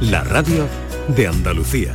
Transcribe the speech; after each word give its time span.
la 0.00 0.22
radio 0.22 0.68
de 1.08 1.26
Andalucía. 1.26 1.92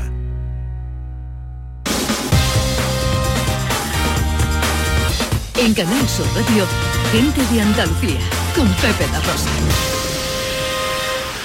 En 5.58 5.74
Canal 5.74 6.10
Sur 6.10 6.26
Radio, 6.36 6.66
gente 7.14 7.42
de 7.54 7.62
Andalucía, 7.62 8.20
con 8.56 8.68
Pepe 8.74 9.10
La 9.12 9.20
Rosa. 9.20 9.50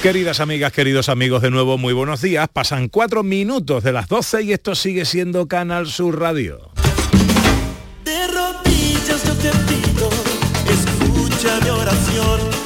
Queridas 0.02 0.40
amigas, 0.40 0.72
queridos 0.72 1.08
amigos, 1.08 1.42
de 1.42 1.50
nuevo 1.50 1.78
muy 1.78 1.92
buenos 1.92 2.22
días. 2.22 2.48
Pasan 2.52 2.88
cuatro 2.88 3.22
minutos 3.22 3.84
de 3.84 3.92
las 3.92 4.08
12 4.08 4.42
y 4.42 4.52
esto 4.52 4.74
sigue 4.74 5.04
siendo 5.04 5.46
Canal 5.46 5.86
Sur 5.86 6.18
Radio. 6.18 6.70
De 8.04 8.26
rodillas 8.26 9.24
yo 9.24 9.34
te 9.34 9.50
pido, 9.50 10.10
escucha 10.68 11.60
mi 11.62 11.70
oración, 11.70 12.57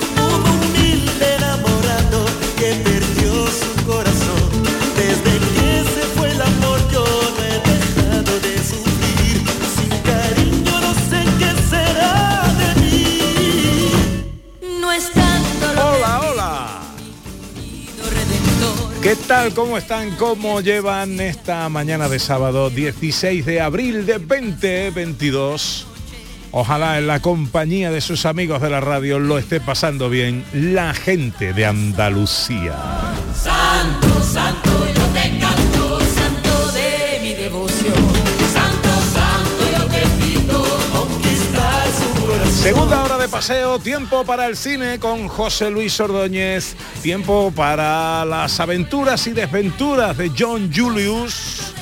¿Qué 19.13 19.19
tal? 19.29 19.53
¿Cómo 19.53 19.77
están? 19.77 20.13
¿Cómo 20.13 20.63
llevan 20.63 21.21
esta 21.21 21.69
mañana 21.69 22.09
de 22.09 22.19
sábado 22.19 22.71
16 22.71 23.45
de 23.45 23.61
abril 23.61 24.07
de 24.07 24.15
2022? 24.15 25.87
Ojalá 26.51 26.97
en 26.97 27.07
la 27.07 27.21
compañía 27.21 27.91
de 27.91 28.01
sus 28.01 28.25
amigos 28.25 28.63
de 28.63 28.71
la 28.71 28.81
radio 28.81 29.19
lo 29.19 29.37
esté 29.37 29.61
pasando 29.61 30.09
bien 30.09 30.47
la 30.55 30.95
gente 30.95 31.53
de 31.53 31.67
Andalucía. 31.67 32.75
Segunda 42.63 43.03
hora 43.03 43.19
de 43.19 43.29
paseo, 43.29 43.81
tiempo 43.81 44.25
para 44.25 44.47
el 44.47 44.57
cine 44.57 45.01
con 45.01 45.27
José 45.27 45.69
Luis 45.69 45.99
Ordóñez, 45.99 46.77
tiempo 47.03 47.51
para 47.51 48.25
las 48.25 48.61
aventuras 48.61 49.27
y 49.27 49.33
desventuras 49.33 50.17
de 50.17 50.31
John 50.39 50.71
Julius, 50.73 51.75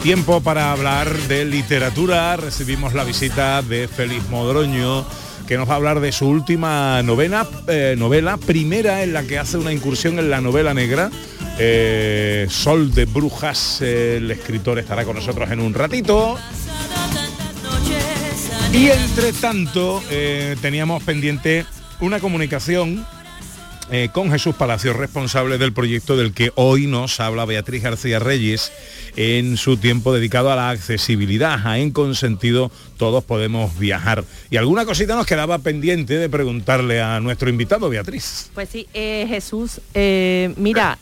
tiempo 0.00 0.40
para 0.40 0.70
hablar 0.70 1.12
de 1.26 1.44
literatura, 1.44 2.36
recibimos 2.36 2.94
la 2.94 3.02
visita 3.02 3.60
de 3.60 3.88
Félix 3.88 4.28
Modroño, 4.28 5.04
que 5.48 5.56
nos 5.56 5.68
va 5.68 5.72
a 5.72 5.76
hablar 5.76 5.98
de 5.98 6.12
su 6.12 6.28
última 6.28 7.02
novela, 7.02 7.48
eh, 7.66 7.96
novela 7.98 8.36
primera 8.36 9.02
en 9.02 9.12
la 9.12 9.24
que 9.24 9.36
hace 9.36 9.58
una 9.58 9.72
incursión 9.72 10.20
en 10.20 10.30
la 10.30 10.40
novela 10.40 10.74
negra. 10.74 11.10
Eh, 11.58 12.46
Sol 12.48 12.94
de 12.94 13.04
Brujas, 13.04 13.80
el 13.80 14.30
escritor 14.30 14.78
estará 14.78 15.04
con 15.04 15.16
nosotros 15.16 15.50
en 15.50 15.58
un 15.58 15.74
ratito. 15.74 16.38
Y 18.72 18.90
entre 18.90 19.32
tanto, 19.32 20.02
eh, 20.10 20.56
teníamos 20.60 21.02
pendiente 21.02 21.64
una 22.00 22.20
comunicación 22.20 23.04
eh, 23.90 24.10
con 24.12 24.30
Jesús 24.30 24.54
Palacios, 24.54 24.94
responsable 24.96 25.56
del 25.56 25.72
proyecto 25.72 26.14
del 26.18 26.34
que 26.34 26.52
hoy 26.56 26.86
nos 26.86 27.20
habla 27.20 27.46
Beatriz 27.46 27.82
García 27.82 28.18
Reyes 28.18 28.70
en 29.16 29.56
su 29.56 29.78
tiempo 29.78 30.12
dedicado 30.12 30.52
a 30.52 30.56
la 30.56 30.68
accesibilidad. 30.68 31.66
A 31.66 31.78
En 31.78 31.90
Consentido 31.90 32.70
todos 32.98 33.24
podemos 33.24 33.78
viajar. 33.78 34.24
Y 34.50 34.58
alguna 34.58 34.84
cosita 34.84 35.16
nos 35.16 35.24
quedaba 35.24 35.58
pendiente 35.60 36.18
de 36.18 36.28
preguntarle 36.28 37.00
a 37.00 37.18
nuestro 37.20 37.48
invitado, 37.48 37.88
Beatriz. 37.88 38.50
Pues 38.54 38.68
sí, 38.68 38.86
eh, 38.92 39.24
Jesús, 39.26 39.80
eh, 39.94 40.52
mira, 40.58 40.98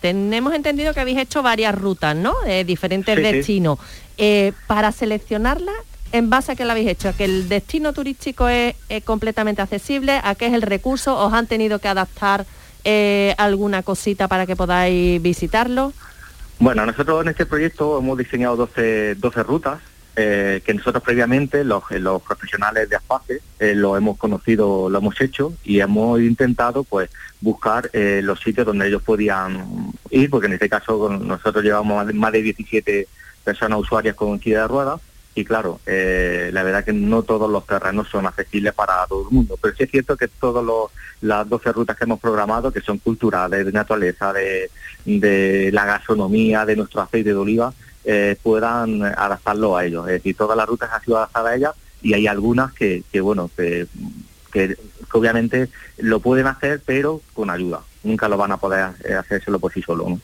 tenemos 0.00 0.54
entendido 0.54 0.94
que 0.94 1.00
habéis 1.00 1.18
hecho 1.18 1.42
varias 1.42 1.74
rutas, 1.74 2.14
¿no? 2.14 2.34
Diferentes 2.64 3.16
Sí, 3.16 3.22
destinos. 3.22 3.78
Para 4.68 4.92
seleccionarlas, 4.92 5.74
¿en 6.12 6.30
base 6.30 6.52
a 6.52 6.56
qué 6.56 6.64
la 6.64 6.72
habéis 6.72 6.88
hecho? 6.88 7.08
¿A 7.08 7.12
que 7.12 7.24
el 7.24 7.48
destino 7.48 7.92
turístico 7.92 8.48
es, 8.48 8.74
completamente 9.04 9.62
accesible? 9.62 10.20
¿A 10.22 10.34
qué 10.34 10.46
es 10.46 10.54
el 10.54 10.62
recurso? 10.62 11.16
¿Os 11.16 11.32
han 11.32 11.46
tenido 11.46 11.78
que 11.78 11.88
adaptar 11.88 12.46
eh, 12.84 13.34
alguna 13.38 13.82
cosita 13.82 14.28
para 14.28 14.46
que 14.46 14.56
podáis 14.56 15.20
visitarlo? 15.22 15.92
Bueno, 16.58 16.84
nosotros 16.86 17.22
en 17.22 17.28
este 17.28 17.46
proyecto 17.46 17.98
hemos 17.98 18.18
diseñado 18.18 18.56
12, 18.56 19.14
12 19.16 19.42
rutas 19.44 19.80
eh, 20.20 20.62
que 20.64 20.74
nosotros 20.74 21.00
previamente, 21.04 21.62
los, 21.62 21.84
eh, 21.92 22.00
los 22.00 22.20
profesionales 22.22 22.90
de 22.90 22.96
ASPACE, 22.96 23.40
eh, 23.60 23.76
lo 23.76 23.96
hemos 23.96 24.18
conocido, 24.18 24.90
lo 24.90 24.98
hemos 24.98 25.20
hecho 25.20 25.52
y 25.62 25.78
hemos 25.78 26.18
intentado 26.20 26.82
pues 26.82 27.08
buscar 27.40 27.88
los 27.92 28.40
sitios 28.40 28.66
donde 28.66 28.88
ellos 28.88 29.00
podían 29.00 29.92
ir, 30.10 30.28
porque 30.28 30.48
en 30.48 30.54
este 30.54 30.68
caso 30.68 31.08
nosotros 31.08 31.62
llevamos 31.62 32.12
más 32.14 32.32
de 32.32 32.42
17 32.42 33.06
personas 33.44 33.78
usuarias 33.78 34.16
con 34.16 34.40
silla 34.40 34.62
de 34.62 34.66
ruedas 34.66 35.00
y 35.40 35.44
claro, 35.44 35.78
eh, 35.86 36.50
la 36.52 36.62
verdad 36.64 36.84
que 36.84 36.92
no 36.92 37.22
todos 37.22 37.48
los 37.50 37.64
terrenos 37.64 38.08
son 38.08 38.26
accesibles 38.26 38.72
para 38.74 39.06
todo 39.06 39.28
el 39.28 39.34
mundo, 39.34 39.56
pero 39.60 39.74
sí 39.76 39.84
es 39.84 39.90
cierto 39.90 40.16
que 40.16 40.26
todas 40.26 40.64
las 41.20 41.48
12 41.48 41.70
rutas 41.72 41.96
que 41.96 42.04
hemos 42.04 42.18
programado, 42.18 42.72
que 42.72 42.80
son 42.80 42.98
culturales, 42.98 43.64
de 43.64 43.70
naturaleza, 43.72 44.32
de, 44.32 44.68
de 45.04 45.70
la 45.72 45.84
gastronomía, 45.84 46.66
de 46.66 46.74
nuestro 46.76 47.00
aceite 47.02 47.30
de 47.30 47.36
oliva, 47.36 47.72
eh, 48.04 48.36
puedan 48.42 49.02
adaptarlo 49.02 49.76
a 49.76 49.84
ellos. 49.84 50.06
Es 50.08 50.14
decir, 50.14 50.36
todas 50.36 50.56
las 50.56 50.66
rutas 50.66 50.90
han 50.92 51.02
sido 51.04 51.18
adaptadas 51.18 51.52
a 51.52 51.56
ellas 51.56 51.74
y 52.02 52.14
hay 52.14 52.26
algunas 52.26 52.72
que, 52.72 53.04
que 53.12 53.20
bueno, 53.20 53.48
que, 53.56 53.86
que- 54.52 54.76
obviamente 55.12 55.68
lo 55.98 56.18
pueden 56.20 56.46
hacer, 56.48 56.82
pero 56.84 57.20
con 57.32 57.48
ayuda. 57.50 57.80
Nunca 58.02 58.28
lo 58.28 58.36
van 58.36 58.52
a 58.52 58.56
poder 58.56 58.90
eh, 59.04 59.14
hacérselo 59.14 59.58
por 59.60 59.72
sí 59.72 59.82
solo. 59.82 60.18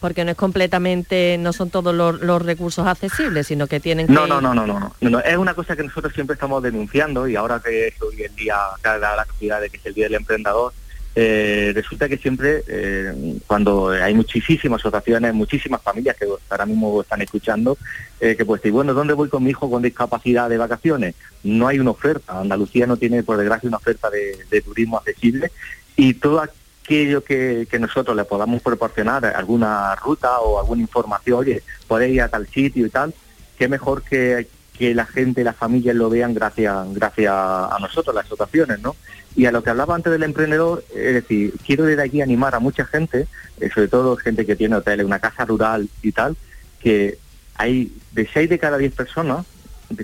Porque 0.00 0.24
no 0.24 0.30
es 0.32 0.36
completamente, 0.36 1.36
no 1.38 1.52
son 1.52 1.70
todos 1.70 1.94
los, 1.94 2.20
los 2.20 2.42
recursos 2.42 2.86
accesibles, 2.86 3.46
sino 3.46 3.66
que 3.66 3.80
tienen 3.80 4.06
que... 4.06 4.12
No, 4.12 4.26
no, 4.26 4.40
no, 4.40 4.54
no, 4.54 4.66
no, 4.66 4.92
no, 5.00 5.10
no. 5.10 5.20
Es 5.20 5.36
una 5.36 5.54
cosa 5.54 5.74
que 5.74 5.82
nosotros 5.82 6.12
siempre 6.12 6.34
estamos 6.34 6.62
denunciando 6.62 7.26
y 7.26 7.36
ahora 7.36 7.60
que 7.64 7.88
es 7.88 8.02
hoy 8.02 8.22
el 8.22 8.34
día, 8.36 8.56
cada 8.82 9.16
la 9.16 9.22
actividad 9.22 9.60
de 9.60 9.70
que 9.70 9.78
es 9.78 9.86
el 9.86 9.94
Día 9.94 10.04
del 10.04 10.16
Emprendedor, 10.16 10.72
eh, 11.18 11.72
resulta 11.74 12.10
que 12.10 12.18
siempre, 12.18 12.62
eh, 12.68 13.38
cuando 13.46 13.88
hay 13.88 14.12
muchísimas 14.12 14.82
asociaciones, 14.82 15.32
muchísimas 15.32 15.80
familias 15.80 16.14
que 16.14 16.26
ahora 16.50 16.66
mismo 16.66 17.00
están 17.00 17.22
escuchando, 17.22 17.78
eh, 18.20 18.36
que 18.36 18.44
pues 18.44 18.60
decir, 18.60 18.72
bueno, 18.72 18.92
¿dónde 18.92 19.14
voy 19.14 19.30
con 19.30 19.42
mi 19.42 19.48
hijo 19.50 19.70
con 19.70 19.82
discapacidad 19.82 20.50
de 20.50 20.58
vacaciones? 20.58 21.14
No 21.42 21.68
hay 21.68 21.78
una 21.78 21.92
oferta. 21.92 22.38
Andalucía 22.38 22.86
no 22.86 22.98
tiene, 22.98 23.22
por 23.22 23.38
desgracia, 23.38 23.66
una 23.66 23.78
oferta 23.78 24.10
de, 24.10 24.44
de 24.50 24.60
turismo 24.60 24.98
accesible 24.98 25.50
y 25.96 26.12
todo 26.12 26.42
aquello 26.86 27.24
que, 27.24 27.66
que 27.68 27.80
nosotros 27.80 28.16
le 28.16 28.24
podamos 28.24 28.62
proporcionar, 28.62 29.26
alguna 29.26 29.96
ruta 29.96 30.38
o 30.38 30.60
alguna 30.60 30.82
información, 30.82 31.40
oye, 31.40 31.62
podéis 31.88 32.14
ir 32.14 32.22
a 32.22 32.28
tal 32.28 32.46
sitio 32.46 32.86
y 32.86 32.90
tal, 32.90 33.12
qué 33.58 33.68
mejor 33.68 34.02
que, 34.02 34.46
que 34.78 34.94
la 34.94 35.04
gente, 35.04 35.42
las 35.42 35.56
familias 35.56 35.96
lo 35.96 36.08
vean 36.08 36.32
gracias, 36.32 36.94
gracias 36.94 37.32
a 37.34 37.76
nosotros, 37.80 38.14
las 38.14 38.26
asociaciones, 38.26 38.80
¿no? 38.80 38.94
Y 39.34 39.46
a 39.46 39.52
lo 39.52 39.62
que 39.62 39.70
hablaba 39.70 39.96
antes 39.96 40.12
del 40.12 40.22
emprendedor, 40.22 40.84
es 40.94 41.14
decir, 41.14 41.54
quiero 41.66 41.84
desde 41.84 42.02
aquí 42.02 42.22
animar 42.22 42.54
a 42.54 42.60
mucha 42.60 42.84
gente, 42.86 43.26
eh, 43.60 43.68
sobre 43.74 43.88
todo 43.88 44.16
gente 44.16 44.46
que 44.46 44.56
tiene 44.56 44.76
hoteles, 44.76 45.04
una 45.04 45.18
casa 45.18 45.44
rural 45.44 45.88
y 46.02 46.12
tal, 46.12 46.36
que 46.80 47.18
hay 47.56 47.92
de 48.12 48.28
6 48.32 48.48
de 48.48 48.58
cada 48.58 48.78
10 48.78 48.94
personas 48.94 49.44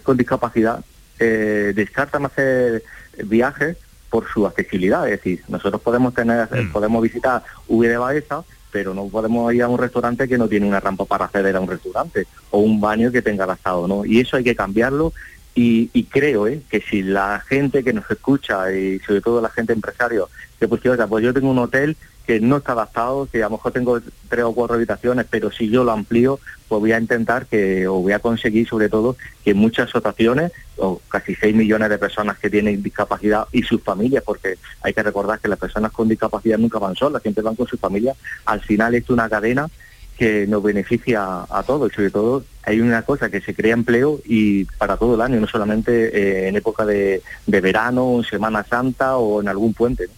con 0.02 0.16
discapacidad 0.16 0.84
eh, 1.18 1.72
descartan 1.74 2.24
hacer 2.24 2.82
viajes 3.24 3.76
por 4.12 4.28
su 4.32 4.46
accesibilidad. 4.46 5.06
Es 5.08 5.12
decir, 5.18 5.42
nosotros 5.48 5.80
podemos 5.80 6.12
tener, 6.12 6.46
Mm. 6.52 6.70
podemos 6.70 7.02
visitar 7.02 7.42
V 7.66 7.88
de 7.88 7.96
Baeza, 7.96 8.44
pero 8.70 8.92
no 8.94 9.08
podemos 9.08 9.52
ir 9.54 9.62
a 9.62 9.68
un 9.68 9.78
restaurante 9.78 10.28
que 10.28 10.36
no 10.38 10.48
tiene 10.48 10.66
una 10.68 10.80
rampa 10.80 11.06
para 11.06 11.24
acceder 11.24 11.56
a 11.56 11.60
un 11.60 11.68
restaurante 11.68 12.26
o 12.50 12.58
un 12.58 12.80
baño 12.80 13.10
que 13.10 13.22
tenga 13.22 13.44
adaptado, 13.44 13.88
¿no? 13.88 14.04
Y 14.04 14.20
eso 14.20 14.36
hay 14.36 14.44
que 14.44 14.54
cambiarlo 14.54 15.12
y, 15.54 15.90
y 15.92 16.04
creo 16.04 16.46
¿eh? 16.46 16.60
que 16.70 16.80
si 16.80 17.02
la 17.02 17.40
gente 17.46 17.82
que 17.82 17.92
nos 17.92 18.10
escucha 18.10 18.72
y 18.72 18.98
sobre 19.00 19.20
todo 19.20 19.40
la 19.40 19.50
gente 19.50 19.72
empresario 19.72 20.28
que 20.58 20.68
pues, 20.68 20.84
oiga, 20.86 21.06
pues 21.06 21.24
yo 21.24 21.34
tengo 21.34 21.50
un 21.50 21.58
hotel 21.58 21.96
que 22.26 22.40
no 22.40 22.58
está 22.58 22.72
adaptado, 22.72 23.28
que 23.30 23.42
a 23.42 23.46
lo 23.46 23.56
mejor 23.56 23.72
tengo 23.72 24.00
tres 24.28 24.44
o 24.44 24.52
cuatro 24.52 24.76
habitaciones, 24.76 25.26
pero 25.28 25.50
si 25.50 25.68
yo 25.68 25.84
lo 25.84 25.92
amplío, 25.92 26.38
pues 26.68 26.80
voy 26.80 26.92
a 26.92 26.98
intentar 26.98 27.46
que, 27.46 27.86
o 27.86 27.94
voy 27.94 28.12
a 28.12 28.18
conseguir 28.18 28.68
sobre 28.68 28.88
todo 28.88 29.16
que 29.44 29.54
muchas 29.54 29.88
asociaciones, 29.88 30.52
o 30.76 31.00
casi 31.08 31.34
6 31.34 31.54
millones 31.54 31.90
de 31.90 31.98
personas 31.98 32.38
que 32.38 32.48
tienen 32.50 32.82
discapacidad 32.82 33.46
y 33.52 33.62
sus 33.62 33.82
familias, 33.82 34.22
porque 34.24 34.56
hay 34.82 34.94
que 34.94 35.02
recordar 35.02 35.38
que 35.38 35.48
las 35.48 35.58
personas 35.58 35.92
con 35.92 36.08
discapacidad 36.08 36.58
nunca 36.58 36.78
van 36.78 36.96
solas, 36.96 37.22
siempre 37.22 37.42
van 37.42 37.56
con 37.56 37.66
sus 37.66 37.78
familias, 37.78 38.16
al 38.46 38.60
final 38.60 38.94
es 38.94 39.08
una 39.10 39.28
cadena 39.28 39.68
que 40.16 40.46
nos 40.46 40.62
beneficia 40.62 41.46
a 41.48 41.62
todos 41.66 41.90
y 41.90 41.94
sobre 41.94 42.10
todo 42.10 42.44
hay 42.64 42.80
una 42.80 43.02
cosa 43.02 43.30
que 43.30 43.40
se 43.40 43.54
crea 43.54 43.74
empleo 43.74 44.20
y 44.24 44.64
para 44.64 44.96
todo 44.96 45.14
el 45.14 45.20
año, 45.20 45.40
no 45.40 45.48
solamente 45.48 46.16
eh, 46.16 46.48
en 46.48 46.56
época 46.56 46.84
de, 46.84 47.22
de 47.46 47.60
verano, 47.60 48.16
en 48.18 48.24
Semana 48.24 48.62
Santa 48.64 49.16
o 49.16 49.40
en 49.40 49.48
algún 49.48 49.74
puente. 49.74 50.08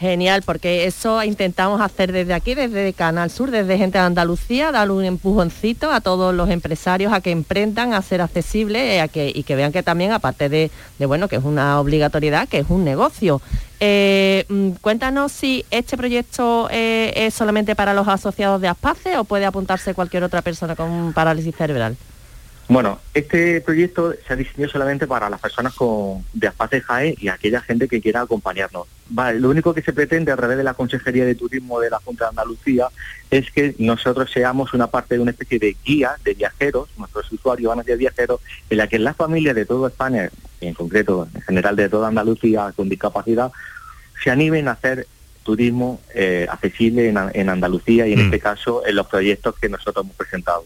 Genial, 0.00 0.40
porque 0.46 0.86
eso 0.86 1.22
intentamos 1.22 1.78
hacer 1.82 2.10
desde 2.10 2.32
aquí, 2.32 2.54
desde 2.54 2.94
Canal 2.94 3.28
Sur, 3.28 3.50
desde 3.50 3.76
Gente 3.76 3.98
de 3.98 4.04
Andalucía, 4.04 4.72
dar 4.72 4.90
un 4.90 5.04
empujoncito 5.04 5.92
a 5.92 6.00
todos 6.00 6.34
los 6.34 6.48
empresarios 6.48 7.12
a 7.12 7.20
que 7.20 7.30
emprendan, 7.30 7.92
a 7.92 8.00
ser 8.00 8.22
accesibles 8.22 8.80
eh, 8.82 9.02
a 9.02 9.10
y 9.12 9.42
que 9.42 9.56
vean 9.56 9.72
que 9.72 9.82
también, 9.82 10.12
aparte 10.12 10.48
de, 10.48 10.70
de, 10.98 11.04
bueno, 11.04 11.28
que 11.28 11.36
es 11.36 11.44
una 11.44 11.78
obligatoriedad, 11.78 12.48
que 12.48 12.60
es 12.60 12.70
un 12.70 12.82
negocio. 12.82 13.42
Eh, 13.78 14.46
mm, 14.48 14.70
cuéntanos 14.80 15.32
si 15.32 15.66
este 15.70 15.98
proyecto 15.98 16.68
eh, 16.70 17.12
es 17.14 17.34
solamente 17.34 17.76
para 17.76 17.92
los 17.92 18.08
asociados 18.08 18.58
de 18.62 18.68
ASPACE 18.68 19.18
o 19.18 19.24
puede 19.24 19.44
apuntarse 19.44 19.92
cualquier 19.92 20.24
otra 20.24 20.40
persona 20.40 20.76
con 20.76 21.12
parálisis 21.12 21.54
cerebral. 21.54 21.98
Bueno, 22.70 23.00
este 23.14 23.60
proyecto 23.62 24.14
se 24.24 24.32
ha 24.32 24.36
diseñado 24.36 24.70
solamente 24.70 25.08
para 25.08 25.28
las 25.28 25.40
personas 25.40 25.74
con 25.74 26.24
de 26.32 26.46
Aspace 26.46 26.80
JAE 26.80 27.16
y 27.18 27.26
aquella 27.26 27.60
gente 27.60 27.88
que 27.88 28.00
quiera 28.00 28.20
acompañarnos. 28.20 28.86
Vale, 29.08 29.40
lo 29.40 29.50
único 29.50 29.74
que 29.74 29.82
se 29.82 29.92
pretende 29.92 30.30
a 30.30 30.36
través 30.36 30.56
de 30.56 30.62
la 30.62 30.74
Consejería 30.74 31.24
de 31.24 31.34
Turismo 31.34 31.80
de 31.80 31.90
la 31.90 31.98
Junta 31.98 32.26
de 32.26 32.28
Andalucía 32.28 32.86
es 33.28 33.50
que 33.50 33.74
nosotros 33.80 34.30
seamos 34.32 34.72
una 34.72 34.86
parte 34.86 35.16
de 35.16 35.20
una 35.20 35.32
especie 35.32 35.58
de 35.58 35.76
guía 35.84 36.12
de 36.22 36.34
viajeros, 36.34 36.88
nuestros 36.96 37.32
usuarios 37.32 37.70
van 37.70 37.80
a 37.80 37.82
ser 37.82 37.98
viajeros, 37.98 38.40
en 38.70 38.78
la 38.78 38.86
que 38.86 39.00
las 39.00 39.16
familias 39.16 39.56
de 39.56 39.66
toda 39.66 39.88
España, 39.88 40.30
y 40.60 40.68
en 40.68 40.74
concreto 40.74 41.26
en 41.34 41.40
general 41.42 41.74
de 41.74 41.88
toda 41.88 42.06
Andalucía 42.06 42.72
con 42.76 42.88
discapacidad, 42.88 43.50
se 44.22 44.30
animen 44.30 44.68
a 44.68 44.72
hacer 44.72 45.08
turismo 45.42 46.00
eh, 46.14 46.46
accesible 46.48 47.08
en, 47.08 47.18
en 47.34 47.48
Andalucía 47.48 48.06
y 48.06 48.12
en 48.12 48.20
Mm. 48.20 48.24
este 48.26 48.38
caso 48.38 48.86
en 48.86 48.94
los 48.94 49.08
proyectos 49.08 49.56
que 49.60 49.68
nosotros 49.68 50.04
hemos 50.04 50.14
presentado. 50.14 50.64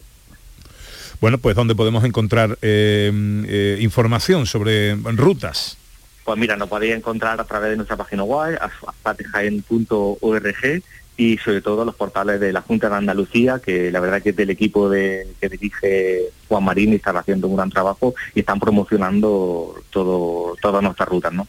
Bueno, 1.21 1.37
pues 1.37 1.55
¿dónde 1.55 1.75
podemos 1.75 2.03
encontrar 2.03 2.57
eh, 2.61 3.11
eh, 3.47 3.77
información 3.81 4.45
sobre 4.45 4.95
rutas? 4.95 5.77
Pues 6.23 6.39
mira, 6.39 6.55
nos 6.55 6.69
podéis 6.69 6.95
encontrar 6.95 7.39
a 7.39 7.43
través 7.43 7.71
de 7.71 7.75
nuestra 7.75 7.97
página 7.97 8.23
web, 8.23 8.57
aspatejaen.org 8.59 10.81
y 11.17 11.37
sobre 11.37 11.61
todo 11.61 11.85
los 11.85 11.95
portales 11.95 12.39
de 12.39 12.51
la 12.51 12.61
Junta 12.61 12.89
de 12.89 12.95
Andalucía, 12.95 13.61
que 13.63 13.91
la 13.91 13.99
verdad 13.99 14.21
que 14.21 14.29
es 14.29 14.35
del 14.35 14.49
equipo 14.49 14.89
de, 14.89 15.27
que 15.39 15.49
dirige 15.49 16.23
Juan 16.47 16.63
Marín 16.63 16.93
y 16.93 16.95
están 16.95 17.17
haciendo 17.17 17.47
un 17.47 17.55
gran 17.55 17.69
trabajo 17.69 18.15
y 18.33 18.41
están 18.41 18.59
promocionando 18.59 19.75
todo, 19.91 20.55
todas 20.61 20.83
nuestras 20.83 21.07
rutas, 21.07 21.31
¿no? 21.31 21.47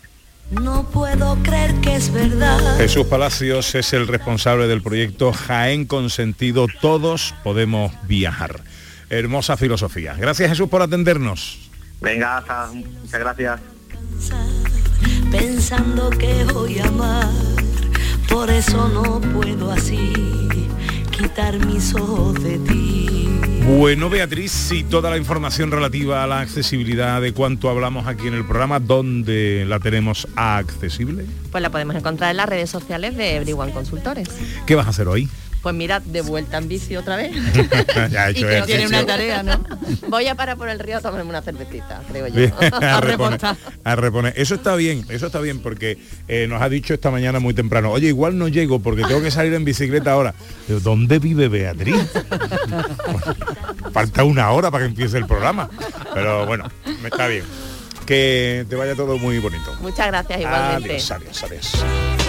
No 0.50 0.88
puedo 0.90 1.36
creer 1.42 1.74
que 1.80 1.96
es 1.96 2.12
verdad. 2.12 2.76
Jesús 2.76 3.06
Palacios 3.06 3.74
es 3.74 3.92
el 3.92 4.06
responsable 4.06 4.68
del 4.68 4.80
proyecto 4.80 5.32
Jaén 5.32 5.86
con 5.86 6.08
sentido 6.08 6.68
Todos 6.80 7.34
podemos 7.42 7.92
viajar. 8.06 8.60
Hermosa 9.10 9.56
filosofía. 9.56 10.14
Gracias 10.14 10.50
Jesús 10.50 10.68
por 10.68 10.82
atendernos. 10.82 11.70
Venga, 12.00 12.38
hasta- 12.38 12.70
muchas 12.72 13.20
gracias. 13.20 13.60
Pensando 15.30 16.10
que 16.10 16.44
voy 16.52 16.78
a 16.78 16.86
amar. 16.86 17.28
Por 18.28 18.50
eso 18.50 18.88
no 18.88 19.20
puedo 19.32 19.70
así 19.70 20.12
quitar 21.10 21.64
mis 21.66 21.94
ojos 21.94 22.42
de 22.42 22.58
ti. 22.58 23.28
Bueno, 23.78 24.08
Beatriz, 24.08 24.70
y 24.70 24.84
toda 24.84 25.10
la 25.10 25.16
información 25.16 25.72
relativa 25.72 26.22
a 26.22 26.26
la 26.26 26.40
accesibilidad 26.40 27.20
de 27.20 27.32
cuánto 27.32 27.68
hablamos 27.68 28.06
aquí 28.06 28.28
en 28.28 28.34
el 28.34 28.44
programa, 28.44 28.78
¿dónde 28.78 29.64
la 29.66 29.80
tenemos 29.80 30.28
accesible? 30.36 31.24
Pues 31.50 31.62
la 31.62 31.70
podemos 31.70 31.96
encontrar 31.96 32.30
en 32.30 32.36
las 32.36 32.48
redes 32.48 32.70
sociales 32.70 33.16
de 33.16 33.34
Everyone 33.36 33.72
Consultores. 33.72 34.28
¿Qué 34.66 34.76
vas 34.76 34.86
a 34.86 34.90
hacer 34.90 35.08
hoy? 35.08 35.28
Pues 35.66 35.74
mira, 35.74 35.98
de 35.98 36.20
vuelta 36.20 36.58
en 36.58 36.68
bici 36.68 36.94
otra 36.94 37.16
vez. 37.16 37.32
Ya 38.12 38.30
y 38.30 38.34
que 38.34 38.60
no 38.60 38.66
tiene 38.66 38.86
una 38.86 39.04
tarea, 39.04 39.42
¿no? 39.42 39.58
Voy 40.08 40.28
a 40.28 40.36
parar 40.36 40.56
por 40.56 40.68
el 40.68 40.78
río 40.78 40.98
a 40.98 41.00
tomarme 41.00 41.28
una 41.28 41.42
cervecita, 41.42 42.02
creo 42.08 42.28
yo. 42.28 42.54
A 42.80 43.00
reponer, 43.00 43.40
a 43.82 43.96
reponer. 43.96 44.32
Eso 44.36 44.54
está 44.54 44.76
bien, 44.76 45.04
eso 45.08 45.26
está 45.26 45.40
bien 45.40 45.58
porque 45.58 45.98
eh, 46.28 46.46
nos 46.48 46.62
ha 46.62 46.68
dicho 46.68 46.94
esta 46.94 47.10
mañana 47.10 47.40
muy 47.40 47.52
temprano, 47.52 47.90
oye, 47.90 48.06
igual 48.06 48.38
no 48.38 48.46
llego 48.46 48.78
porque 48.78 49.02
tengo 49.02 49.20
que 49.20 49.32
salir 49.32 49.54
en 49.54 49.64
bicicleta 49.64 50.12
ahora. 50.12 50.36
Digo, 50.68 50.78
¿Dónde 50.78 51.18
vive 51.18 51.48
Beatriz? 51.48 51.96
Falta 53.92 54.22
una 54.22 54.52
hora 54.52 54.70
para 54.70 54.84
que 54.84 54.90
empiece 54.90 55.18
el 55.18 55.26
programa. 55.26 55.68
Pero 56.14 56.46
bueno, 56.46 56.70
me 57.02 57.08
está 57.08 57.26
bien. 57.26 57.42
Que 58.06 58.64
te 58.70 58.76
vaya 58.76 58.94
todo 58.94 59.18
muy 59.18 59.40
bonito. 59.40 59.74
Muchas 59.80 60.06
gracias 60.06 60.42
igualmente. 60.42 60.90
Adiós, 60.90 61.10
adiós, 61.10 61.42
adiós. 61.42 62.25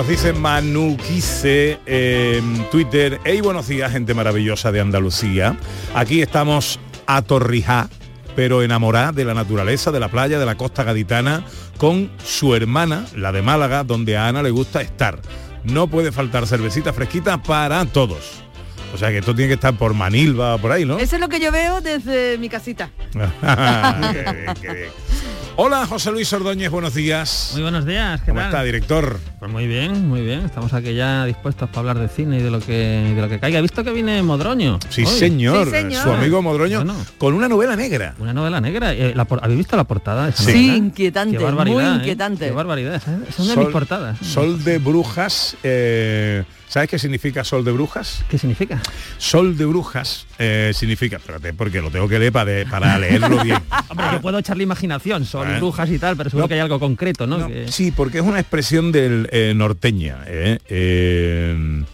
Nos 0.00 0.08
dice 0.08 0.32
Manu 0.32 0.96
Quise 0.96 1.78
en 1.84 2.64
Twitter, 2.70 3.20
hey 3.22 3.42
buenos 3.42 3.68
días, 3.68 3.92
gente 3.92 4.14
maravillosa 4.14 4.72
de 4.72 4.80
Andalucía. 4.80 5.58
Aquí 5.94 6.22
estamos 6.22 6.80
a 7.06 7.20
Torrijá, 7.20 7.90
pero 8.34 8.62
enamorada 8.62 9.12
de 9.12 9.26
la 9.26 9.34
naturaleza, 9.34 9.92
de 9.92 10.00
la 10.00 10.08
playa, 10.08 10.38
de 10.38 10.46
la 10.46 10.54
costa 10.54 10.84
gaditana, 10.84 11.44
con 11.76 12.10
su 12.24 12.54
hermana, 12.54 13.04
la 13.14 13.30
de 13.30 13.42
Málaga, 13.42 13.84
donde 13.84 14.16
a 14.16 14.26
Ana 14.26 14.42
le 14.42 14.50
gusta 14.50 14.80
estar. 14.80 15.20
No 15.64 15.86
puede 15.86 16.12
faltar 16.12 16.46
cervecita 16.46 16.94
fresquita 16.94 17.42
para 17.42 17.84
todos. 17.84 18.40
O 18.94 18.96
sea 18.96 19.10
que 19.10 19.18
esto 19.18 19.34
tiene 19.34 19.48
que 19.48 19.54
estar 19.56 19.76
por 19.76 19.92
Manilva, 19.92 20.56
por 20.56 20.72
ahí, 20.72 20.86
¿no? 20.86 20.98
Eso 20.98 21.16
es 21.16 21.20
lo 21.20 21.28
que 21.28 21.40
yo 21.40 21.52
veo 21.52 21.82
desde 21.82 22.38
mi 22.38 22.48
casita. 22.48 22.88
Qué 23.12 24.22
bien, 24.22 24.54
qué 24.62 24.72
bien. 24.72 24.90
Hola, 25.56 25.86
José 25.86 26.10
Luis 26.10 26.32
Ordóñez, 26.32 26.70
buenos 26.70 26.94
días. 26.94 27.50
Muy 27.52 27.60
buenos 27.60 27.84
días, 27.84 28.22
¿qué 28.22 28.30
¿Cómo 28.30 28.40
tal? 28.40 28.48
está, 28.48 28.62
director? 28.62 29.20
Pues 29.40 29.50
muy 29.50 29.66
bien, 29.66 30.06
muy 30.06 30.20
bien. 30.20 30.40
Estamos 30.40 30.70
aquí 30.74 30.92
ya 30.92 31.24
dispuestos 31.24 31.66
para 31.70 31.78
hablar 31.80 31.98
de 31.98 32.08
cine 32.08 32.40
y 32.40 32.42
de 32.42 32.50
lo 32.50 32.60
que 32.60 32.72
de 33.14 33.20
lo 33.22 33.26
que 33.26 33.40
caiga. 33.40 33.58
He 33.58 33.62
visto 33.62 33.82
que 33.82 33.90
viene 33.90 34.22
Modroño. 34.22 34.78
Sí, 34.90 35.06
señor, 35.06 35.64
Sí, 35.64 35.70
señor. 35.70 36.02
su 36.02 36.10
amigo 36.12 36.42
Modroño, 36.42 36.84
Bueno. 36.84 36.94
con 37.16 37.32
una 37.32 37.48
novela 37.48 37.74
negra. 37.74 38.14
Una 38.18 38.34
novela 38.34 38.60
negra. 38.60 38.92
Eh, 38.92 39.14
la 39.16 39.24
por- 39.24 39.42
¿Habéis 39.42 39.56
visto 39.56 39.76
la 39.78 39.84
portada? 39.84 40.24
de 40.24 40.30
esa 40.32 40.42
Sí. 40.44 40.52
Novela? 40.52 40.76
inquietante, 40.76 41.38
Qué 41.38 41.42
barbaridad, 41.44 41.74
muy 41.74 41.84
¿eh? 41.84 41.96
inquietante. 41.96 42.44
Qué 42.48 42.50
barbaridad. 42.52 42.96
Es 42.96 43.38
una 43.38 43.48
de 43.48 43.54
Sol- 43.54 43.64
mis 43.64 43.72
portadas. 43.72 44.18
Sol 44.18 44.62
de 44.62 44.76
brujas. 44.76 45.56
eh, 45.62 46.44
¿Sabes 46.68 46.88
qué 46.88 47.00
significa 47.00 47.42
sol 47.42 47.64
de 47.64 47.72
brujas? 47.72 48.22
¿Qué 48.30 48.38
significa? 48.38 48.80
Sol 49.18 49.56
de 49.56 49.64
brujas 49.64 50.24
eh, 50.38 50.70
significa, 50.72 51.16
espérate, 51.16 51.52
porque 51.52 51.80
lo 51.82 51.90
tengo 51.90 52.08
que 52.08 52.16
leer 52.20 52.30
para, 52.30 52.48
de- 52.52 52.64
para 52.66 52.96
leerlo 52.96 53.42
bien. 53.42 53.58
Hombre, 53.88 54.06
yo 54.12 54.20
puedo 54.20 54.38
echarle 54.38 54.62
imaginación, 54.62 55.24
son 55.24 55.50
Eh. 55.50 55.56
brujas 55.58 55.90
y 55.90 55.98
tal, 55.98 56.16
pero 56.16 56.30
seguro 56.30 56.44
No. 56.44 56.48
que 56.48 56.54
hay 56.54 56.60
algo 56.60 56.78
concreto, 56.78 57.26
¿no? 57.26 57.38
No, 57.38 57.48
Que- 57.48 57.66
Sí, 57.72 57.90
porque 57.90 58.18
es 58.18 58.24
una 58.24 58.38
expresión 58.38 58.92
del 58.92 59.28
eh, 59.30 59.54
norteña. 59.54 60.24
eh, 60.26 60.58
eh, 60.68 61.84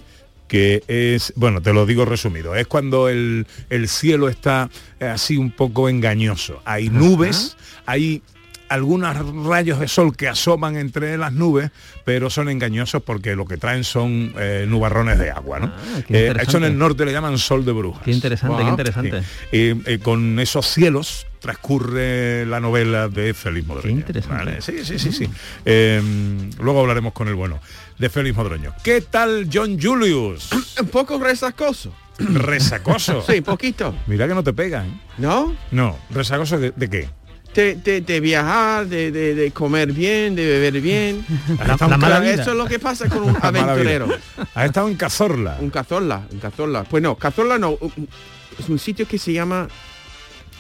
que 0.49 0.83
es, 0.87 1.33
bueno, 1.37 1.61
te 1.61 1.73
lo 1.73 1.87
digo 1.87 2.05
resumido, 2.05 2.55
es 2.55 2.67
cuando 2.67 3.09
el, 3.09 3.47
el 3.69 3.89
cielo 3.89 4.29
está 4.29 4.71
eh, 5.01 5.07
así 5.07 5.37
un 5.37 5.51
poco 5.51 5.89
engañoso. 5.89 6.63
Hay 6.65 6.89
nubes, 6.89 7.57
hay 7.85 8.23
algunos 8.69 9.17
rayos 9.47 9.79
de 9.81 9.89
sol 9.89 10.17
que 10.17 10.29
asoman 10.29 10.77
entre 10.77 11.17
las 11.19 11.33
nubes, 11.33 11.71
pero 12.05 12.31
son 12.31 12.49
engañosos 12.49 13.03
porque 13.03 13.37
lo 13.37 13.45
que 13.47 13.57
traen 13.57 13.85
son 13.85 14.33
eh, 14.39 14.65
nubarrones 14.69 15.19
de 15.19 15.31
agua, 15.31 15.59
¿no? 15.61 15.67
Ah, 15.67 16.01
qué 16.07 16.29
Eh, 16.29 16.35
eso 16.41 16.59
en 16.59 16.65
el 16.65 16.79
norte 16.79 17.05
le 17.05 17.13
llaman 17.13 17.39
sol 17.39 17.65
de 17.65 17.73
brujas. 17.73 18.03
Qué 18.03 18.11
interesante, 18.13 18.57
qué 18.57 18.63
Ajá. 18.63 18.71
interesante. 18.71 19.21
Sí. 19.23 19.27
Eh, 19.53 19.77
eh, 19.87 19.99
con 20.01 20.39
esos 20.41 20.67
cielos 20.67 21.27
transcurre 21.41 22.45
la 22.47 22.59
novela 22.61 23.09
de 23.09 23.33
Félix 23.35 23.67
Modroño. 23.67 23.87
Qué 23.87 23.93
interesante. 23.93 24.37
¿vale? 24.45 24.61
Sí, 24.63 24.85
sí, 24.85 24.99
sí, 24.99 25.13
sí. 25.13 25.29
Eh, 25.65 26.03
luego 26.59 26.81
hablaremos 26.81 27.13
con 27.13 27.29
el 27.29 27.35
bueno 27.35 27.61
de 27.99 28.09
Félix 28.09 28.37
Modroño. 28.37 28.73
¿Qué 28.83 29.01
tal 29.01 29.49
John 29.53 29.79
Julius? 29.81 30.49
Un 30.81 30.89
poco 30.89 31.19
resacoso. 31.19 31.93
Resacoso. 32.19 33.23
Sí, 33.27 33.41
poquito. 33.43 33.95
Mira 34.07 34.27
que 34.27 34.35
no 34.35 34.43
te 34.43 34.53
pegan. 34.53 35.01
¿No? 35.19 35.55
No, 35.71 35.99
resacoso 36.11 36.59
de, 36.59 36.73
de 36.75 36.89
qué? 36.91 37.09
De, 37.57 37.75
de- 37.75 38.01
de 38.03 38.21
viajar, 38.21 38.87
de, 38.87 39.11
de- 39.11 39.35
de 39.35 39.51
comer 39.51 39.91
bien, 39.93 40.37
de 40.37 40.45
beber 40.47 40.81
bien. 40.83 41.25
La 41.67 41.77
en 41.81 41.99
mala 42.01 42.17
Ca- 42.17 42.21
vida. 42.21 42.35
Eso 42.43 42.51
es 42.51 42.57
lo 42.57 42.67
que 42.67 42.79
pasa 42.79 43.09
con 43.09 43.23
un 43.25 43.37
aventurero. 43.43 44.07
Has 44.55 44.67
estado 44.67 44.89
en 44.89 44.95
Cazorla. 44.97 45.57
Un 45.61 45.71
cazorla, 45.71 46.23
un 46.31 46.39
cazorla. 46.39 46.85
Pues 46.85 47.03
no, 47.03 47.17
cazorla 47.17 47.59
no. 47.59 47.79
Es 48.59 48.69
un 48.69 48.79
sitio 48.79 49.09
que 49.09 49.19
se 49.19 49.33
llama, 49.33 49.69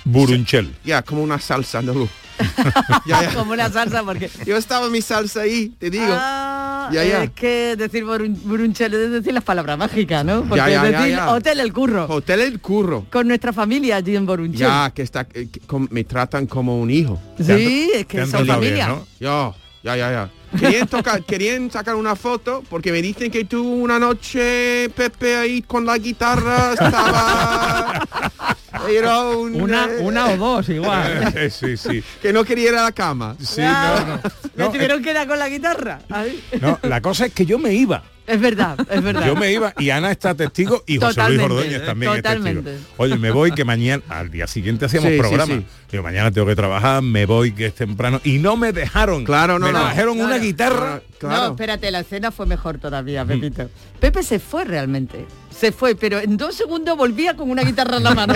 Burunchel. 0.04 0.74
ya, 0.84 1.02
como 1.02 1.22
una 1.22 1.38
salsa 1.38 1.78
andaluz. 1.80 2.08
ya, 3.06 3.22
ya. 3.22 3.34
Como 3.34 3.52
una 3.52 3.70
salsa 3.70 4.02
porque... 4.02 4.30
Yo 4.44 4.56
estaba 4.56 4.88
mi 4.88 5.00
salsa 5.02 5.42
ahí, 5.42 5.68
te 5.78 5.90
digo. 5.90 6.04
Ah, 6.08 6.88
Ya, 6.92 7.04
ya. 7.04 7.24
Es 7.24 7.30
que 7.30 7.76
decir 7.76 8.04
burunchel 8.04 8.94
es 8.94 9.10
decir 9.10 9.32
las 9.32 9.44
palabras 9.44 9.76
mágicas, 9.78 10.24
¿no? 10.24 10.42
Porque 10.42 10.56
Ya, 10.70 10.86
es 10.86 10.92
decir 10.92 11.18
hotel 11.20 11.60
el 11.60 11.72
curro. 11.72 12.06
Hotel 12.08 12.40
El 12.40 12.60
Curro. 12.60 13.06
Con 13.10 13.28
nuestra 13.28 13.52
familia 13.52 13.96
allí 13.96 14.16
en 14.16 14.26
Borunchel. 14.26 14.58
Ya, 14.60 14.90
que 14.94 15.02
está, 15.02 15.26
eh, 15.34 15.48
que 15.52 15.60
com- 15.60 15.88
me 15.90 16.04
tratan 16.04 16.46
como 16.46 16.80
un 16.80 16.90
hijo. 16.90 17.20
Sí, 17.38 17.90
es 17.94 18.06
que 18.06 18.26
son 18.26 18.42
bien, 18.44 18.54
familia. 18.54 18.88
¿no? 18.88 19.06
Yo, 19.20 19.54
ya, 19.82 19.96
ya, 19.96 20.10
ya. 20.10 20.30
Querían, 20.58 20.86
tocar, 20.88 21.22
querían 21.26 21.70
sacar 21.70 21.94
una 21.96 22.16
foto 22.16 22.62
porque 22.70 22.92
me 22.92 23.02
dicen 23.02 23.30
que 23.30 23.44
tú 23.44 23.62
una 23.68 23.98
noche, 23.98 24.88
Pepe, 24.90 25.36
ahí 25.36 25.62
con 25.62 25.84
la 25.84 25.98
guitarra 25.98 26.72
estaba... 26.72 28.55
Era 28.88 29.20
un, 29.28 29.60
Una, 29.60 29.86
eh, 29.86 29.98
una 30.00 30.26
o 30.30 30.36
dos 30.36 30.68
igual. 30.68 31.32
Eh, 31.36 31.50
sí, 31.50 31.76
sí. 31.76 32.02
Que 32.22 32.32
no 32.32 32.44
quería 32.44 32.70
ir 32.70 32.74
a 32.76 32.84
la 32.84 32.92
cama. 32.92 33.36
Sí, 33.40 33.60
no, 33.60 34.06
no. 34.06 34.14
¿Me 34.16 34.20
No, 34.64 34.70
tuvieron 34.70 35.02
que 35.02 35.12
dar 35.12 35.26
con 35.26 35.38
la 35.38 35.48
guitarra? 35.48 36.00
Ahí. 36.10 36.42
No, 36.60 36.78
la 36.82 37.00
cosa 37.00 37.26
es 37.26 37.32
que 37.32 37.44
yo 37.46 37.58
me 37.58 37.74
iba. 37.74 38.02
Es 38.26 38.40
verdad, 38.40 38.76
es 38.90 39.02
verdad. 39.04 39.24
Yo 39.24 39.36
me 39.36 39.52
iba 39.52 39.72
y 39.78 39.90
Ana 39.90 40.10
está 40.10 40.34
testigo 40.34 40.82
y 40.84 40.96
José 40.96 41.10
Totalmente, 41.14 41.48
Luis 41.48 41.58
Ordóñez 41.60 41.86
también 41.86 42.16
totalmente. 42.16 42.58
es 42.70 42.76
testigo. 42.78 42.94
Oye, 42.96 43.16
me 43.18 43.30
voy 43.30 43.52
que 43.52 43.64
mañana, 43.64 44.02
al 44.08 44.30
día 44.32 44.48
siguiente 44.48 44.86
hacíamos 44.86 45.12
Sí, 45.12 45.18
programa. 45.18 45.54
sí. 45.54 45.66
Digo, 45.92 46.02
mañana 46.02 46.32
tengo 46.32 46.44
que 46.48 46.56
trabajar, 46.56 47.02
me 47.02 47.24
voy 47.24 47.52
que 47.52 47.66
es 47.66 47.74
temprano. 47.76 48.20
Y 48.24 48.38
no 48.38 48.56
me 48.56 48.72
dejaron. 48.72 49.24
Claro, 49.24 49.60
no, 49.60 49.66
me 49.66 49.72
no. 49.72 49.78
trajeron 49.80 50.18
una 50.20 50.38
guitarra. 50.38 51.02
Claro. 51.20 51.36
No, 51.44 51.50
espérate, 51.52 51.88
la 51.92 52.00
escena 52.00 52.32
fue 52.32 52.46
mejor 52.46 52.78
todavía, 52.78 53.24
Pepito. 53.24 53.70
Pepe 54.00 54.24
se 54.24 54.40
fue 54.40 54.64
realmente. 54.64 55.24
Se 55.58 55.72
fue, 55.72 55.94
pero 55.94 56.18
en 56.20 56.36
dos 56.36 56.54
segundos 56.54 56.96
volvía 56.98 57.34
con 57.34 57.50
una 57.50 57.62
guitarra 57.62 57.96
en 57.96 58.02
la 58.04 58.14
mano. 58.14 58.34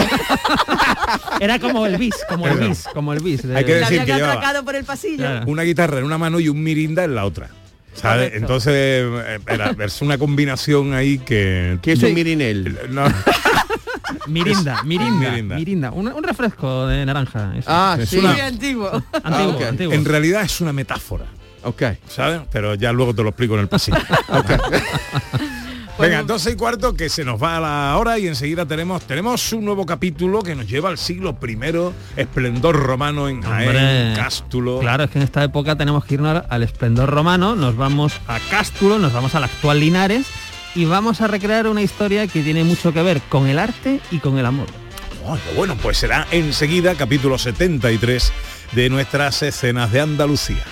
Era 1.41 1.59
como 1.59 1.85
el 1.87 1.97
bis, 1.99 2.15
como 2.29 2.47
el 2.49 2.59
bis, 2.69 2.85
como 2.95 3.12
el 3.12 3.21
bis. 3.21 3.43
de- 3.47 3.57
Hay 3.57 3.65
que 3.65 3.79
La 3.81 3.91
decir 3.91 4.05
que 4.07 4.12
atracado 4.15 4.65
por 4.65 4.75
el 4.75 4.85
pasillo. 4.85 5.17
Claro. 5.19 5.45
una 5.47 5.62
guitarra 5.62 5.99
en 5.99 6.05
una 6.05 6.17
mano 6.19 6.41
y 6.41 6.49
un 6.49 6.62
mirinda 6.62 7.05
en 7.05 7.15
la 7.15 7.25
otra. 7.27 7.50
¿Sabes? 7.95 8.33
Entonces, 8.35 8.73
eh, 8.75 9.39
era, 9.49 9.75
es 9.85 10.00
una 10.00 10.17
combinación 10.17 10.95
ahí 10.95 11.19
que... 11.19 11.79
Que 11.83 11.93
es 11.93 12.03
un 12.03 12.15
mirinel. 12.15 12.79
No, 12.91 13.03
Mirinda, 14.27 14.83
mirinda, 14.85 15.31
Mirinda. 15.31 15.57
mirinda. 15.57 15.91
Un, 15.93 16.09
un 16.09 16.23
refresco 16.23 16.87
de 16.87 17.05
naranja. 17.05 17.53
eso. 17.57 17.67
Ah, 17.71 17.97
Es 18.00 18.09
sí. 18.11 18.19
una- 18.19 18.47
antiguo. 18.47 18.89
antiguo, 18.91 19.53
ah, 19.53 19.57
ok. 19.57 19.62
antiguo. 19.62 19.93
en 19.93 20.05
realidad 20.05 20.43
es 20.43 20.61
una 20.61 20.73
metáfora. 20.73 21.27
Ok. 21.65 21.83
¿Sabes? 22.09 22.41
Pero 22.53 22.75
ya 22.77 22.93
luego 22.93 23.15
te 23.15 23.23
lo 23.23 23.29
explico 23.31 23.55
en 23.55 23.61
el 23.61 23.69
pasillo. 23.69 23.99
Venga, 26.00 26.23
12 26.23 26.52
y 26.52 26.57
cuarto 26.57 26.95
que 26.95 27.11
se 27.11 27.25
nos 27.25 27.42
va 27.42 27.59
a 27.59 27.61
la 27.61 27.97
hora 27.99 28.19
y 28.19 28.26
enseguida 28.26 28.64
tenemos 28.64 29.02
tenemos 29.02 29.52
un 29.52 29.66
nuevo 29.66 29.85
capítulo 29.85 30.42
que 30.42 30.54
nos 30.54 30.66
lleva 30.66 30.88
al 30.88 30.97
siglo 30.97 31.37
primero, 31.37 31.92
esplendor 32.16 32.76
romano 32.76 33.28
en 33.28 33.42
Jaén, 33.42 33.69
Hombre, 33.69 34.12
Cástulo. 34.16 34.78
Claro, 34.78 35.04
es 35.04 35.11
que 35.11 35.19
en 35.19 35.25
esta 35.25 35.45
época 35.45 35.76
tenemos 35.76 36.04
que 36.04 36.14
irnos 36.14 36.42
al 36.49 36.62
esplendor 36.62 37.11
romano, 37.11 37.54
nos 37.54 37.76
vamos 37.76 38.14
a 38.26 38.38
Cástulo, 38.50 38.99
nos 38.99 39.12
vamos 39.12 39.35
al 39.35 39.45
actual 39.45 39.80
Linares 39.80 40.26
y 40.75 40.87
vamos 40.87 41.21
a 41.21 41.26
recrear 41.26 41.66
una 41.66 41.83
historia 41.83 42.26
que 42.26 42.42
tiene 42.42 42.64
mucho 42.64 42.92
que 42.92 43.02
ver 43.02 43.21
con 43.28 43.47
el 43.47 43.59
arte 43.59 44.00
y 44.11 44.19
con 44.19 44.38
el 44.38 44.47
amor. 44.47 44.69
Oh, 45.26 45.37
bueno, 45.54 45.76
pues 45.83 45.99
será 45.99 46.26
enseguida 46.30 46.95
capítulo 46.95 47.37
73 47.37 48.33
de 48.73 48.88
nuestras 48.88 49.42
escenas 49.42 49.92
de 49.92 50.00
Andalucía. 50.00 50.64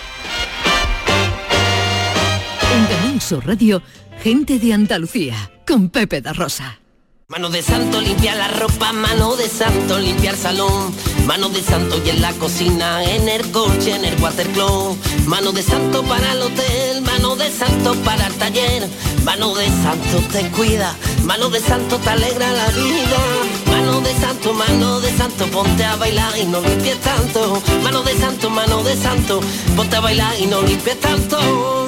En 2.75 2.87
Canal 2.87 3.21
Sur 3.21 3.47
Radio, 3.47 3.83
gente 4.29 4.59
de 4.59 4.75
Andalucía, 4.75 5.51
con 5.67 5.89
Pepe 5.89 6.21
da 6.21 6.35
Rosa. 6.35 6.81
Mano 7.29 7.49
de 7.49 7.63
santo 7.63 7.99
limpia 8.03 8.35
la 8.35 8.49
ropa, 8.49 8.93
mano 8.93 9.37
de 9.37 9.49
santo 9.49 9.99
limpiar 9.99 10.37
salón, 10.37 10.95
mano 11.25 11.49
de 11.49 11.63
santo 11.63 11.99
y 12.05 12.11
en 12.11 12.21
la 12.21 12.35
cocina, 12.35 13.03
en 13.05 13.27
el 13.27 13.51
coche, 13.53 13.97
en 13.97 14.05
el 14.05 14.21
watercloak, 14.21 14.99
mano 15.27 15.53
de 15.53 15.63
santo 15.63 16.03
para 16.03 16.33
el 16.33 16.43
hotel, 16.43 17.01
mano 17.01 17.37
de 17.37 17.51
santo 17.51 17.95
para 18.05 18.27
el 18.27 18.35
taller, 18.35 18.87
mano 19.25 19.55
de 19.55 19.67
santo 19.67 20.19
te 20.31 20.47
cuida, 20.51 20.95
mano 21.25 21.49
de 21.49 21.61
santo 21.61 21.97
te 21.97 22.11
alegra 22.11 22.53
la 22.53 22.69
vida, 22.69 23.21
mano 23.69 24.03
de 24.03 24.13
santo, 24.13 24.53
mano 24.53 25.01
de 25.01 25.11
santo, 25.17 25.47
ponte 25.47 25.85
a 25.87 25.97
bailar 25.97 26.37
y 26.37 26.45
no 26.45 26.61
limpies 26.61 27.01
tanto, 27.01 27.63
mano 27.83 28.03
de 28.03 28.15
santo, 28.15 28.51
mano 28.51 28.83
de 28.83 28.95
santo, 28.95 29.41
ponte 29.75 29.97
a 29.97 30.01
bailar 30.01 30.39
y 30.39 30.45
no 30.45 30.61
limpies 30.61 31.01
tanto. 31.01 31.88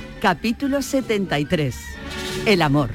capítulo 0.21 0.83
73. 0.83 1.75
El 2.45 2.61
amor. 2.61 2.91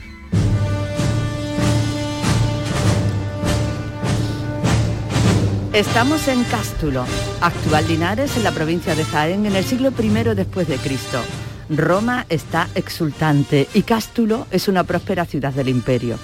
Estamos 5.72 6.28
en 6.28 6.44
Cástulo, 6.44 7.04
actual 7.40 7.88
Linares 7.88 8.36
en 8.36 8.44
la 8.44 8.52
provincia 8.52 8.94
de 8.94 9.04
Jaén 9.04 9.44
en 9.44 9.56
el 9.56 9.64
siglo 9.64 9.92
I 9.98 10.08
después 10.36 10.68
de 10.68 10.76
Cristo. 10.76 11.20
Roma 11.68 12.26
está 12.28 12.68
exultante 12.76 13.66
y 13.74 13.82
Cástulo 13.82 14.46
es 14.52 14.68
una 14.68 14.84
próspera 14.84 15.24
ciudad 15.24 15.52
del 15.52 15.68
imperio. 15.68 16.18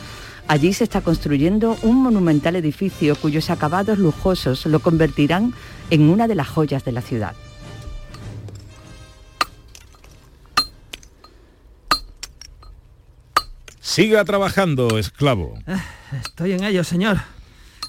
Allí 0.47 0.73
se 0.73 0.85
está 0.85 1.01
construyendo 1.01 1.77
un 1.83 2.01
monumental 2.01 2.55
edificio 2.55 3.17
cuyos 3.17 3.51
acabados 3.51 3.99
lujosos 3.99 4.67
lo 4.67 4.79
convertirán 4.79 5.53
en 5.91 6.09
una 6.09 6.29
de 6.29 6.37
las 6.37 6.49
joyas 6.49 6.85
de 6.85 6.93
la 6.93 7.03
ciudad. 7.03 7.35
Siga 13.93 14.25
trabajando, 14.25 14.97
esclavo. 14.97 15.59
Estoy 16.25 16.53
en 16.53 16.65
ello, 16.65 16.83
señor. 16.83 17.19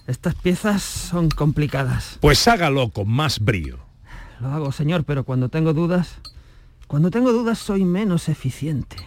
Estas 0.06 0.36
piezas 0.36 0.84
son 0.84 1.30
complicadas. 1.30 2.18
Pues 2.20 2.46
hágalo 2.50 2.90
con 2.90 3.08
más 3.10 3.40
brío. 3.40 3.80
Lo 4.42 4.50
hago, 4.50 4.74
señor, 4.74 5.06
pero 5.06 5.24
cuando 5.24 5.48
tengo 5.48 5.72
dudas, 5.72 6.16
cuando 6.88 7.10
tengo 7.10 7.32
dudas 7.32 7.58
soy 7.58 7.86
menos 7.86 8.28
eficiente. 8.28 8.98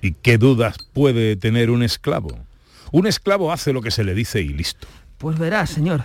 ¿Y 0.00 0.12
qué 0.12 0.38
dudas 0.38 0.78
puede 0.94 1.36
tener 1.36 1.68
un 1.68 1.82
esclavo? 1.82 2.30
Un 2.92 3.06
esclavo 3.06 3.52
hace 3.52 3.74
lo 3.74 3.82
que 3.82 3.90
se 3.90 4.02
le 4.02 4.14
dice 4.14 4.40
y 4.40 4.48
listo. 4.48 4.88
Pues 5.18 5.38
verá, 5.38 5.66
señor. 5.66 6.04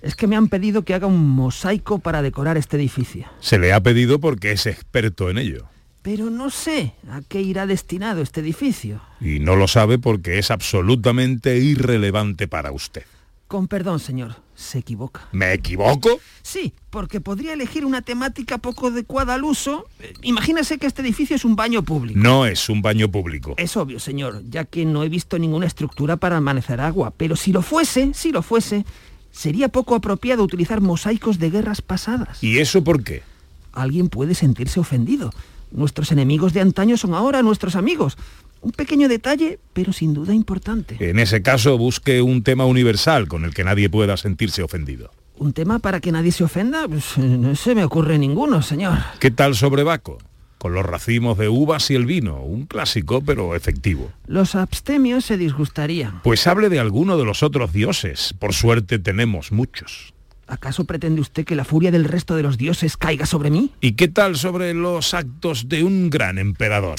Es 0.00 0.16
que 0.16 0.26
me 0.26 0.36
han 0.36 0.48
pedido 0.48 0.86
que 0.86 0.94
haga 0.94 1.06
un 1.06 1.28
mosaico 1.28 1.98
para 1.98 2.22
decorar 2.22 2.56
este 2.56 2.78
edificio. 2.78 3.26
Se 3.40 3.58
le 3.58 3.74
ha 3.74 3.80
pedido 3.82 4.20
porque 4.20 4.52
es 4.52 4.64
experto 4.64 5.28
en 5.28 5.36
ello. 5.36 5.68
Pero 6.06 6.30
no 6.30 6.50
sé 6.50 6.92
a 7.10 7.20
qué 7.28 7.42
irá 7.42 7.66
destinado 7.66 8.22
este 8.22 8.38
edificio. 8.38 9.00
Y 9.20 9.40
no 9.40 9.56
lo 9.56 9.66
sabe 9.66 9.98
porque 9.98 10.38
es 10.38 10.52
absolutamente 10.52 11.58
irrelevante 11.58 12.46
para 12.46 12.70
usted. 12.70 13.02
Con 13.48 13.66
perdón, 13.66 13.98
señor, 13.98 14.36
se 14.54 14.78
equivoca. 14.78 15.26
¿Me 15.32 15.52
equivoco? 15.52 16.20
Sí, 16.42 16.74
porque 16.90 17.20
podría 17.20 17.54
elegir 17.54 17.84
una 17.84 18.02
temática 18.02 18.58
poco 18.58 18.86
adecuada 18.86 19.34
al 19.34 19.42
uso. 19.42 19.88
Eh, 19.98 20.12
Imagínese 20.22 20.78
que 20.78 20.86
este 20.86 21.02
edificio 21.02 21.34
es 21.34 21.44
un 21.44 21.56
baño 21.56 21.82
público. 21.82 22.20
No 22.20 22.46
es 22.46 22.68
un 22.68 22.82
baño 22.82 23.10
público. 23.10 23.54
Es 23.56 23.76
obvio, 23.76 23.98
señor, 23.98 24.44
ya 24.48 24.64
que 24.64 24.84
no 24.84 25.02
he 25.02 25.08
visto 25.08 25.40
ninguna 25.40 25.66
estructura 25.66 26.18
para 26.18 26.36
amanecer 26.36 26.80
agua. 26.80 27.12
Pero 27.16 27.34
si 27.34 27.50
lo 27.50 27.62
fuese, 27.62 28.14
si 28.14 28.30
lo 28.30 28.42
fuese, 28.42 28.84
sería 29.32 29.70
poco 29.70 29.96
apropiado 29.96 30.44
utilizar 30.44 30.80
mosaicos 30.80 31.40
de 31.40 31.50
guerras 31.50 31.82
pasadas. 31.82 32.44
¿Y 32.44 32.58
eso 32.58 32.84
por 32.84 33.02
qué? 33.02 33.24
Alguien 33.72 34.08
puede 34.08 34.36
sentirse 34.36 34.78
ofendido. 34.78 35.32
Nuestros 35.70 36.12
enemigos 36.12 36.52
de 36.52 36.60
antaño 36.60 36.96
son 36.96 37.14
ahora 37.14 37.42
nuestros 37.42 37.76
amigos. 37.76 38.16
Un 38.60 38.72
pequeño 38.72 39.08
detalle, 39.08 39.58
pero 39.72 39.92
sin 39.92 40.14
duda 40.14 40.34
importante. 40.34 40.96
En 40.98 41.18
ese 41.18 41.42
caso, 41.42 41.78
busque 41.78 42.22
un 42.22 42.42
tema 42.42 42.64
universal 42.64 43.28
con 43.28 43.44
el 43.44 43.54
que 43.54 43.64
nadie 43.64 43.90
pueda 43.90 44.16
sentirse 44.16 44.62
ofendido. 44.62 45.10
¿Un 45.38 45.52
tema 45.52 45.78
para 45.78 46.00
que 46.00 46.12
nadie 46.12 46.32
se 46.32 46.44
ofenda? 46.44 46.88
Pues, 46.88 47.18
eh, 47.18 47.20
no 47.20 47.54
se 47.54 47.74
me 47.74 47.84
ocurre 47.84 48.18
ninguno, 48.18 48.62
señor. 48.62 48.98
¿Qué 49.20 49.30
tal 49.30 49.54
sobre 49.54 49.82
Baco? 49.82 50.18
Con 50.58 50.72
los 50.72 50.86
racimos 50.86 51.36
de 51.36 51.50
uvas 51.50 51.90
y 51.90 51.94
el 51.94 52.06
vino, 52.06 52.40
un 52.40 52.64
clásico 52.64 53.20
pero 53.20 53.54
efectivo. 53.54 54.10
Los 54.26 54.54
abstemios 54.54 55.26
se 55.26 55.36
disgustarían. 55.36 56.22
Pues 56.22 56.46
hable 56.46 56.70
de 56.70 56.80
alguno 56.80 57.18
de 57.18 57.26
los 57.26 57.42
otros 57.42 57.72
dioses. 57.74 58.34
Por 58.38 58.54
suerte 58.54 58.98
tenemos 58.98 59.52
muchos. 59.52 60.14
¿Acaso 60.46 60.84
pretende 60.84 61.20
usted 61.20 61.44
que 61.44 61.56
la 61.56 61.64
furia 61.64 61.90
del 61.90 62.04
resto 62.04 62.36
de 62.36 62.42
los 62.42 62.56
dioses 62.56 62.96
caiga 62.96 63.26
sobre 63.26 63.50
mí? 63.50 63.72
¿Y 63.80 63.92
qué 63.92 64.08
tal 64.08 64.36
sobre 64.36 64.74
los 64.74 65.12
actos 65.12 65.68
de 65.68 65.82
un 65.82 66.08
gran 66.08 66.38
emperador? 66.38 66.96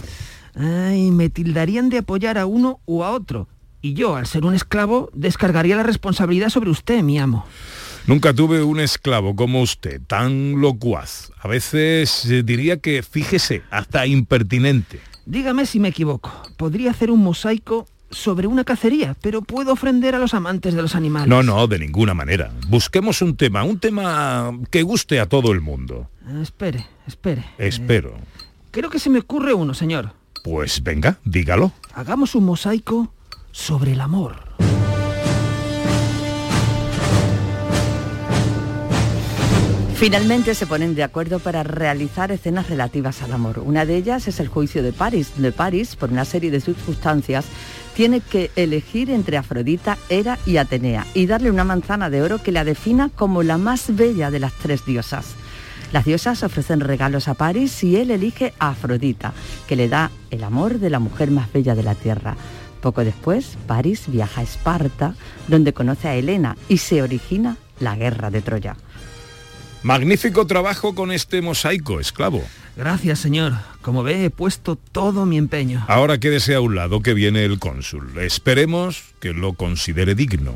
Ay, 0.56 1.12
me 1.12 1.30
tildarían 1.30 1.90
de 1.90 2.00
apoyar 2.00 2.38
a 2.38 2.46
uno 2.46 2.82
u 2.86 3.04
a 3.04 3.12
otro. 3.12 3.48
Y 3.82 3.94
yo, 3.94 4.16
al 4.16 4.26
ser 4.26 4.44
un 4.44 4.54
esclavo, 4.54 5.10
descargaría 5.14 5.76
la 5.76 5.84
responsabilidad 5.84 6.50
sobre 6.50 6.72
usted, 6.72 7.04
mi 7.04 7.20
amo. 7.20 7.46
Nunca 8.08 8.34
tuve 8.34 8.64
un 8.64 8.80
esclavo 8.80 9.36
como 9.36 9.62
usted, 9.62 10.02
tan 10.08 10.60
locuaz. 10.60 11.32
A 11.40 11.48
veces 11.48 12.26
eh, 12.26 12.42
diría 12.44 12.78
que, 12.78 13.04
fíjese, 13.04 13.64
hasta 13.70 14.08
impertinente. 14.08 15.00
Dígame 15.26 15.66
si 15.66 15.80
me 15.80 15.90
equivoco. 15.90 16.32
Podría 16.58 16.92
hacer 16.92 17.12
un 17.12 17.22
mosaico 17.22 17.86
sobre 18.10 18.48
una 18.48 18.64
cacería, 18.64 19.16
pero 19.22 19.42
puedo 19.42 19.74
ofender 19.74 20.16
a 20.16 20.20
los 20.20 20.34
amantes 20.34 20.74
de 20.74 20.82
los 20.82 20.96
animales. 20.96 21.28
No, 21.28 21.44
no, 21.44 21.68
de 21.68 21.80
ninguna 21.80 22.14
manera. 22.14 22.52
Busquemos 22.68 23.22
un 23.22 23.36
tema, 23.36 23.64
un 23.64 23.80
tema 23.80 24.52
que 24.70 24.84
guste 24.84 25.20
a 25.20 25.28
todo 25.28 25.52
el 25.52 25.62
mundo. 25.62 26.10
Eh, 26.28 26.40
espere, 26.42 26.86
espere. 27.08 27.46
Espero. 27.58 28.10
Eh, 28.10 28.44
creo 28.72 28.90
que 28.90 29.00
se 29.00 29.10
me 29.10 29.20
ocurre 29.20 29.54
uno, 29.54 29.74
señor. 29.74 30.14
Pues 30.44 30.82
venga, 30.84 31.20
dígalo. 31.26 31.72
Hagamos 31.94 32.36
un 32.36 32.46
mosaico 32.46 33.14
sobre 33.52 33.94
el 33.94 34.02
amor. 34.02 34.48
Finalmente 39.98 40.54
se 40.54 40.68
ponen 40.68 40.94
de 40.94 41.02
acuerdo 41.02 41.40
para 41.40 41.64
realizar 41.64 42.32
escenas 42.32 42.70
relativas 42.70 43.24
al 43.24 43.34
amor. 43.34 43.58
Una 43.58 43.84
de 43.84 43.96
ellas 43.96 44.28
es 44.28 44.40
el 44.40 44.48
juicio 44.48 44.84
de 44.84 44.94
París. 44.94 45.32
De 45.38 45.52
París, 45.52 45.96
por 45.96 46.12
una 46.12 46.24
serie 46.24 46.52
de 46.52 46.62
circunstancias, 46.62 47.46
tiene 47.98 48.22
que 48.22 48.52
elegir 48.56 49.10
entre 49.10 49.38
Afrodita, 49.38 49.98
Hera 50.08 50.38
y 50.46 50.58
Atenea 50.58 51.08
y 51.16 51.26
darle 51.26 51.50
una 51.50 51.64
manzana 51.64 52.12
de 52.12 52.22
oro 52.22 52.38
que 52.38 52.52
la 52.52 52.64
defina 52.64 53.10
como 53.10 53.42
la 53.42 53.58
más 53.58 53.96
bella 53.96 54.30
de 54.30 54.40
las 54.40 54.54
tres 54.54 54.86
diosas. 54.86 55.34
Las 55.92 56.06
diosas 56.06 56.44
ofrecen 56.44 56.80
regalos 56.80 57.28
a 57.28 57.34
París 57.34 57.84
y 57.84 57.96
él 57.96 58.12
elige 58.12 58.54
a 58.60 58.70
Afrodita, 58.70 59.34
que 59.68 59.76
le 59.76 59.90
da 59.90 60.12
el 60.30 60.44
amor 60.44 60.78
de 60.78 60.92
la 60.92 61.00
mujer 61.00 61.32
más 61.32 61.52
bella 61.52 61.74
de 61.74 61.82
la 61.82 61.96
tierra. 61.96 62.38
Poco 62.82 63.04
después, 63.04 63.58
París 63.66 64.04
viaja 64.06 64.42
a 64.42 64.44
Esparta, 64.44 65.16
donde 65.48 65.74
conoce 65.74 66.08
a 66.08 66.14
Helena 66.14 66.56
y 66.70 66.78
se 66.78 67.02
origina 67.02 67.58
la 67.80 67.96
guerra 67.96 68.30
de 68.30 68.44
Troya. 68.44 68.76
Magnífico 69.88 70.46
trabajo 70.46 70.94
con 70.94 71.14
este 71.14 71.42
mosaico, 71.42 72.02
esclavo. 72.02 72.44
Gracias, 72.76 73.20
señor. 73.20 73.54
Como 73.82 74.04
ve, 74.04 74.26
he 74.26 74.30
puesto 74.30 74.76
todo 74.76 75.26
mi 75.26 75.38
empeño. 75.38 75.86
Ahora 75.88 76.18
quédese 76.18 76.56
a 76.56 76.60
un 76.60 76.76
lado 76.76 77.02
que 77.02 77.14
viene 77.14 77.46
el 77.46 77.58
cónsul. 77.58 78.18
Esperemos 78.18 79.02
que 79.22 79.32
lo 79.32 79.54
considere 79.54 80.14
digno. 80.14 80.56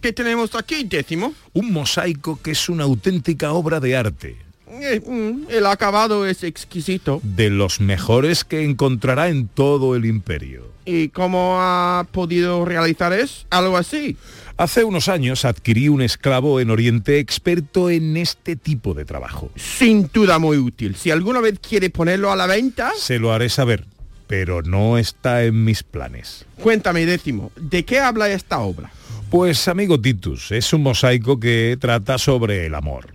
¿Qué 0.00 0.12
tenemos 0.12 0.56
aquí, 0.56 0.82
décimo? 0.82 1.32
Un 1.52 1.72
mosaico 1.72 2.42
que 2.42 2.50
es 2.50 2.68
una 2.68 2.82
auténtica 2.82 3.52
obra 3.52 3.78
de 3.78 3.96
arte. 3.96 4.36
Eh, 4.66 5.00
mm, 5.00 5.44
el 5.48 5.66
acabado 5.66 6.26
es 6.26 6.42
exquisito. 6.42 7.20
De 7.22 7.50
los 7.50 7.80
mejores 7.80 8.42
que 8.42 8.64
encontrará 8.64 9.28
en 9.28 9.46
todo 9.46 9.94
el 9.94 10.06
imperio. 10.06 10.72
¿Y 10.92 11.10
cómo 11.10 11.58
ha 11.60 12.04
podido 12.10 12.64
realizar 12.64 13.12
eso? 13.12 13.46
Algo 13.50 13.76
así. 13.76 14.16
Hace 14.56 14.82
unos 14.82 15.08
años 15.08 15.44
adquirí 15.44 15.88
un 15.88 16.02
esclavo 16.02 16.58
en 16.58 16.68
Oriente 16.68 17.20
experto 17.20 17.90
en 17.90 18.16
este 18.16 18.56
tipo 18.56 18.92
de 18.92 19.04
trabajo. 19.04 19.50
Sin 19.54 20.10
duda 20.12 20.40
muy 20.40 20.56
útil. 20.56 20.96
Si 20.96 21.12
alguna 21.12 21.40
vez 21.40 21.60
quiere 21.60 21.90
ponerlo 21.90 22.32
a 22.32 22.36
la 22.36 22.46
venta... 22.46 22.90
Se 22.98 23.20
lo 23.20 23.32
haré 23.32 23.48
saber, 23.50 23.86
pero 24.26 24.62
no 24.62 24.98
está 24.98 25.44
en 25.44 25.64
mis 25.64 25.84
planes. 25.84 26.44
Cuéntame, 26.60 27.06
décimo, 27.06 27.52
¿de 27.54 27.84
qué 27.84 28.00
habla 28.00 28.28
esta 28.28 28.58
obra? 28.58 28.90
Pues 29.30 29.68
amigo 29.68 30.00
Titus, 30.00 30.50
es 30.50 30.72
un 30.72 30.82
mosaico 30.82 31.38
que 31.38 31.78
trata 31.80 32.18
sobre 32.18 32.66
el 32.66 32.74
amor. 32.74 33.14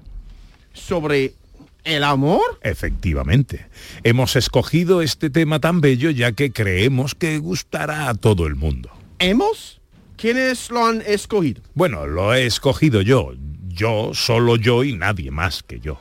¿Sobre 0.71 1.33
el 1.85 2.03
amor? 2.03 2.59
Efectivamente. 2.61 3.67
Hemos 4.03 4.35
escogido 4.35 5.01
este 5.01 5.29
tema 5.29 5.59
tan 5.59 5.79
bello 5.79 6.09
ya 6.09 6.33
que 6.33 6.51
creemos 6.51 7.15
que 7.15 7.37
gustará 7.37 8.09
a 8.09 8.15
todo 8.15 8.47
el 8.47 8.55
mundo. 8.55 8.91
¿Hemos? 9.19 9.79
¿Quiénes 10.17 10.69
lo 10.69 10.85
han 10.85 11.01
escogido? 11.05 11.61
Bueno, 11.73 12.05
lo 12.07 12.33
he 12.33 12.45
escogido 12.45 13.01
yo. 13.01 13.33
Yo, 13.67 14.11
solo 14.13 14.55
yo 14.55 14.83
y 14.83 14.93
nadie 14.93 15.31
más 15.31 15.63
que 15.63 15.79
yo. 15.79 15.99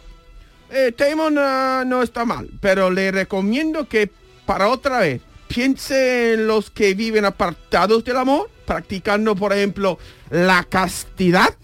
Eh, 0.70 0.92
Damon 0.96 1.36
ah, 1.38 1.84
no 1.86 2.02
está 2.02 2.24
mal, 2.24 2.48
pero 2.60 2.90
le 2.90 3.12
recomiendo 3.12 3.88
que 3.88 4.10
para 4.46 4.68
otra 4.68 5.00
vez 5.00 5.20
piense 5.48 6.34
en 6.34 6.46
los 6.46 6.70
que 6.70 6.94
viven 6.94 7.24
apartados 7.24 8.04
del 8.04 8.16
amor, 8.16 8.50
practicando, 8.66 9.36
por 9.36 9.52
ejemplo, 9.52 9.98
la 10.30 10.64
castidad. 10.64 11.54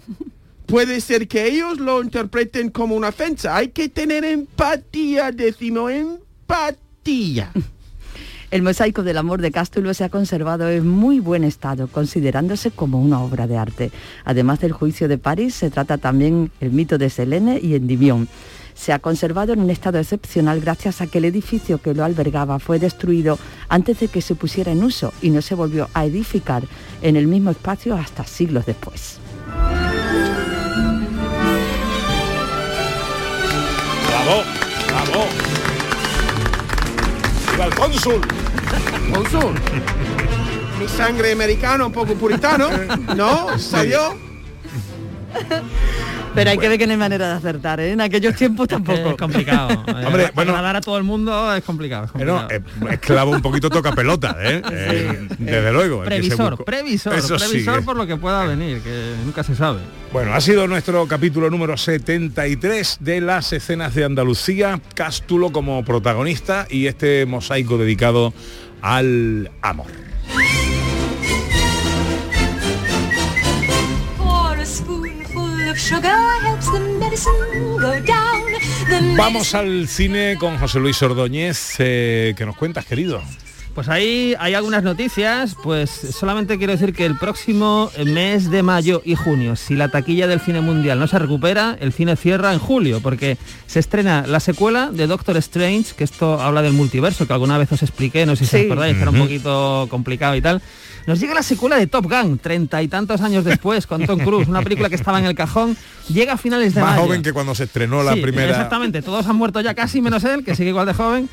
Puede 0.71 1.00
ser 1.00 1.27
que 1.27 1.49
ellos 1.49 1.81
lo 1.81 2.00
interpreten 2.00 2.71
como 2.71 2.95
una 2.95 3.09
ofensa. 3.09 3.57
Hay 3.57 3.71
que 3.71 3.89
tener 3.89 4.25
empatía, 4.25 5.33
décimo, 5.33 5.91
empatía. 5.91 7.50
El 8.53 8.62
mosaico 8.62 9.03
del 9.03 9.19
amor 9.19 9.41
de 9.41 9.50
Cástulo 9.50 9.93
se 9.95 10.05
ha 10.05 10.11
conservado 10.11 10.71
en 10.71 10.87
muy 10.87 11.19
buen 11.19 11.43
estado, 11.43 11.89
considerándose 11.89 12.71
como 12.71 13.02
una 13.02 13.21
obra 13.21 13.49
de 13.49 13.56
arte. 13.56 13.91
Además 14.25 14.61
del 14.61 14.71
juicio 14.71 15.09
de 15.09 15.19
París, 15.19 15.56
se 15.56 15.71
trata 15.71 15.99
también 15.99 16.52
el 16.61 16.71
mito 16.71 16.99
de 16.99 17.11
Selene 17.11 17.59
y 17.61 17.75
Endymión. 17.75 18.28
Se 18.75 18.93
ha 18.93 19.00
conservado 19.00 19.52
en 19.52 19.61
un 19.61 19.71
estado 19.71 19.99
excepcional 19.99 20.61
gracias 20.61 21.00
a 21.00 21.09
que 21.09 21.19
el 21.19 21.25
edificio 21.25 21.78
que 21.78 21.95
lo 21.95 22.04
albergaba 22.04 22.61
fue 22.61 22.78
destruido 22.78 23.41
antes 23.69 23.99
de 23.99 24.06
que 24.06 24.23
se 24.23 24.37
pusiera 24.37 24.71
en 24.71 24.85
uso 24.85 25.13
y 25.21 25.30
no 25.30 25.43
se 25.43 25.56
volvió 25.56 25.89
a 25.95 26.04
edificar 26.04 26.63
en 27.02 27.17
el 27.17 27.26
mismo 27.26 27.50
espacio 27.50 27.97
hasta 27.97 28.25
siglos 28.25 28.67
después. 28.67 29.19
¡Bravo! 34.30 34.45
¡Bravo! 34.86 35.26
¡Viva 37.50 37.64
el 37.64 37.75
cónsul! 37.75 38.21
Cónsul. 39.12 39.54
Mi 40.78 40.86
sangre 40.86 41.32
americana 41.32 41.86
un 41.86 41.93
poco 41.93 42.14
puritano, 42.14 42.69
¿no? 43.16 43.58
¿Salió? 43.58 44.16
Pero 46.41 46.53
hay 46.53 46.59
que 46.59 46.69
ver 46.71 46.79
que 46.79 46.87
no 46.87 46.93
hay 46.93 46.99
manera 46.99 47.29
de 47.29 47.35
acertar, 47.35 47.81
¿eh? 47.81 47.93
En 47.93 48.00
aquellos 48.00 48.35
tiempos 48.35 48.67
tampoco. 48.67 49.11
Es 49.11 49.17
complicado. 49.17 49.69
Hombre, 50.07 50.31
bueno, 50.35 50.53
Para 50.53 50.63
dar 50.63 50.76
a 50.76 50.81
todo 50.81 50.97
el 50.97 51.05
mundo 51.05 51.55
es 51.55 51.63
complicado. 51.63 52.07
es 52.07 52.13
complicado. 52.13 52.49
eh, 52.50 52.63
esclavo 52.93 53.33
un 53.33 53.43
poquito 53.43 53.69
toca 53.69 53.93
pelota, 53.93 54.35
¿eh? 54.41 54.63
Eh, 54.73 55.29
desde 55.39 55.71
luego. 55.71 56.03
previsor, 56.03 56.65
previsor, 56.65 57.13
Eso 57.13 57.37
previsor 57.37 57.81
eh. 57.81 57.83
por 57.83 57.95
lo 57.95 58.07
que 58.07 58.17
pueda 58.17 58.47
venir, 58.47 58.81
que 58.81 59.13
nunca 59.23 59.45
se 59.45 59.55
sabe. 59.55 59.81
Bueno, 60.15 60.33
ha 60.33 60.41
sido 60.41 60.67
nuestro 60.67 61.07
capítulo 61.07 61.50
número 61.50 61.76
73 61.76 62.97
de 63.00 63.21
las 63.21 63.53
escenas 63.53 63.95
de 63.95 64.05
Andalucía, 64.05 64.81
Cástulo 64.95 65.53
como 65.53 65.85
protagonista 65.85 66.67
y 66.71 66.87
este 66.87 67.26
mosaico 67.26 67.76
dedicado 67.76 68.33
al 68.81 69.50
amor. 69.61 70.10
Vamos 79.17 79.55
al 79.55 79.89
cine 79.89 80.37
con 80.39 80.59
José 80.59 80.79
Luis 80.79 81.03
Ordóñez. 81.03 81.75
Eh, 81.79 82.35
¿Qué 82.37 82.47
nos 82.47 82.57
cuentas, 82.57 82.87
querido? 82.87 83.23
Pues 83.75 83.89
ahí 83.89 84.35
hay 84.41 84.54
algunas 84.54 84.83
noticias, 84.83 85.56
pues 85.63 85.91
solamente 85.91 86.59
quiero 86.59 86.73
decir 86.73 86.93
que 86.93 87.06
el 87.06 87.17
próximo 87.17 87.91
mes 88.04 88.50
de 88.50 88.63
mayo 88.65 89.00
y 89.04 89.15
junio, 89.15 89.54
si 89.54 89.75
la 89.76 89.89
taquilla 89.89 90.26
del 90.26 90.41
cine 90.41 90.61
mundial 90.61 90.99
no 90.99 91.06
se 91.06 91.19
recupera, 91.21 91.76
el 91.80 91.93
cine 91.93 92.17
cierra 92.17 92.52
en 92.52 92.59
julio, 92.59 93.00
porque 93.00 93.39
se 93.67 93.78
estrena 93.78 94.25
la 94.26 94.41
secuela 94.41 94.91
de 94.93 95.06
Doctor 95.06 95.37
Strange, 95.37 95.95
que 95.97 96.02
esto 96.04 96.41
habla 96.41 96.63
del 96.63 96.73
multiverso, 96.73 97.26
que 97.28 97.33
alguna 97.33 97.59
vez 97.59 97.71
os 97.71 97.83
expliqué, 97.83 98.26
no 98.26 98.35
sé 98.35 98.45
si 98.45 98.50
Sí. 98.50 98.56
os 98.56 98.65
acordáis, 98.67 98.97
que 98.97 99.02
era 99.02 99.11
un 99.13 99.19
poquito 99.19 99.87
complicado 99.89 100.35
y 100.35 100.43
tal. 100.43 100.61
Nos 101.06 101.19
llega 101.19 101.33
la 101.33 101.43
secuela 101.43 101.76
de 101.76 101.87
Top 101.87 102.04
Gun, 102.11 102.39
treinta 102.39 102.83
y 102.83 102.89
tantos 102.89 103.23
años 103.23 103.45
después, 103.45 103.87
con 103.87 104.04
Tom 104.04 104.19
Cruise, 104.21 104.49
una 104.49 104.61
película 104.63 104.89
que 104.91 104.97
estaba 104.97 105.19
en 105.19 105.25
el 105.25 105.35
cajón, 105.35 105.76
llega 106.09 106.35
a 106.35 106.37
finales 106.37 106.75
de 106.75 106.83
Más 106.83 106.91
mayo. 106.91 107.02
joven 107.06 107.23
que 107.23 107.33
cuando 107.33 107.54
se 107.54 107.65
estrenó 107.65 108.02
la 108.02 108.13
Sí, 108.15 108.21
primera. 108.21 108.50
Exactamente, 108.50 109.00
todos 109.00 109.26
han 109.26 109.37
muerto 109.37 109.61
ya 109.63 109.73
casi, 109.75 110.02
menos 110.02 110.25
él, 110.25 110.45
que 110.45 110.54
sigue 110.54 110.71
igual 110.71 110.87
de 110.87 110.93
joven. 110.95 111.28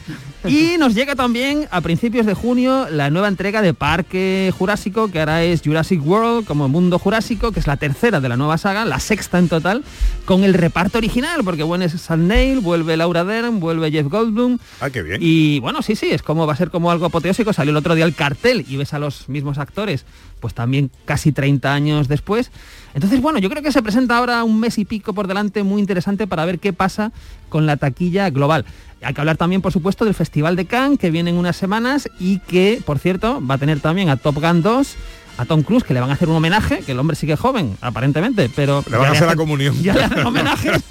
Y 0.47 0.78
nos 0.80 0.93
llega 0.95 1.15
también 1.15 1.67
a 1.69 1.82
principios 1.82 2.26
de 2.28 2.36
junio 2.36 2.88
la 2.92 3.10
nueva 3.10 3.28
entrega 3.28 3.63
de 3.63 3.74
Parque 3.74 4.54
Jurásico, 4.56 5.10
que 5.10 5.20
ahora 5.20 5.44
es 5.44 5.62
Jurassic 5.63 6.06
World, 6.06 6.46
como 6.46 6.70
Mundo 6.70 7.00
Jurásico, 7.00 7.52
que 7.52 7.60
es 7.60 7.66
la 7.66 7.78
tercera 7.78 8.22
de 8.22 8.30
la 8.30 8.38
nueva 8.38 8.60
saga, 8.60 8.86
la 8.86 9.00
sexta 9.00 9.40
en 9.40 9.50
total, 9.50 9.84
con 10.26 10.44
el 10.44 10.54
reparto 10.54 11.00
original, 11.00 11.42
porque 11.44 11.63
bueno, 11.63 11.86
es 11.86 11.94
Sam 11.94 12.28
Neill, 12.28 12.60
vuelve 12.60 12.96
Laura 12.98 13.24
Dern, 13.24 13.60
vuelve 13.60 13.90
Jeff 13.90 14.08
Goldblum. 14.08 14.60
Ah, 14.80 14.92
qué 14.92 15.02
bien. 15.02 15.20
Y 15.24 15.60
bueno, 15.62 15.82
sí, 15.82 15.96
sí, 15.96 16.12
es 16.12 16.22
como 16.22 16.46
va 16.46 16.54
a 16.54 16.58
ser 16.58 16.70
como 16.70 16.92
algo 16.92 17.08
apoteósico. 17.08 17.54
Salió 17.54 17.72
el 17.72 17.78
otro 17.78 17.96
día 17.96 18.06
el 18.06 18.13
cartel 18.13 18.66
y 18.68 18.78
ves 18.78 18.94
a 18.94 19.00
los 19.00 19.30
mismos 19.30 19.58
actores, 19.58 20.06
pues 20.39 20.54
también 20.54 20.91
casi 21.06 21.32
30 21.32 21.73
años 21.73 22.08
después. 22.08 22.52
Entonces, 22.93 23.21
bueno, 23.21 23.39
yo 23.39 23.50
creo 23.50 23.62
que 23.62 23.71
se 23.71 23.84
presenta 23.84 24.17
ahora 24.17 24.43
un 24.43 24.60
mes 24.60 24.78
y 24.78 24.86
pico 24.86 25.13
por 25.13 25.28
delante 25.28 25.63
muy 25.63 25.80
interesante 25.80 26.28
para 26.28 26.45
ver 26.45 26.60
qué 26.60 26.73
pasa 26.73 27.12
con 27.50 27.65
la 27.65 27.78
taquilla 27.78 28.30
global. 28.30 28.65
Hay 29.02 29.13
que 29.13 29.21
hablar 29.21 29.38
también, 29.38 29.62
por 29.62 29.71
supuesto, 29.71 30.06
del 30.06 30.13
Festival 30.15 30.56
de 30.56 30.65
Cannes, 30.65 30.97
que 30.97 31.12
viene 31.12 31.30
en 31.30 31.38
unas 31.38 31.56
semanas 31.56 32.10
y 32.19 32.39
que, 32.39 32.82
por 32.86 32.97
cierto, 32.97 33.45
va 33.45 33.56
a 33.56 33.58
tener 33.58 33.80
también 33.80 34.10
a 34.10 34.17
Top 34.17 34.41
Gun 34.41 34.62
2, 34.62 34.95
a 35.38 35.45
Tom 35.45 35.62
Cruise, 35.63 35.84
que 35.84 35.93
le 35.93 36.00
van 36.00 36.10
a 36.10 36.13
hacer 36.13 36.28
un 36.30 36.36
homenaje, 36.36 36.80
que 36.80 36.91
el 36.93 37.00
hombre 37.00 37.15
sigue 37.15 37.36
joven, 37.36 37.78
aparentemente, 37.82 38.50
pero... 38.56 38.84
Le 38.89 38.97
van 38.97 39.08
a 39.10 39.12
hacer 39.12 39.28
la 39.28 39.36
comunión. 39.36 39.76
Ya 39.82 39.93
le 39.93 40.04
hacen 40.06 40.26
homenajes, 40.26 40.84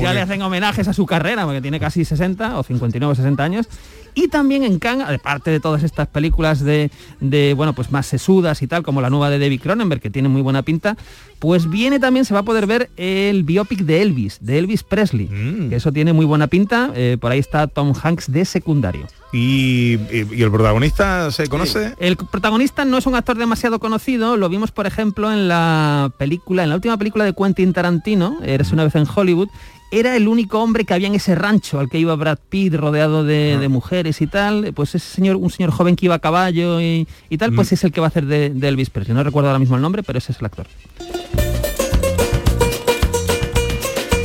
ya 0.00 0.12
le 0.14 0.20
hacen 0.20 0.42
homenajes 0.42 0.88
a 0.88 0.92
su 0.92 1.04
carrera, 1.06 1.44
porque 1.44 1.60
tiene 1.60 1.78
casi 1.78 2.04
60 2.04 2.58
o 2.58 2.62
59 2.62 3.12
o 3.12 3.14
60 3.14 3.42
años. 3.42 3.66
Y 4.12 4.26
también 4.26 4.64
en 4.64 4.78
Cannes, 4.80 5.06
aparte 5.08 5.50
de 5.52 5.60
todas 5.60 5.84
estas 5.84 6.08
películas 6.08 6.64
de, 6.64 6.90
de, 7.20 7.54
bueno, 7.54 7.74
pues 7.74 7.92
más 7.92 8.06
sesudas 8.06 8.60
y 8.60 8.66
tal, 8.66 8.82
como 8.82 9.00
la 9.00 9.08
nueva 9.08 9.30
de 9.30 9.38
David 9.38 9.60
Cronenberg, 9.60 10.00
que 10.00 10.10
tiene 10.10 10.28
muy 10.28 10.42
buena 10.42 10.62
pinta, 10.62 10.96
pues 11.38 11.70
viene 11.70 12.00
también, 12.00 12.24
se 12.24 12.34
va 12.34 12.40
a 12.40 12.42
poder 12.42 12.66
ver 12.66 12.90
el 12.96 13.44
biopic 13.44 13.80
de 13.82 14.02
Elvis, 14.02 14.38
de 14.40 14.58
Elvis 14.58 14.82
Presley, 14.82 15.28
Mm. 15.28 15.68
que 15.70 15.76
eso 15.76 15.92
tiene 15.92 16.12
muy 16.12 16.26
buena 16.26 16.48
pinta. 16.48 16.90
eh, 16.96 17.18
por 17.20 17.30
ahí 17.30 17.38
está 17.38 17.66
Tom 17.68 17.92
Hanks 18.02 18.32
de 18.32 18.44
secundario. 18.44 19.06
¿Y, 19.32 19.94
y- 20.10 20.26
y 20.34 20.42
el 20.42 20.50
protagonista 20.50 21.30
se 21.30 21.46
conoce? 21.46 21.94
El 21.98 22.16
protagonista 22.16 22.84
no 22.84 22.98
es 22.98 23.06
un 23.06 23.14
actor 23.14 23.38
demasiado 23.38 23.78
conocido, 23.78 24.36
lo 24.36 24.48
vimos 24.48 24.72
por 24.72 24.86
ejemplo 24.86 25.32
en 25.32 25.46
la 25.48 26.10
película, 26.18 26.64
en 26.64 26.68
la 26.70 26.74
última 26.74 26.96
película 26.96 27.24
de 27.24 27.32
Quentin 27.34 27.72
Tarantino, 27.72 28.38
Eres 28.42 28.72
una 28.72 28.82
vez 28.84 28.94
en 28.96 29.06
Hollywood, 29.14 29.48
era 29.92 30.16
el 30.16 30.26
único 30.28 30.60
hombre 30.60 30.84
que 30.84 30.94
había 30.94 31.06
en 31.08 31.14
ese 31.14 31.34
rancho 31.34 31.78
al 31.80 31.88
que 31.88 31.98
iba 31.98 32.14
Brad 32.16 32.38
Pitt 32.48 32.74
rodeado 32.74 33.24
de, 33.24 33.56
de 33.58 33.68
mujeres 33.68 34.20
y 34.20 34.26
tal, 34.26 34.72
pues 34.74 34.94
ese 34.96 35.14
señor, 35.14 35.36
un 35.36 35.50
señor 35.50 35.70
joven 35.72 35.94
que 35.96 36.06
iba 36.06 36.14
a 36.16 36.20
caballo 36.20 36.80
y, 36.80 37.06
y 37.28 37.38
tal, 37.38 37.52
pues 37.54 37.70
Mm. 37.70 37.74
es 37.74 37.84
el 37.84 37.92
que 37.92 38.00
va 38.00 38.06
a 38.06 38.10
hacer 38.10 38.26
de, 38.26 38.50
de 38.50 38.68
Elvis 38.68 38.90
Presley. 38.90 39.16
No 39.16 39.22
recuerdo 39.24 39.48
ahora 39.48 39.58
mismo 39.60 39.76
el 39.76 39.82
nombre, 39.82 40.02
pero 40.02 40.18
ese 40.18 40.32
es 40.32 40.38
el 40.40 40.46
actor. 40.46 40.66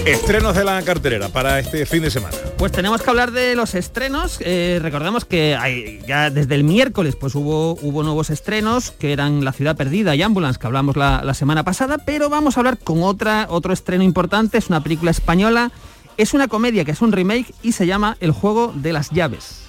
Estrenos 0.06 0.56
de 0.56 0.64
la 0.64 0.82
cartelera 0.84 1.30
para 1.30 1.60
este 1.60 1.84
fin 1.88 2.04
de 2.04 2.12
semana. 2.12 2.36
Pues 2.60 2.72
tenemos 2.72 3.02
que 3.02 3.10
hablar 3.10 3.32
de 3.32 3.56
los 3.56 3.74
estrenos. 3.74 4.38
Eh, 4.40 4.78
recordemos 4.82 5.26
que 5.26 5.56
hay- 5.56 6.00
ya 6.08 6.30
desde 6.30 6.54
el 6.54 6.64
miércoles 6.64 7.16
pues 7.16 7.34
hubo, 7.34 7.72
hubo 7.82 8.04
nuevos 8.04 8.30
estrenos 8.30 8.92
que 8.92 9.14
eran 9.14 9.44
La 9.44 9.52
ciudad 9.52 9.76
perdida 9.76 10.14
y 10.16 10.22
Ambulance, 10.22 10.60
que 10.60 10.68
hablamos 10.68 10.96
la, 10.96 11.24
la 11.24 11.34
semana 11.34 11.64
pasada, 11.64 11.98
pero 12.06 12.30
vamos 12.30 12.56
a 12.56 12.60
hablar 12.60 12.78
con 12.78 13.02
otra, 13.02 13.48
otro 13.50 13.74
estreno 13.74 14.04
importante. 14.04 14.60
Es 14.60 14.68
una 14.70 14.84
película 14.84 15.10
española, 15.10 15.72
es 16.18 16.36
una 16.36 16.48
comedia 16.48 16.86
que 16.86 16.92
es 16.92 17.02
un 17.02 17.12
remake 17.12 17.52
y 17.64 17.72
se 17.72 17.88
llama 17.88 18.16
El 18.20 18.30
juego 18.32 18.74
de 18.76 18.94
las 18.94 19.10
llaves. 19.10 19.62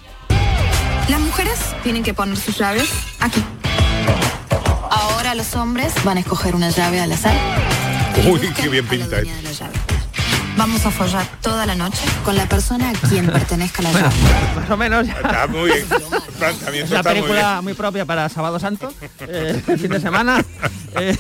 Las 1.08 1.20
mujeres 1.20 1.58
tienen 1.82 2.02
que 2.02 2.12
poner 2.12 2.36
sus 2.36 2.58
llaves 2.58 2.90
aquí. 3.20 3.42
Ahora 4.90 5.34
los 5.34 5.54
hombres 5.54 5.94
van 6.04 6.18
a 6.18 6.20
escoger 6.20 6.54
una 6.54 6.68
llave 6.70 7.00
al 7.00 7.10
azar. 7.12 7.34
Uy, 8.30 8.40
qué 8.54 8.68
bien 8.68 8.86
pinta. 8.86 9.16
Vamos 10.56 10.86
a 10.86 10.90
follar 10.90 11.26
toda 11.42 11.66
la 11.66 11.74
noche 11.74 12.02
con 12.24 12.34
la 12.34 12.46
persona 12.46 12.90
a 12.90 12.92
quien 13.08 13.26
pertenezca 13.32 13.82
la 13.82 13.92
llave. 13.92 14.14
Más 14.56 14.70
o 14.70 14.76
menos 14.76 15.06
ya. 15.06 15.12
Está 15.12 15.46
muy 15.46 15.70
bien. 15.70 15.86
Es 16.36 16.90
una 16.90 17.02
muy 17.02 17.12
película 17.12 17.52
bien. 17.52 17.64
muy, 17.64 17.74
propia 17.74 18.04
para 18.04 18.28
Sábado 18.28 18.58
Santo, 18.58 18.92
eh, 19.20 19.62
fin 19.78 19.90
de 19.90 20.00
semana. 20.00 20.44
Eh, 21.00 21.16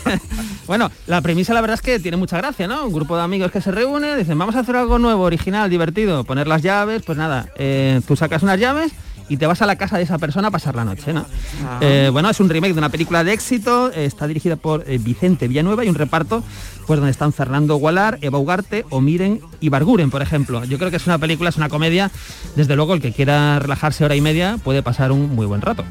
bueno, 0.66 0.90
la 1.06 1.22
premisa 1.22 1.54
la 1.54 1.62
verdad 1.62 1.74
es 1.74 1.80
que 1.80 1.98
tiene 1.98 2.18
mucha 2.18 2.36
gracia, 2.36 2.68
¿no? 2.68 2.84
Un 2.84 2.92
grupo 2.92 3.16
de 3.16 3.22
amigos 3.22 3.50
que 3.50 3.62
se 3.62 3.70
reúne, 3.70 4.14
dicen, 4.14 4.38
vamos 4.38 4.56
a 4.56 4.60
hacer 4.60 4.76
algo 4.76 4.98
nuevo, 4.98 5.22
original, 5.22 5.70
divertido, 5.70 6.24
poner 6.24 6.46
las 6.46 6.60
llaves, 6.60 7.02
pues 7.02 7.16
nada, 7.16 7.48
eh, 7.56 8.02
tú 8.06 8.14
sacas 8.14 8.42
unas 8.42 8.60
llaves 8.60 8.92
y 9.28 9.36
te 9.36 9.46
vas 9.46 9.62
a 9.62 9.66
la 9.66 9.76
casa 9.76 9.96
de 9.96 10.04
esa 10.04 10.18
persona 10.18 10.48
a 10.48 10.50
pasar 10.50 10.74
la 10.74 10.84
noche, 10.84 11.12
¿no? 11.12 11.26
Eh, 11.80 12.10
bueno, 12.12 12.30
es 12.30 12.40
un 12.40 12.48
remake 12.48 12.72
de 12.72 12.78
una 12.78 12.88
película 12.88 13.24
de 13.24 13.32
éxito, 13.32 13.90
está 13.92 14.26
dirigida 14.26 14.56
por 14.56 14.84
eh, 14.86 14.98
Vicente 14.98 15.48
Villanueva 15.48 15.84
y 15.84 15.88
un 15.88 15.94
reparto 15.94 16.42
pues 16.86 16.98
donde 16.98 17.10
están 17.10 17.32
Fernando 17.32 17.76
Gualar, 17.76 18.18
Eva 18.22 18.38
Ugarte, 18.38 18.84
Omiren 18.90 19.40
y 19.60 19.68
Barguren, 19.68 20.10
por 20.10 20.22
ejemplo. 20.22 20.64
Yo 20.64 20.78
creo 20.78 20.90
que 20.90 20.96
es 20.96 21.06
una 21.06 21.18
película, 21.18 21.50
es 21.50 21.56
una 21.56 21.68
comedia, 21.68 22.10
desde 22.54 22.76
luego 22.76 22.94
el 22.94 23.00
que 23.00 23.12
quiera 23.12 23.58
relajarse 23.58 24.04
hora 24.04 24.14
y 24.14 24.20
media 24.20 24.58
puede 24.62 24.82
pasar 24.82 25.10
un 25.10 25.34
muy 25.34 25.46
buen 25.46 25.62
rato. 25.62 25.84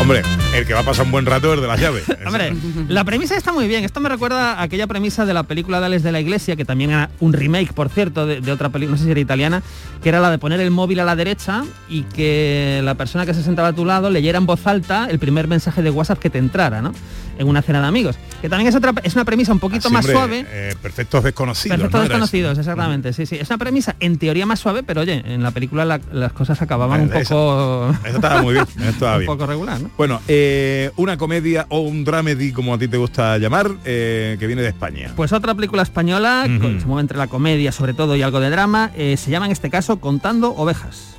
Hombre, 0.00 0.22
el 0.54 0.64
que 0.64 0.74
va 0.74 0.80
a 0.80 0.82
pasar 0.84 1.04
un 1.06 1.10
buen 1.10 1.26
rato 1.26 1.52
es 1.52 1.60
de 1.60 1.66
las 1.66 1.80
llaves. 1.80 2.04
Hombre, 2.26 2.54
la 2.88 3.04
premisa 3.04 3.36
está 3.36 3.52
muy 3.52 3.66
bien. 3.66 3.84
Esto 3.84 4.00
me 4.00 4.08
recuerda 4.08 4.54
a 4.54 4.62
aquella 4.62 4.86
premisa 4.86 5.26
de 5.26 5.34
la 5.34 5.42
película 5.42 5.80
Dales 5.80 6.02
de 6.02 6.12
la 6.12 6.20
Iglesia, 6.20 6.56
que 6.56 6.64
también 6.64 6.90
era 6.90 7.10
un 7.20 7.32
remake, 7.32 7.72
por 7.72 7.88
cierto, 7.88 8.26
de, 8.26 8.40
de 8.40 8.52
otra 8.52 8.68
película, 8.68 8.92
no 8.92 8.98
sé 8.98 9.04
si 9.04 9.10
era 9.10 9.20
italiana, 9.20 9.62
que 10.02 10.08
era 10.08 10.20
la 10.20 10.30
de 10.30 10.38
poner 10.38 10.60
el 10.60 10.70
móvil 10.70 11.00
a 11.00 11.04
la 11.04 11.16
derecha 11.16 11.64
y 11.88 12.02
que 12.02 12.80
la 12.84 12.94
persona 12.94 13.26
que 13.26 13.34
se 13.34 13.42
sentaba 13.42 13.68
a 13.68 13.72
tu 13.72 13.84
lado 13.84 14.08
leyera 14.08 14.38
en 14.38 14.46
voz 14.46 14.66
alta 14.66 15.08
el 15.10 15.18
primer 15.18 15.48
mensaje 15.48 15.82
de 15.82 15.90
WhatsApp 15.90 16.20
que 16.20 16.30
te 16.30 16.38
entrara, 16.38 16.80
¿no? 16.80 16.92
En 17.38 17.48
una 17.48 17.62
cena 17.62 17.80
de 17.80 17.86
amigos. 17.86 18.16
Que 18.42 18.48
también 18.48 18.68
es 18.68 18.74
otra, 18.74 18.92
es 19.02 19.14
una 19.14 19.24
premisa 19.24 19.52
un 19.52 19.58
poquito 19.60 19.88
más 19.90 20.04
Siempre, 20.04 20.42
suave. 20.42 20.46
eh, 20.50 20.74
perfectos 20.82 21.24
desconocidos. 21.24 21.76
Perfectos 21.76 22.02
desconocidos, 22.02 22.58
exactamente, 22.58 23.12
sí, 23.12 23.26
sí. 23.26 23.36
Es 23.36 23.48
una 23.48 23.58
premisa 23.58 23.96
en 24.00 24.18
teoría 24.18 24.44
más 24.46 24.60
suave, 24.60 24.82
pero 24.82 25.00
oye, 25.00 25.22
en 25.24 25.42
la 25.42 25.50
película 25.52 25.84
la- 25.84 26.00
las 26.12 26.32
cosas 26.32 26.60
acababan 26.62 27.02
un 27.02 27.08
poco... 27.08 27.20
Eso 28.04 28.16
estaba 28.16 28.42
muy 28.42 28.54
bien. 28.54 28.66
Estaba 28.88 29.12
un 29.14 29.18
bien. 29.20 29.26
poco 29.26 29.46
regular, 29.46 29.80
¿no? 29.80 29.90
Bueno, 29.96 30.20
eh, 30.28 30.90
una 30.96 31.16
comedia 31.16 31.66
o 31.68 31.80
un 31.80 32.04
dramedy, 32.04 32.52
como 32.52 32.74
a 32.74 32.78
ti 32.78 32.88
te 32.88 32.96
gusta 32.96 33.38
llamar, 33.38 33.70
eh, 33.84 34.36
que 34.38 34.46
viene 34.46 34.62
de 34.62 34.68
España. 34.68 35.12
Pues 35.16 35.32
otra 35.32 35.54
película 35.54 35.82
española, 35.82 36.44
se 36.46 36.86
mueve 36.86 37.00
entre 37.02 37.18
la 37.18 37.26
comedia 37.28 37.72
sobre 37.72 37.94
todo 37.94 38.16
y 38.16 38.22
algo 38.22 38.40
de 38.40 38.50
drama, 38.50 38.90
eh, 38.96 39.16
se 39.16 39.30
llama 39.30 39.46
en 39.46 39.52
este 39.52 39.70
caso 39.70 40.00
Contando 40.00 40.50
Ovejas. 40.56 41.14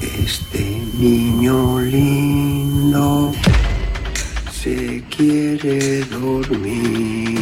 Este 0.00 0.58
niño 0.98 1.80
lindo 1.80 3.32
se 4.62 5.02
quiere 5.10 6.04
dormir 6.04 7.36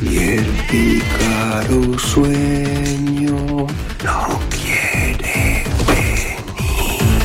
y 0.00 0.18
el 0.18 0.46
pícaro 0.70 1.98
sueño 1.98 3.66
no 4.04 4.40
quiere 4.48 5.64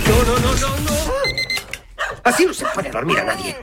No, 0.08 0.24
no, 0.26 0.40
no, 0.40 0.56
no, 0.56 0.68
no. 0.86 0.94
Así 2.24 2.48
no 2.48 2.54
se 2.56 2.66
puede 2.74 2.90
dormir 2.90 3.20
a 3.20 3.26
nadie. 3.26 3.56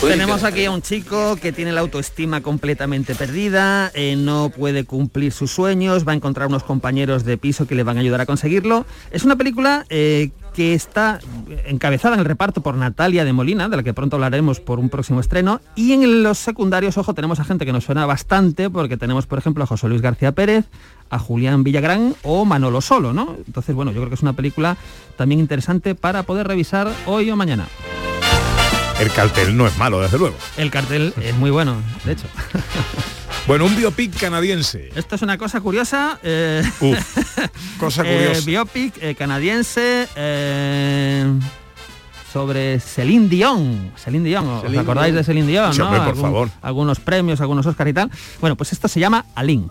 Tenemos 0.00 0.42
aquí 0.42 0.64
a 0.64 0.70
un 0.70 0.82
chico 0.82 1.36
que 1.36 1.52
tiene 1.52 1.70
la 1.70 1.80
autoestima 1.80 2.42
completamente 2.42 3.14
perdida, 3.14 3.90
eh, 3.94 4.16
no 4.16 4.50
puede 4.50 4.84
cumplir 4.84 5.32
sus 5.32 5.52
sueños, 5.52 6.06
va 6.06 6.12
a 6.12 6.14
encontrar 6.14 6.48
unos 6.48 6.64
compañeros 6.64 7.24
de 7.24 7.38
piso 7.38 7.66
que 7.66 7.74
le 7.74 7.84
van 7.84 7.98
a 7.98 8.00
ayudar 8.00 8.20
a 8.20 8.26
conseguirlo. 8.26 8.84
Es 9.12 9.24
una 9.24 9.36
película 9.36 9.86
eh, 9.88 10.30
que 10.54 10.72
está 10.74 11.18
encabezada 11.66 12.14
en 12.14 12.20
el 12.20 12.26
reparto 12.26 12.62
por 12.62 12.76
Natalia 12.76 13.24
de 13.24 13.32
Molina, 13.32 13.68
de 13.68 13.76
la 13.76 13.82
que 13.82 13.92
pronto 13.92 14.16
hablaremos 14.16 14.60
por 14.60 14.78
un 14.78 14.88
próximo 14.88 15.20
estreno, 15.20 15.60
y 15.74 15.92
en 15.92 16.22
los 16.22 16.38
secundarios, 16.38 16.96
ojo, 16.96 17.12
tenemos 17.12 17.40
a 17.40 17.44
gente 17.44 17.66
que 17.66 17.72
nos 17.72 17.84
suena 17.84 18.06
bastante, 18.06 18.70
porque 18.70 18.96
tenemos, 18.96 19.26
por 19.26 19.38
ejemplo, 19.38 19.64
a 19.64 19.66
José 19.66 19.88
Luis 19.88 20.00
García 20.00 20.32
Pérez, 20.32 20.66
a 21.10 21.18
Julián 21.18 21.64
Villagrán 21.64 22.14
o 22.22 22.44
Manolo 22.44 22.80
Solo, 22.80 23.12
¿no? 23.12 23.36
Entonces, 23.46 23.74
bueno, 23.74 23.90
yo 23.90 23.98
creo 23.98 24.08
que 24.08 24.14
es 24.14 24.22
una 24.22 24.32
película 24.32 24.76
también 25.16 25.40
interesante 25.40 25.94
para 25.94 26.22
poder 26.22 26.46
revisar 26.46 26.88
hoy 27.06 27.30
o 27.30 27.36
mañana. 27.36 27.66
El 29.00 29.10
cartel 29.12 29.56
no 29.56 29.66
es 29.66 29.76
malo, 29.76 30.00
desde 30.00 30.18
luego. 30.18 30.36
El 30.56 30.70
cartel 30.70 31.12
es 31.20 31.34
muy 31.36 31.50
bueno, 31.50 31.76
de 32.04 32.12
hecho. 32.12 32.26
Bueno, 33.46 33.66
un 33.66 33.76
biopic 33.76 34.18
canadiense. 34.18 34.88
Esto 34.96 35.16
es 35.16 35.20
una 35.22 35.36
cosa 35.36 35.60
curiosa. 35.60 36.18
eh, 36.22 36.62
Uf, 36.80 37.18
cosa 37.78 38.00
eh, 38.06 38.16
curiosa. 38.16 38.46
biopic 38.46 38.94
eh, 39.02 39.14
canadiense 39.14 40.08
eh, 40.16 41.26
sobre 42.32 42.80
Celine 42.80 43.28
Dion. 43.28 43.92
Celine 44.02 44.24
Dion, 44.30 44.48
¿os 44.48 44.62
Celine 44.62 44.78
acordáis 44.80 45.12
Dion. 45.12 45.16
de 45.18 45.24
Celine 45.24 45.46
Dion? 45.46 45.74
Sí, 45.74 45.78
no? 45.80 45.84
hombre, 45.88 46.00
por 46.00 46.08
Algún- 46.08 46.22
favor. 46.22 46.50
Algunos 46.62 47.00
premios, 47.00 47.38
algunos 47.42 47.66
Oscar 47.66 47.86
y 47.88 47.92
tal. 47.92 48.10
Bueno, 48.40 48.56
pues 48.56 48.72
esto 48.72 48.88
se 48.88 48.98
llama 48.98 49.26
Aline. 49.34 49.68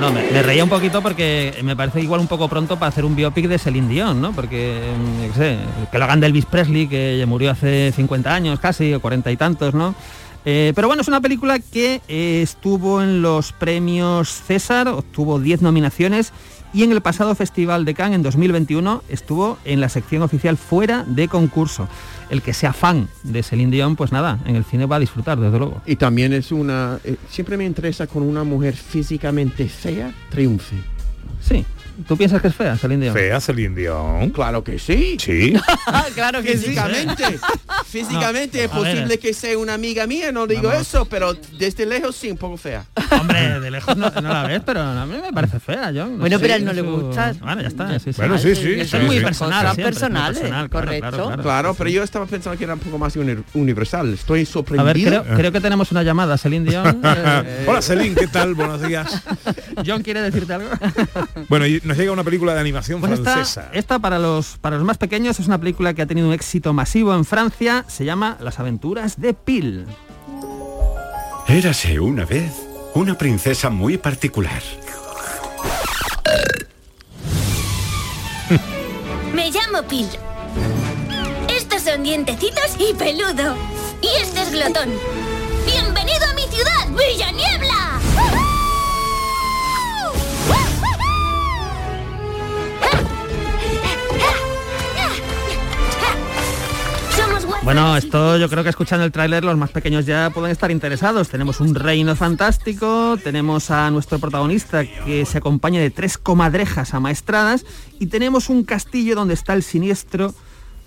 No, 0.00 0.10
me, 0.10 0.42
reía 0.42 0.64
un 0.64 0.70
poquito 0.70 1.02
porque 1.02 1.54
me 1.62 1.76
parece 1.76 2.00
igual 2.00 2.20
un 2.20 2.26
poco 2.26 2.48
pronto 2.48 2.78
para 2.78 2.88
hacer 2.88 3.04
un 3.04 3.14
biopic 3.14 3.46
de 3.48 3.58
Celine 3.58 3.88
Dion, 3.88 4.18
¿no? 4.18 4.32
Porque, 4.32 4.80
mm, 4.96 5.90
que 5.90 5.98
lo 5.98 6.04
hagan 6.04 6.20
de 6.20 6.26
Elvis 6.28 6.46
Presley, 6.46 6.86
que 6.86 7.22
murió 7.28 7.50
hace 7.50 7.92
50 7.94 8.34
años 8.34 8.58
casi, 8.60 8.94
o 8.94 9.00
40 9.00 9.30
y 9.30 9.36
tantos, 9.36 9.74
¿no? 9.74 9.94
Eh, 10.46 10.72
pero 10.74 10.88
bueno, 10.88 11.02
es 11.02 11.08
una 11.08 11.20
película 11.20 11.58
que 11.58 12.00
eh, 12.08 12.40
estuvo 12.42 13.02
en 13.02 13.20
los 13.20 13.52
premios 13.52 14.30
César, 14.30 14.88
obtuvo 14.88 15.38
10 15.38 15.60
nominaciones 15.60 16.32
y 16.72 16.82
en 16.82 16.92
el 16.92 17.00
pasado 17.00 17.34
Festival 17.34 17.84
de 17.84 17.94
Cannes 17.94 18.16
en 18.16 18.22
2021 18.22 19.02
estuvo 19.08 19.58
en 19.64 19.80
la 19.80 19.88
sección 19.88 20.22
oficial 20.22 20.56
fuera 20.56 21.04
de 21.06 21.28
concurso. 21.28 21.88
El 22.30 22.42
que 22.42 22.52
sea 22.52 22.72
fan 22.72 23.08
de 23.24 23.42
Celine 23.42 23.72
Dion, 23.72 23.96
pues 23.96 24.12
nada, 24.12 24.38
en 24.44 24.56
el 24.56 24.64
cine 24.64 24.86
va 24.86 24.96
a 24.96 25.00
disfrutar, 25.00 25.38
desde 25.38 25.58
luego. 25.58 25.82
Y 25.86 25.96
también 25.96 26.32
es 26.32 26.52
una... 26.52 26.98
eh, 27.04 27.16
siempre 27.28 27.56
me 27.56 27.64
interesa 27.64 28.06
con 28.06 28.22
una 28.22 28.44
mujer 28.44 28.74
físicamente 28.74 29.68
fea, 29.68 30.12
triunfe. 30.30 30.76
Sí. 31.40 31.64
¿Tú 32.06 32.16
piensas 32.16 32.40
que 32.42 32.48
es 32.48 32.54
fea, 32.54 32.76
Celine 32.76 33.04
Dion? 33.04 33.14
Fea, 33.14 33.40
Celine 33.40 33.74
Dion. 33.76 34.30
Claro 34.30 34.62
que 34.64 34.78
sí. 34.78 35.16
Sí. 35.18 35.54
claro 36.14 36.42
que 36.42 36.56
sí. 36.56 36.66
Físicamente, 36.66 37.24
físicamente 37.86 38.64
es 38.64 38.72
a 38.72 38.78
ver. 38.78 38.84
posible 38.92 39.18
que 39.18 39.34
sea 39.34 39.56
una 39.58 39.74
amiga 39.74 40.06
mía, 40.06 40.32
no 40.32 40.46
digo 40.46 40.68
Vamos. 40.68 40.82
eso, 40.82 41.04
pero 41.06 41.34
desde 41.58 41.86
lejos 41.86 42.16
sí, 42.16 42.30
un 42.30 42.36
poco 42.36 42.56
fea. 42.56 42.84
Hombre, 43.20 43.60
de 43.60 43.70
lejos 43.70 43.96
no, 43.96 44.10
no 44.10 44.32
la 44.32 44.44
ves, 44.46 44.62
pero 44.64 44.80
a 44.80 45.06
mí 45.06 45.16
me 45.22 45.32
parece 45.32 45.60
fea, 45.60 45.92
John. 45.94 46.18
Bueno, 46.18 46.36
sé, 46.38 46.42
pero 46.42 46.54
a 46.54 46.56
él 46.56 46.64
no 46.64 46.72
le 46.72 46.82
su- 46.82 46.90
gusta. 46.90 47.34
Bueno, 47.40 47.62
ya 47.62 47.68
está. 47.68 47.98
Sí, 47.98 48.12
sí. 48.12 48.16
Bueno, 48.16 48.38
sí, 48.38 48.54
sí, 48.54 48.72
Esto 48.80 48.96
sí, 48.96 49.02
es 49.02 49.06
muy 49.06 49.18
sí. 49.18 49.24
personal. 49.24 49.76
Personales, 49.76 50.38
personal, 50.38 50.68
claro, 50.70 50.86
correcto. 50.86 51.08
claro, 51.10 51.26
claro. 51.26 51.42
Claro, 51.42 51.74
pero 51.74 51.90
yo 51.90 52.02
estaba 52.02 52.26
pensando 52.26 52.56
que 52.58 52.64
era 52.64 52.74
un 52.74 52.80
poco 52.80 52.98
más 52.98 53.16
uni- 53.16 53.42
universal. 53.54 54.12
Estoy 54.14 54.42
A 54.42 54.46
sorprendido. 54.46 54.84
ver, 55.10 55.22
creo, 55.22 55.36
creo 55.36 55.52
que 55.52 55.60
tenemos 55.60 55.90
una 55.92 56.02
llamada, 56.02 56.36
Celine 56.38 56.70
Dion. 56.70 57.00
Eh, 57.04 57.64
Hola 57.68 57.82
Celine, 57.82 58.14
¿qué 58.14 58.26
tal? 58.26 58.54
Buenos 58.54 58.80
días. 58.86 59.22
John 59.86 60.02
quiere 60.02 60.20
decirte 60.22 60.54
algo. 60.54 60.68
Bueno, 61.48 61.66
y 61.66 61.80
nos 61.90 61.98
llega 61.98 62.12
una 62.12 62.22
película 62.22 62.54
de 62.54 62.60
animación 62.60 63.00
Pues 63.00 63.10
esta, 63.14 63.32
francesa. 63.32 63.68
esta 63.72 63.98
para 63.98 64.20
los 64.20 64.58
para 64.58 64.76
los 64.76 64.84
más 64.84 64.96
pequeños 64.96 65.40
es 65.40 65.48
una 65.48 65.58
película 65.58 65.92
que 65.92 66.02
ha 66.02 66.06
tenido 66.06 66.28
un 66.28 66.32
éxito 66.32 66.72
masivo 66.72 67.12
en 67.16 67.24
Francia. 67.24 67.84
Se 67.88 68.04
llama 68.04 68.36
Las 68.40 68.60
aventuras 68.60 69.20
de 69.20 69.34
Pil. 69.34 69.86
Érase 71.48 71.98
una 71.98 72.24
vez 72.24 72.52
una 72.94 73.18
princesa 73.18 73.70
muy 73.70 73.98
particular. 73.98 74.62
Me 79.34 79.50
llamo 79.50 79.82
Pil. 79.88 80.06
Estos 81.48 81.82
son 81.82 82.04
dientecitos 82.04 82.76
y 82.78 82.94
peludo. 82.94 83.56
Y 84.00 84.06
este 84.22 84.42
es 84.42 84.52
glotón. 84.52 84.90
¡Bienvenido 85.66 86.24
a 86.30 86.34
mi 86.34 86.42
ciudad, 86.42 86.86
Villa 86.90 87.32
Bueno, 97.62 97.94
esto 97.94 98.38
yo 98.38 98.48
creo 98.48 98.64
que 98.64 98.70
escuchando 98.70 99.04
el 99.04 99.12
tráiler 99.12 99.44
los 99.44 99.56
más 99.56 99.70
pequeños 99.70 100.06
ya 100.06 100.30
pueden 100.30 100.50
estar 100.50 100.70
interesados. 100.70 101.28
Tenemos 101.28 101.60
un 101.60 101.74
reino 101.74 102.16
fantástico, 102.16 103.18
tenemos 103.22 103.70
a 103.70 103.90
nuestro 103.90 104.18
protagonista 104.18 104.84
que 104.86 105.26
se 105.26 105.38
acompaña 105.38 105.80
de 105.80 105.90
tres 105.90 106.16
comadrejas 106.16 106.94
amaestradas 106.94 107.66
y 107.98 108.06
tenemos 108.06 108.48
un 108.48 108.64
castillo 108.64 109.14
donde 109.14 109.34
está 109.34 109.52
el 109.52 109.62
siniestro 109.62 110.34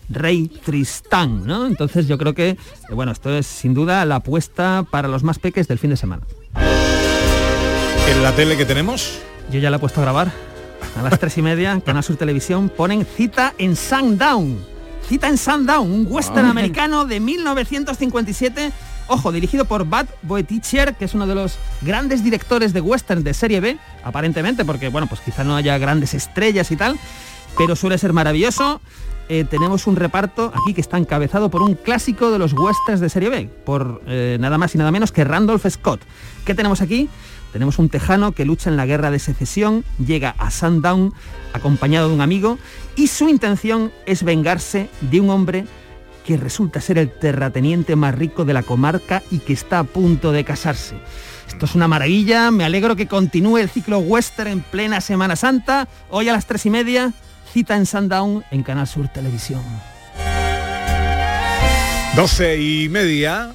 rey 0.10 0.48
Tristán, 0.48 1.46
¿no? 1.46 1.68
Entonces 1.68 2.08
yo 2.08 2.18
creo 2.18 2.34
que, 2.34 2.50
eh, 2.50 2.58
bueno, 2.92 3.12
esto 3.12 3.30
es 3.30 3.46
sin 3.46 3.76
duda 3.76 4.04
la 4.06 4.16
apuesta 4.16 4.84
para 4.90 5.08
los 5.08 5.24
más 5.24 5.38
peques 5.38 5.68
del 5.68 5.78
fin 5.78 5.92
de 5.92 5.98
semana. 5.98 6.24
En 8.10 8.24
la 8.24 8.34
tele 8.36 8.58
que 8.58 8.66
tenemos, 8.66 9.20
Yo 9.52 9.60
ya 9.60 9.70
la 9.70 9.78
he 9.78 9.80
puesto 9.80 10.00
a 10.02 10.04
grabar. 10.04 10.32
A 10.98 11.04
las 11.04 11.20
tres 11.20 11.38
y 11.38 11.42
media, 11.42 11.80
Canal 11.86 12.04
Sur 12.04 12.16
Televisión, 12.16 12.70
ponen 12.70 13.06
Cita 13.06 13.54
en 13.58 13.76
Sundown. 13.76 14.73
Cita 15.08 15.28
en 15.28 15.38
Sundown, 15.38 15.92
un 15.92 16.08
western 16.10 16.46
Ah. 16.48 16.52
americano 16.52 17.06
de 17.06 17.20
1957. 17.20 18.72
Ojo, 19.08 19.32
dirigido 19.32 19.66
por 19.66 19.84
Bud 19.84 20.06
Boetticher, 20.22 20.96
que 20.96 21.06
es 21.06 21.14
uno 21.14 21.28
de 21.28 21.36
los 21.36 21.58
grandes 21.82 22.24
directores 22.24 22.72
de 22.74 22.80
western 22.82 23.24
de 23.24 23.34
serie 23.34 23.60
B, 23.60 23.78
aparentemente, 24.04 24.64
porque 24.64 24.88
bueno, 24.90 25.08
pues 25.08 25.20
quizá 25.22 25.44
no 25.44 25.56
haya 25.56 25.78
grandes 25.78 26.14
estrellas 26.14 26.72
y 26.72 26.78
tal, 26.78 26.98
pero 27.58 27.76
suele 27.76 27.98
ser 27.98 28.14
maravilloso. 28.14 28.82
Eh, 29.30 29.46
tenemos 29.50 29.88
un 29.88 29.96
reparto 29.96 30.52
aquí 30.54 30.74
que 30.74 30.82
está 30.82 30.98
encabezado 30.98 31.50
por 31.50 31.62
un 31.62 31.76
clásico 31.76 32.30
de 32.32 32.40
los 32.40 32.54
westerns 32.54 33.00
de 33.02 33.10
serie 33.10 33.30
B, 33.30 33.50
por 33.66 34.02
eh, 34.08 34.38
nada 34.40 34.58
más 34.58 34.74
y 34.76 34.78
nada 34.78 34.92
menos 34.92 35.12
que 35.12 35.24
Randolph 35.24 35.66
Scott. 35.70 36.02
¿Qué 36.46 36.54
tenemos 36.56 36.82
aquí? 36.82 37.10
Tenemos 37.54 37.78
un 37.78 37.88
tejano 37.88 38.32
que 38.32 38.46
lucha 38.46 38.72
en 38.72 38.78
la 38.78 38.88
guerra 38.88 39.12
de 39.12 39.20
secesión, 39.20 39.86
llega 40.04 40.36
a 40.40 40.50
Sundown 40.50 41.14
acompañado 41.54 42.10
de 42.10 42.16
un 42.16 42.22
amigo 42.22 42.58
y 42.96 43.08
su 43.08 43.30
intención 43.30 43.92
es 44.08 44.24
vengarse 44.24 44.90
de 45.02 45.22
un 45.22 45.30
hombre 45.30 45.66
que 46.26 46.36
resulta 46.36 46.82
ser 46.82 46.98
el 46.98 47.12
terrateniente 47.12 47.96
más 47.96 48.16
rico 48.16 48.44
de 48.44 48.54
la 48.54 48.64
comarca 48.64 49.22
y 49.30 49.38
que 49.38 49.54
está 49.54 49.80
a 49.80 49.84
punto 49.84 50.32
de 50.32 50.44
casarse. 50.44 50.96
Esto 51.48 51.66
es 51.66 51.76
una 51.76 51.88
maravilla, 51.88 52.50
me 52.50 52.66
alegro 52.66 52.96
que 52.96 53.08
continúe 53.08 53.60
el 53.60 53.70
ciclo 53.70 54.00
western 54.00 54.50
en 54.50 54.62
plena 54.62 55.00
Semana 55.00 55.36
Santa. 55.36 55.88
Hoy 56.10 56.30
a 56.30 56.34
las 56.34 56.48
tres 56.48 56.66
y 56.66 56.72
media, 56.72 57.14
cita 57.54 57.76
en 57.76 57.86
Sundown 57.86 58.44
en 58.50 58.64
Canal 58.64 58.88
Sur 58.88 59.10
Televisión. 59.10 59.62
12 62.16 62.62
y 62.62 62.90
media. 62.90 63.54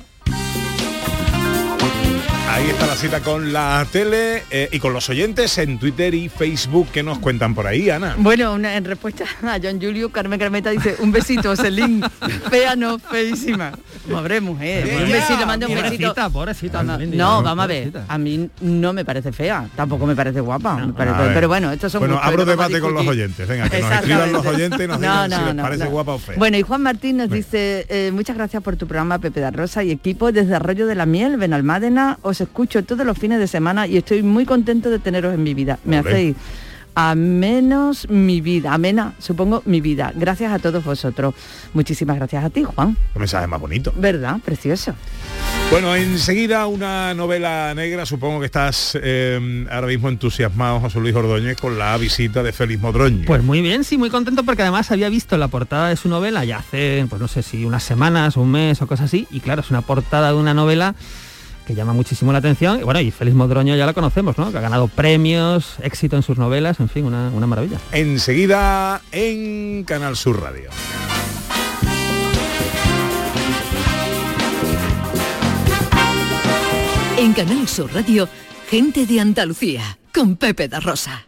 Ahí 2.51 2.71
está 2.71 2.87
la 2.87 2.97
cita 2.97 3.21
con 3.21 3.53
la 3.53 3.87
tele 3.93 4.43
eh, 4.51 4.69
y 4.73 4.79
con 4.81 4.93
los 4.93 5.09
oyentes 5.11 5.59
en 5.59 5.79
Twitter 5.79 6.13
y 6.15 6.29
Facebook 6.29 6.89
que 6.91 7.03
nos 7.05 7.19
cuentan 7.19 7.55
por 7.55 7.67
ahí, 7.67 7.89
Ana. 7.91 8.15
Bueno, 8.19 8.55
una- 8.55 8.75
en 8.75 8.85
respuesta 8.85 9.25
a 9.43 9.59
John 9.63 9.79
Julio, 9.81 10.11
Carmen 10.11 10.41
Carmeta 10.41 10.71
dice, 10.71 10.97
un 11.01 11.13
besito, 11.13 11.55
Celine, 11.55 12.09
fea 12.51 12.75
no, 12.75 12.99
feísima. 12.99 13.73
Pobre 14.11 14.41
mujer, 14.41 14.87
un 15.05 15.13
besito, 15.13 15.47
manda 15.47 15.67
un 15.69 15.75
besito. 15.75 16.15
Pobrecita, 16.15 16.31
pobrecita. 16.31 16.83
No, 16.83 17.43
vamos 17.43 17.65
a 17.65 17.67
ver, 17.69 17.91
pobrecita. 17.91 18.13
a 18.13 18.19
mí 18.19 18.49
no 18.63 18.93
me 18.93 19.05
parece 19.05 19.31
fea, 19.31 19.69
tampoco 19.77 20.07
me 20.07 20.17
parece 20.17 20.41
guapa, 20.41 20.75
me 20.87 20.93
parece- 20.95 21.31
pero 21.35 21.49
bueno, 21.49 21.71
estos 21.71 21.93
son 21.93 22.01
Bueno, 22.01 22.19
abro 22.21 22.45
debate 22.45 22.81
con 22.81 22.93
los 22.95 23.07
oyentes. 23.07 23.47
Venga, 23.47 23.69
que 23.69 23.81
nos 23.81 23.93
escriban 23.93 24.33
los 24.33 24.47
oyentes 24.47 24.81
y 24.81 24.87
nos 24.89 24.99
No, 24.99 25.25
digan 25.25 25.31
no, 25.31 25.37
si 25.51 25.55
les 25.55 25.63
parece 25.63 25.85
no. 25.85 25.91
guapa 25.91 26.13
o 26.15 26.19
fea. 26.19 26.35
Bueno, 26.39 26.57
y 26.57 26.63
Juan 26.63 26.83
Martín 26.83 27.19
nos 27.19 27.31
dice, 27.31 27.87
eh, 27.89 28.11
muchas 28.13 28.37
gracias 28.37 28.63
por 28.63 28.75
tu 28.77 28.87
programa, 28.89 29.19
Pepe 29.19 29.41
da 29.41 29.51
Rosa 29.51 29.85
y 29.85 29.91
equipo 29.93 30.33
desde 30.33 30.55
Arroyo 30.57 30.87
de 30.87 30.95
la 30.95 31.07
Miel, 31.07 31.37
Benalmádena. 31.37 32.19
Os 32.23 32.38
escucho 32.40 32.85
todos 32.85 33.07
los 33.07 33.18
fines 33.18 33.38
de 33.38 33.46
semana 33.46 33.87
y 33.87 33.96
estoy 33.96 34.22
muy 34.22 34.44
contento 34.44 34.90
de 34.90 34.98
teneros 34.98 35.35
en 35.35 35.42
mi 35.42 35.55
vida. 35.55 35.79
Me 35.85 35.98
hacéis 35.98 36.37
a 37.01 37.14
menos 37.14 38.09
mi 38.11 38.40
vida, 38.40 38.74
amena, 38.74 39.14
supongo, 39.20 39.62
mi 39.66 39.81
vida. 39.81 40.12
Gracias 40.16 40.53
a 40.53 40.59
todos 40.59 40.83
vosotros. 40.83 41.33
Muchísimas 41.72 42.16
gracias 42.16 42.44
a 42.44 42.51
ti, 42.51 42.64
Juan. 42.64 42.96
Qué 43.12 43.20
mensaje 43.20 43.46
más 43.46 43.61
bonito. 43.61 43.92
¿Verdad? 43.96 44.38
Precioso. 44.44 44.96
Bueno, 45.70 45.94
enseguida 45.94 46.66
una 46.66 47.14
novela 47.14 47.72
negra. 47.72 48.05
Supongo 48.05 48.40
que 48.40 48.46
estás 48.46 48.98
eh, 49.01 49.66
ahora 49.70 49.87
mismo 49.87 50.09
entusiasmado, 50.09 50.81
José 50.81 50.98
Luis 50.98 51.14
Ordóñez, 51.14 51.57
con 51.61 51.79
la 51.79 51.96
visita 51.98 52.42
de 52.42 52.53
Félix 52.53 52.81
Modroño. 52.81 53.27
Pues 53.27 53.44
muy 53.44 53.61
bien, 53.61 53.85
sí, 53.85 53.96
muy 53.96 54.11
contento 54.11 54.42
porque 54.42 54.62
además 54.62 54.90
había 54.90 55.09
visto 55.09 55.37
la 55.37 55.46
portada 55.46 55.90
de 55.90 55.94
su 55.94 56.09
novela 56.09 56.44
ya 56.44 56.59
hace, 56.59 57.07
pues 57.09 57.22
no 57.22 57.29
sé 57.29 57.44
si 57.44 57.64
unas 57.64 57.85
semanas, 57.85 58.37
un 58.37 58.51
mes 58.51 58.83
o 58.83 58.88
cosas 58.88 59.07
así, 59.07 59.29
y 59.31 59.38
claro, 59.38 59.61
es 59.61 59.70
una 59.70 59.83
portada 59.83 60.33
de 60.33 60.35
una 60.37 60.53
novela 60.53 60.96
que 61.68 61.74
llama 61.74 61.92
muchísimo 61.92 62.33
la 62.33 62.38
atención. 62.38 62.81
Y 62.81 62.83
bueno, 62.83 62.98
y 62.98 63.11
Félix 63.11 63.37
Modroño 63.37 63.76
ya 63.76 63.85
la 63.85 63.92
conocemos, 63.92 64.38
¿no? 64.38 64.50
Que 64.50 64.57
ha 64.57 64.62
ganado 64.62 64.88
premios, 64.88 65.76
éxito 65.83 66.16
en 66.16 66.22
sus 66.22 66.38
novelas, 66.38 66.81
en 66.81 66.88
fin, 66.88 67.04
una, 67.04 67.28
una 67.28 67.46
maravilla. 67.46 67.78
Enseguida 67.92 69.02
en 69.12 69.85
Canal 69.85 70.16
Sur 70.16 70.40
Radio. 70.40 70.70
En 77.18 77.35
Canal 77.35 77.68
Sur 77.68 77.92
Radio, 77.92 78.28
gente 78.70 79.04
de 79.04 79.20
Andalucía, 79.20 79.98
con 80.14 80.37
Pepe 80.37 80.68
da 80.68 80.81
Rosa. 80.81 81.26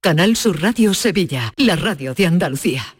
Canal 0.00 0.34
Sur 0.34 0.62
Radio 0.62 0.94
Sevilla, 0.94 1.52
la 1.58 1.76
radio 1.76 2.14
de 2.14 2.26
Andalucía. 2.26 2.99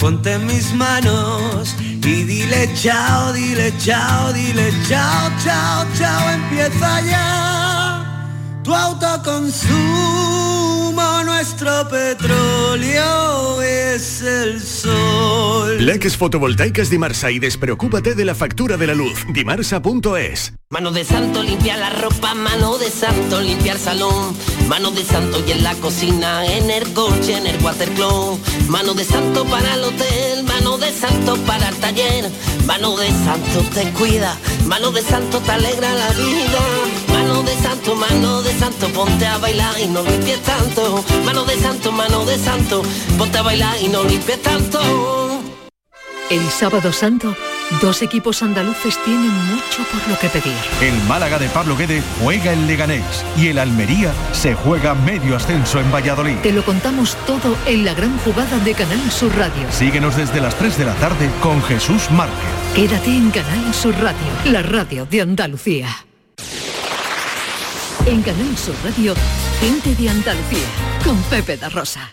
ponte 0.00 0.32
en 0.32 0.46
mis 0.46 0.72
manos 0.72 1.76
y 1.80 2.24
dile 2.24 2.70
chao, 2.74 3.32
dile 3.34 3.70
chao, 3.78 4.32
dile 4.32 4.72
chao, 4.88 5.30
chao, 5.44 5.84
chao, 5.98 6.30
empieza 6.30 7.00
ya. 7.02 8.06
Tu 8.64 8.74
autoconsumo, 8.74 10.08
nuestro 11.40 11.88
petróleo 11.88 13.62
es 13.62 14.20
el 14.20 14.60
sol. 14.60 15.82
Leques 15.82 16.14
fotovoltaicas 16.14 16.90
Dimarsa 16.90 17.30
y 17.30 17.38
despreocúpate 17.38 18.14
de 18.14 18.26
la 18.26 18.34
factura 18.34 18.76
de 18.76 18.86
la 18.86 18.94
luz. 18.94 19.24
Dimarsa.es. 19.32 20.52
Mano 20.68 20.90
de 20.92 21.02
santo 21.02 21.42
limpia 21.42 21.78
la 21.78 21.88
ropa, 21.88 22.34
mano 22.34 22.76
de 22.76 22.90
santo 22.90 23.40
limpiar 23.40 23.78
salón, 23.78 24.36
mano 24.68 24.90
de 24.90 25.02
santo 25.02 25.42
y 25.46 25.52
en 25.52 25.62
la 25.62 25.74
cocina, 25.76 26.44
en 26.44 26.70
el 26.70 26.92
coche, 26.92 27.38
en 27.38 27.46
el 27.46 27.56
watercloak, 27.64 28.38
mano 28.68 28.92
de 28.92 29.04
santo 29.04 29.46
para 29.46 29.76
el 29.76 29.84
hotel, 29.84 30.44
mano 30.44 30.76
de 30.76 30.92
santo 30.92 31.38
para 31.46 31.70
el 31.70 31.76
taller, 31.76 32.30
mano 32.66 32.98
de 32.98 33.08
santo 33.08 33.64
te 33.72 33.90
cuida, 33.92 34.36
mano 34.66 34.92
de 34.92 35.00
santo 35.00 35.40
te 35.40 35.52
alegra 35.52 35.90
la 35.94 36.10
vida, 36.10 36.60
mano 37.30 37.42
de 37.44 37.54
santo, 37.56 37.94
mano 37.94 38.42
de 38.42 38.52
santo, 38.52 38.88
ponte 38.88 39.24
a 39.24 39.38
bailar 39.38 39.78
y 39.80 39.86
no 39.86 40.02
limpies 40.02 40.40
tanto, 40.42 41.04
mano 41.24 41.44
de 41.44 41.56
santo, 41.56 41.92
mano 41.92 42.24
de 42.24 42.36
santo, 42.36 42.82
ponte 43.16 43.38
a 43.38 43.42
bailar 43.42 43.76
y 43.80 43.88
no 43.88 44.02
limpies 44.02 44.42
tanto. 44.42 44.80
El 46.28 46.48
sábado 46.50 46.92
santo, 46.92 47.36
dos 47.80 48.02
equipos 48.02 48.42
andaluces 48.42 48.98
tienen 49.04 49.32
mucho 49.46 49.84
por 49.92 50.08
lo 50.08 50.18
que 50.18 50.28
pedir. 50.28 50.56
El 50.80 50.94
Málaga 51.04 51.38
de 51.38 51.48
Pablo 51.48 51.76
Guede 51.76 52.02
juega 52.20 52.52
el 52.52 52.66
Leganés 52.66 53.24
y 53.36 53.48
el 53.48 53.58
Almería 53.58 54.12
se 54.32 54.54
juega 54.54 54.94
medio 54.94 55.36
ascenso 55.36 55.80
en 55.80 55.90
Valladolid. 55.92 56.36
Te 56.38 56.52
lo 56.52 56.64
contamos 56.64 57.16
todo 57.26 57.56
en 57.66 57.84
la 57.84 57.94
gran 57.94 58.18
jugada 58.18 58.58
de 58.58 58.74
Canal 58.74 59.10
Sur 59.10 59.36
Radio. 59.36 59.70
Síguenos 59.70 60.16
desde 60.16 60.40
las 60.40 60.56
3 60.56 60.78
de 60.78 60.84
la 60.84 60.94
tarde 60.94 61.30
con 61.40 61.62
Jesús 61.62 62.10
Márquez. 62.10 62.36
Quédate 62.74 63.10
en 63.10 63.30
Canal 63.30 63.72
Sur 63.72 63.94
Radio, 64.00 64.26
la 64.46 64.62
radio 64.62 65.06
de 65.06 65.20
Andalucía. 65.20 66.06
En 68.10 68.22
Canal 68.22 68.56
Sur 68.56 68.74
Radio, 68.82 69.14
gente 69.60 69.94
de 69.94 70.08
Andalucía, 70.08 70.66
con 71.04 71.16
Pepe 71.30 71.56
da 71.56 71.68
Rosa. 71.68 72.12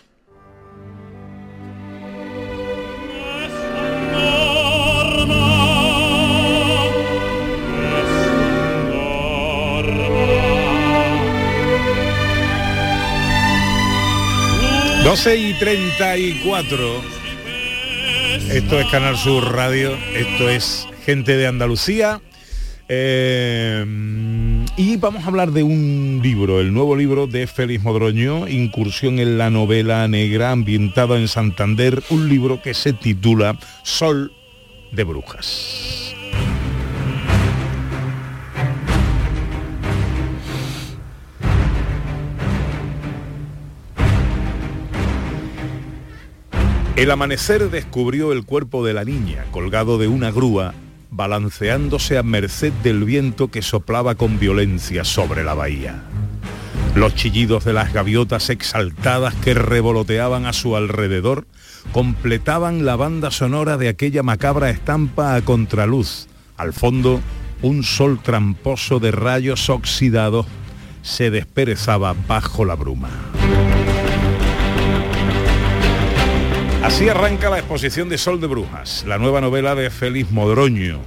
12 15.04 15.36
y 15.36 15.54
34. 15.56 17.02
Esto 18.52 18.80
es 18.80 18.86
Canal 18.92 19.18
Sur 19.18 19.52
Radio, 19.52 19.98
esto 20.14 20.48
es 20.48 20.88
Gente 21.08 21.38
de 21.38 21.48
Andalucía. 21.48 22.22
Eh, 22.88 23.84
y 24.76 24.98
vamos 24.98 25.24
a 25.24 25.28
hablar 25.28 25.52
de 25.52 25.64
un 25.64 26.20
libro, 26.22 26.60
el 26.60 26.74
nuevo 26.74 26.96
libro 26.96 27.28
de 27.28 27.48
Félix 27.48 27.84
Modroño, 27.84 28.48
Incursión 28.48 29.20
en 29.20 29.38
la 29.38 29.50
novela 29.50 30.08
negra 30.08 30.52
ambientada 30.52 31.18
en 31.18 31.28
Santander, 31.28 32.04
un 32.10 32.28
libro 32.28 32.62
que 32.62 32.74
se 32.74 32.94
titula 32.94 33.58
Sol 33.84 34.32
de 34.92 35.04
Brujas. 35.04 36.16
El 46.98 47.12
amanecer 47.12 47.70
descubrió 47.70 48.34
el 48.34 48.44
cuerpo 48.44 48.84
de 48.84 48.94
la 48.94 49.06
niña 49.06 49.46
colgado 49.52 50.00
de 50.00 50.08
una 50.08 50.32
grúa, 50.32 50.74
balanceándose 51.10 52.18
a 52.18 52.24
merced 52.24 52.74
del 52.84 53.04
viento 53.04 53.50
que 53.50 53.62
soplaba 53.62 54.16
con 54.16 54.40
violencia 54.40 55.04
sobre 55.04 55.44
la 55.44 55.54
bahía. 55.54 56.04
Los 56.96 57.16
chillidos 57.16 57.64
de 57.64 57.74
las 57.74 57.94
gaviotas 57.94 58.50
exaltadas 58.50 59.36
que 59.36 59.54
revoloteaban 59.54 60.46
a 60.46 60.54
su 60.54 60.76
alrededor 60.76 61.46
completaban 61.92 62.86
la 62.86 62.96
banda 62.96 63.32
sonora 63.32 63.78
de 63.78 63.90
aquella 63.90 64.24
macabra 64.24 64.70
estampa 64.70 65.36
a 65.36 65.42
contraluz. 65.42 66.28
Al 66.58 66.74
fondo, 66.74 67.22
un 67.62 67.84
sol 67.84 68.20
tramposo 68.22 69.00
de 69.00 69.12
rayos 69.12 69.70
oxidados 69.70 70.48
se 71.02 71.30
desperezaba 71.30 72.16
bajo 72.28 72.66
la 72.66 72.76
bruma. 72.76 73.10
Así 76.88 77.10
arranca 77.10 77.50
la 77.50 77.60
exposición 77.60 78.08
de 78.08 78.18
Sol 78.18 78.40
de 78.40 78.48
Brujas, 78.48 79.04
la 79.06 79.18
nueva 79.18 79.42
novela 79.42 79.76
de 79.76 79.90
Félix 79.90 80.32
Modroño. 80.32 81.02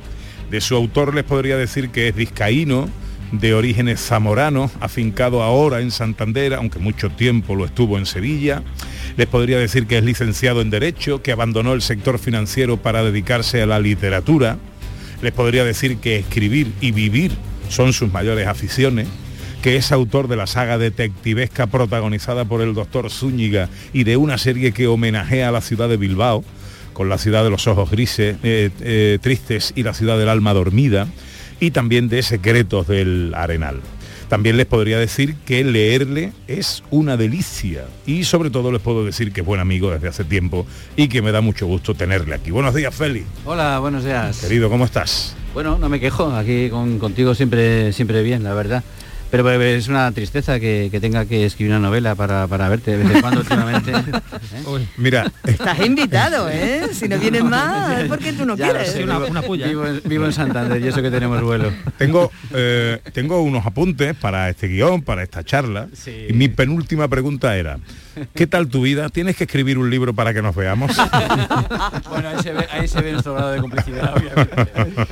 De 0.51 0.61
su 0.61 0.77
autor 0.77 1.15
les 1.15 1.25
podría 1.25 1.57
decir 1.57 1.89
que 1.89 2.07
es 2.07 2.15
vizcaíno, 2.15 2.91
de 3.33 3.55
orígenes 3.55 3.99
zamoranos, 3.99 4.73
afincado 4.81 5.43
ahora 5.43 5.81
en 5.81 5.91
Santander, 5.91 6.53
aunque 6.53 6.79
mucho 6.79 7.09
tiempo 7.09 7.57
lo 7.57 7.65
estuvo 7.65 7.97
en 7.97 8.05
Sevilla. 8.05 8.63
Les 9.17 9.27
podría 9.27 9.57
decir 9.57 9.87
que 9.87 9.97
es 9.97 10.05
licenciado 10.05 10.61
en 10.61 10.69
Derecho, 10.69 11.23
que 11.23 11.33
abandonó 11.33 11.73
el 11.73 11.81
sector 11.81 12.19
financiero 12.19 12.77
para 12.77 13.03
dedicarse 13.03 13.63
a 13.63 13.67
la 13.67 13.81
literatura. 13.81 14.59
Les 15.23 15.33
podría 15.33 15.65
decir 15.65 15.97
que 15.97 16.19
escribir 16.19 16.75
y 16.83 16.91
vivir 16.91 17.33
son 17.71 17.95
sus 17.95 18.13
mayores 18.13 18.47
aficiones 18.49 19.09
que 19.63 19.77
es 19.77 19.93
autor 19.93 20.29
de 20.29 20.37
la 20.37 20.47
saga 20.47 20.79
detectivesca 20.79 21.67
protagonizada 21.67 22.45
por 22.47 22.63
el 22.63 22.75
doctor 22.75 23.11
Zúñiga 23.11 23.69
y 23.93 24.05
de 24.05 24.17
una 24.17 24.39
serie 24.39 24.73
que 24.73 24.87
homenajea 24.87 25.49
a 25.49 25.53
la 25.53 25.61
ciudad 25.61 25.89
de 25.89 25.99
Bilbao, 25.99 26.45
con 26.95 27.09
la 27.09 27.19
ciudad 27.19 27.45
de 27.45 27.51
los 27.51 27.67
ojos 27.67 27.91
grises, 27.91 28.37
eh, 28.43 28.71
eh, 28.81 29.19
tristes 29.21 29.73
y 29.77 29.83
la 29.83 29.93
ciudad 29.93 30.19
del 30.19 30.29
alma 30.29 30.55
dormida, 30.55 31.09
y 31.61 31.73
también 31.73 32.09
de 32.09 32.23
Secretos 32.23 32.87
del 32.89 33.35
Arenal. 33.35 33.81
También 34.29 34.57
les 34.57 34.67
podría 34.67 34.99
decir 34.99 35.35
que 35.45 35.65
leerle 35.65 36.33
es 36.47 36.83
una 36.91 37.17
delicia 37.17 37.85
y 38.07 38.25
sobre 38.25 38.51
todo 38.51 38.71
les 38.71 38.81
puedo 38.81 39.05
decir 39.05 39.33
que 39.33 39.41
es 39.41 39.47
buen 39.47 39.61
amigo 39.61 39.91
desde 39.91 40.09
hace 40.09 40.25
tiempo 40.25 40.67
y 40.97 41.09
que 41.09 41.21
me 41.21 41.33
da 41.33 41.41
mucho 41.41 41.67
gusto 41.67 41.95
tenerle 41.95 42.37
aquí. 42.37 42.53
Buenos 42.53 42.75
días, 42.75 42.95
Félix. 42.95 43.27
Hola, 43.45 43.81
buenos 43.81 44.05
días. 44.05 44.39
Querido, 44.41 44.71
¿cómo 44.71 44.85
estás? 44.85 45.35
Bueno, 45.53 45.79
no 45.79 45.89
me 45.89 45.99
quejo, 45.99 46.31
aquí 46.31 46.71
con, 46.71 47.01
contigo 47.01 47.35
siempre, 47.35 47.93
siempre 47.93 48.23
bien, 48.23 48.45
la 48.45 48.55
verdad. 48.55 48.85
Pero 49.31 49.51
eh, 49.51 49.77
es 49.77 49.89
una 49.89 50.11
tristeza 50.13 50.59
que, 50.59 50.89
que 50.91 51.01
tenga 51.01 51.25
que 51.25 51.47
escribir 51.47 51.73
una 51.73 51.81
novela 51.81 52.15
para, 52.15 52.47
para 52.49 52.69
verte 52.69 52.93
de 52.93 53.05
vez 53.05 53.15
en 53.15 53.21
cuando 53.21 53.41
últimamente. 53.41 53.93
¿eh? 53.93 54.87
Mira, 54.97 55.31
Estás 55.45 55.79
invitado, 55.81 56.49
¿eh? 56.51 56.89
Si 56.93 57.09
no 57.09 57.19
vienes 57.19 57.45
más, 57.45 58.01
es 58.01 58.09
porque 58.09 58.33
tú 58.33 58.45
no 58.45 58.57
Ya 58.57 58.71
quieres. 58.71 58.93
sé, 58.93 59.05
vivo, 59.05 59.21
vivo 59.53 59.87
en, 59.87 60.03
vivo 60.05 60.27
en 60.27 60.33
Santander 60.33 60.83
y 60.83 60.89
eso 60.89 61.01
que 61.01 61.11
tenemos 61.11 61.41
vuelo. 61.43 61.73
Tengo, 61.97 62.31
eh, 62.53 63.01
tengo 63.13 63.41
unos 63.43 63.65
apuntes 63.65 64.15
para 64.17 64.51
este 64.51 64.69
guion, 64.69 65.03
para 65.03 65.23
esta 65.23 65.45
charla. 65.45 65.89
Y 66.29 66.33
mi 66.33 66.49
penúltima 66.49 67.09
pregunta 67.09 67.57
era, 67.57 67.79
¿qué 68.35 68.47
tal 68.47 68.69
tu 68.69 68.83
vida? 68.83 69.09
¿Tienes 69.09 69.37
que 69.37 69.45
escribir 69.45 69.79
un 69.79 69.91
libro 69.91 70.13
para 70.15 70.35
que 70.35 70.43
nos 70.43 70.55
veamos? 70.57 70.97
bueno, 72.11 72.29
ahí 72.29 72.43
se, 72.43 72.53
ve, 72.53 72.67
ahí 72.71 72.89
se 72.89 73.01
ve 73.01 73.13
nuestro 73.13 73.35
grado 73.35 73.53
de 73.53 73.61
complicidad, 73.61 74.17
obviamente. 74.17 75.07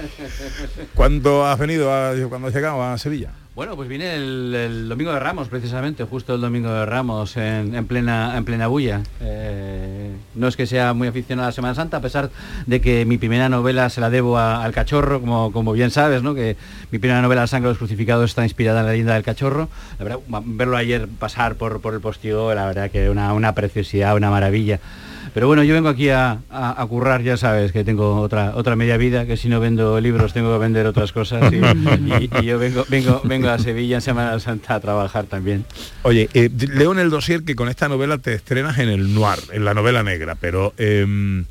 ¿Cuándo 0.95 1.47
has 1.47 1.59
venido, 1.59 1.93
a, 1.93 2.13
cuando 2.29 2.49
has 2.49 2.55
llegado 2.55 2.83
a 2.83 2.99
Sevilla? 2.99 3.31
Bueno, 3.59 3.75
pues 3.75 3.89
vine 3.89 4.15
el, 4.15 4.55
el 4.55 4.89
domingo 4.89 5.13
de 5.13 5.19
Ramos, 5.19 5.49
precisamente, 5.49 6.05
justo 6.05 6.37
el 6.37 6.41
domingo 6.41 6.71
de 6.71 6.87
Ramos, 6.87 7.37
en, 7.37 7.75
en 7.75 7.89
plena 7.89 8.37
en 8.37 8.45
plena 8.45 8.69
bulla. 8.69 9.01
Eh, 9.21 10.13
no 10.37 10.47
es 10.47 10.57
que 10.57 10.65
sea 10.65 10.93
muy 10.93 11.09
aficionado 11.09 11.47
a 11.47 11.49
la 11.49 11.53
Semana 11.53 11.75
Santa, 11.75 11.97
a 11.97 12.01
pesar 12.01 12.31
de 12.67 12.81
que 12.81 13.05
mi 13.05 13.19
primera 13.19 13.49
novela 13.49 13.91
se 13.91 14.01
la 14.01 14.11
debo 14.11 14.39
al 14.39 14.71
cachorro, 14.71 15.21
como, 15.21 15.51
como 15.51 15.73
bien 15.73 15.91
sabes, 15.91 16.23
¿no? 16.23 16.37
Que 16.37 16.57
mi 16.93 17.01
primera 17.01 17.21
novela, 17.21 17.41
La 17.41 17.47
sangre 17.49 17.67
de 17.67 17.71
los 17.73 17.79
crucificados, 17.79 18.31
está 18.31 18.45
inspirada 18.45 18.79
en 18.79 18.87
la 18.87 18.93
leyenda 18.93 19.15
del 19.15 19.25
cachorro. 19.25 19.69
La 19.99 20.05
verdad, 20.05 20.21
verlo 20.45 20.77
ayer 20.77 21.09
pasar 21.09 21.57
por, 21.57 21.81
por 21.81 21.95
el 21.95 22.01
postigo, 22.01 22.55
la 22.55 22.65
verdad 22.65 22.93
que 22.93 23.11
una, 23.11 23.33
una 23.33 23.57
preciosidad, 23.57 24.15
una 24.15 24.31
maravilla. 24.31 24.79
Pero 25.39 25.47
bueno, 25.47 25.63
yo 25.63 25.73
vengo 25.73 25.89
aquí 25.89 26.09
a, 26.09 26.41
a- 26.51 26.85
currar, 26.89 27.23
ya 27.23 27.37
sabes 27.37 27.71
que 27.71 27.85
tengo 27.85 28.21
otra 28.21 28.55
otra 28.57 28.75
media 28.75 28.97
vida, 28.97 29.25
que 29.25 29.37
si 29.37 29.49
no 29.49 29.61
vendo 29.61 30.01
libros 30.01 30.33
tengo 30.33 30.53
que 30.53 30.59
vender 30.59 30.85
otras 30.85 31.13
cosas. 31.13 31.53
Y 31.53 32.45
yo 32.45 32.59
vengo, 32.59 32.85
vengo, 32.89 33.21
vengo 33.23 33.49
a 33.49 33.57
Sevilla 33.61 33.95
en 33.99 34.01
Semana 34.03 34.41
Santa 34.41 34.75
a 34.75 34.81
trabajar 34.81 35.27
también. 35.27 35.65
Oye, 36.03 36.29
eh, 36.35 36.51
leo 36.75 36.91
en 36.91 36.99
el 36.99 37.09
dossier 37.11 37.45
que 37.45 37.55
con 37.55 37.69
esta 37.69 37.89
novela 37.89 38.19
te 38.19 38.35
estrenas 38.35 38.79
en 38.79 38.89
el 38.89 39.15
noir, 39.15 39.39
en 39.53 39.65
la 39.65 39.75
novela 39.75 40.03
negra, 40.03 40.35
pero 40.35 40.75
em, 40.77 41.45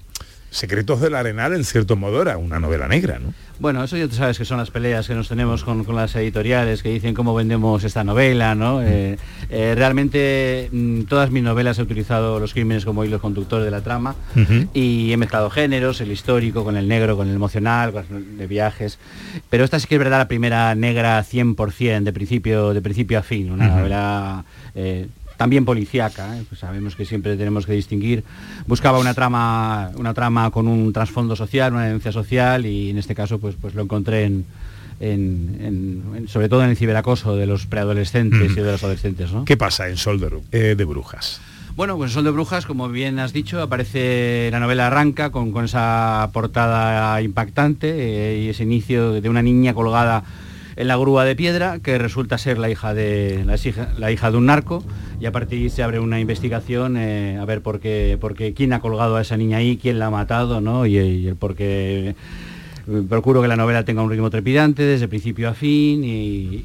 Secretos 0.49 1.01
del 1.01 1.15
Arenal 1.15 1.53
en 1.53 1.65
cierto 1.65 1.95
modo 1.95 2.21
era 2.21 2.38
una 2.38 2.60
novela 2.60 2.88
negra, 2.88 3.19
¿no? 3.19 3.33
Bueno, 3.60 3.83
eso 3.83 3.97
ya 3.97 4.07
tú 4.07 4.15
sabes 4.15 4.38
que 4.38 4.45
son 4.45 4.57
las 4.57 4.69
peleas 4.71 5.07
que 5.07 5.15
nos 5.15 5.27
tenemos 5.27 5.63
con, 5.63 5.83
con 5.83 5.95
las 5.95 6.15
editoriales 6.15 6.83
que 6.83 6.89
dicen 6.89 7.13
cómo 7.13 7.33
vendemos 7.33 7.83
esta 7.83 8.03
novela, 8.03 8.55
¿no? 8.55 8.81
Eh, 8.83 9.17
eh, 9.49 9.73
realmente 9.75 10.69
mm, 10.71 11.01
todas 11.03 11.31
mis 11.31 11.43
novelas 11.43 11.79
he 11.79 11.81
utilizado 11.81 12.39
los 12.39 12.53
crímenes 12.53 12.86
como 12.86 13.03
hilo 13.03 13.19
conductor 13.19 13.63
de 13.63 13.71
la 13.71 13.81
trama 13.81 14.15
y 14.73 15.12
he 15.12 15.17
mezclado 15.17 15.49
géneros, 15.49 16.01
el 16.01 16.12
histórico 16.12 16.63
con 16.63 16.77
el 16.77 16.88
negro, 16.88 17.17
con 17.17 17.27
el 17.27 17.36
emocional, 17.36 17.91
con 17.91 18.05
el 18.15 18.38
de 18.38 18.47
viajes. 18.47 18.99
Pero 19.49 19.63
esta 19.63 19.79
sí 19.79 19.88
que 19.88 19.95
es 19.95 19.99
verdad 19.99 20.19
la 20.19 20.27
primera 20.27 20.73
negra 20.75 21.23
100%, 21.23 22.03
de 22.03 22.13
principio, 22.13 22.73
de 22.73 22.81
principio 22.81 23.19
a 23.19 23.23
fin, 23.23 23.51
una 23.51 23.67
novela... 23.67 24.45
eh, 24.75 25.07
también 25.38 25.63
policíaca, 25.65 26.38
¿eh? 26.38 26.43
Pues 26.50 26.60
sabemos 26.60 26.95
que 26.95 27.06
siempre 27.06 27.38
tenemos 27.38 27.65
que 27.65 27.73
distinguir. 27.73 28.23
Buscaba 28.65 29.00
una 29.00 29.13
trama, 29.13 29.91
una 29.95 30.13
trama 30.13 30.50
con 30.52 30.67
un 30.67 30.91
trasfondo 30.91 31.36
social, 31.36 31.73
una 31.73 31.86
denuncia 31.86 32.12
social 32.12 32.65
y 32.65 32.89
en 32.89 32.97
este 32.97 33.15
caso 33.15 33.39
pues, 33.39 33.56
pues 33.62 33.76
lo 33.76 33.84
encontré 33.84 34.23
en, 34.26 34.45
en- 35.00 35.58
en- 35.62 36.15
en- 36.17 36.28
sobre 36.28 36.50
todo 36.50 36.63
en 36.63 36.71
el 36.71 36.76
ciberacoso 36.78 37.36
de 37.36 37.45
los 37.45 37.67
preadolescentes 37.67 38.50
Mm. 38.52 38.60
y 38.60 38.62
de 38.63 38.71
los 38.71 38.84
adolescentes. 38.84 39.32
¿no? 39.32 39.45
¿Qué 39.45 39.56
pasa 39.58 39.88
en 39.89 39.97
Sol 39.97 40.19
de, 40.19 40.30
eh, 40.52 40.76
de 40.76 40.84
Brujas? 40.86 41.39
Bueno, 41.76 41.95
pues 41.97 42.12
Sol 42.12 42.23
de 42.23 42.32
Brujas, 42.32 42.65
como 42.65 42.89
bien 42.89 43.19
has 43.19 43.34
dicho, 43.34 43.62
aparece 43.62 44.50
la 44.52 44.60
novela 44.60 44.88
arranca 44.88 45.29
con, 45.29 45.52
con 45.52 45.65
esa 45.65 46.27
portada 46.33 47.21
impactante 47.21 47.90
eh, 47.92 48.42
y 48.46 48.50
ese 48.50 48.63
inicio 48.63 49.21
de 49.21 49.29
una 49.29 49.44
niña 49.44 49.75
colgada 49.75 50.23
en 50.78 50.88
la 50.88 50.96
grúa 50.96 51.25
de 51.25 51.36
piedra 51.36 51.80
que 51.80 51.98
resulta 51.98 52.38
ser 52.38 52.58
la 52.58 52.69
hija 52.69 52.94
de 52.94 53.44
la 53.46 53.56
hija, 53.56 53.90
la 53.98 54.12
hija 54.12 54.32
de 54.32 54.38
un 54.38 54.46
narco 54.46 54.84
y 55.19 55.25
a 55.25 55.32
partir 55.32 55.58
de 55.60 55.63
ahí 55.65 55.69
se 55.69 55.84
abre 55.84 56.00
una 56.00 56.19
investigación 56.19 56.96
eh, 56.98 57.38
a 57.42 57.46
ver 57.46 57.62
por 57.62 57.80
qué, 57.80 58.17
por 58.21 58.36
qué 58.36 58.54
quién 58.54 58.71
ha 58.73 58.80
colgado 58.80 59.15
a 59.15 59.21
esa 59.21 59.36
niña 59.38 59.58
ahí, 59.58 59.78
quién 59.82 59.98
la 60.00 60.06
ha 60.06 60.12
matado, 60.12 60.62
¿no? 60.62 60.86
Y, 60.86 60.98
y 60.98 61.28
el 61.28 61.36
por 61.36 61.56
qué 61.56 62.10
eh, 62.88 63.04
procuro 63.10 63.42
que 63.42 63.48
la 63.48 63.56
novela 63.56 63.84
tenga 63.84 64.04
un 64.04 64.10
ritmo 64.12 64.30
trepidante 64.30 64.84
desde 64.84 65.08
principio 65.08 65.50
a 65.50 65.54
fin 65.56 66.04
y, 66.04 66.08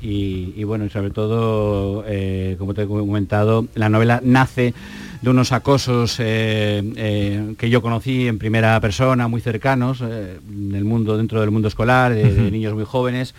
y- 0.03 0.55
y, 0.57 0.65
bueno, 0.65 0.85
y 0.85 0.91
sobre 0.91 1.11
todo, 1.11 2.05
eh, 2.07 2.57
como 2.59 2.75
te 2.75 2.83
he 2.83 2.87
comentado, 2.87 3.67
la 3.75 3.89
novela 3.89 4.21
nace 4.23 4.75
de 5.23 5.31
unos 5.31 5.53
acosos 5.53 6.17
eh, 6.21 6.83
eh, 6.97 7.55
que 7.57 7.71
yo 7.71 7.81
conocí 7.81 8.29
en 8.29 8.39
primera 8.39 8.79
persona, 8.81 9.27
muy 9.29 9.41
cercanos, 9.41 10.01
en 10.03 10.75
el 10.75 10.85
mundo, 10.85 11.17
dentro 11.17 11.41
del 11.41 11.51
mundo 11.51 11.69
escolar, 11.69 12.13
de, 12.15 12.51
niños 12.51 12.75
muy 12.75 12.85
jóvenes. 12.85 13.35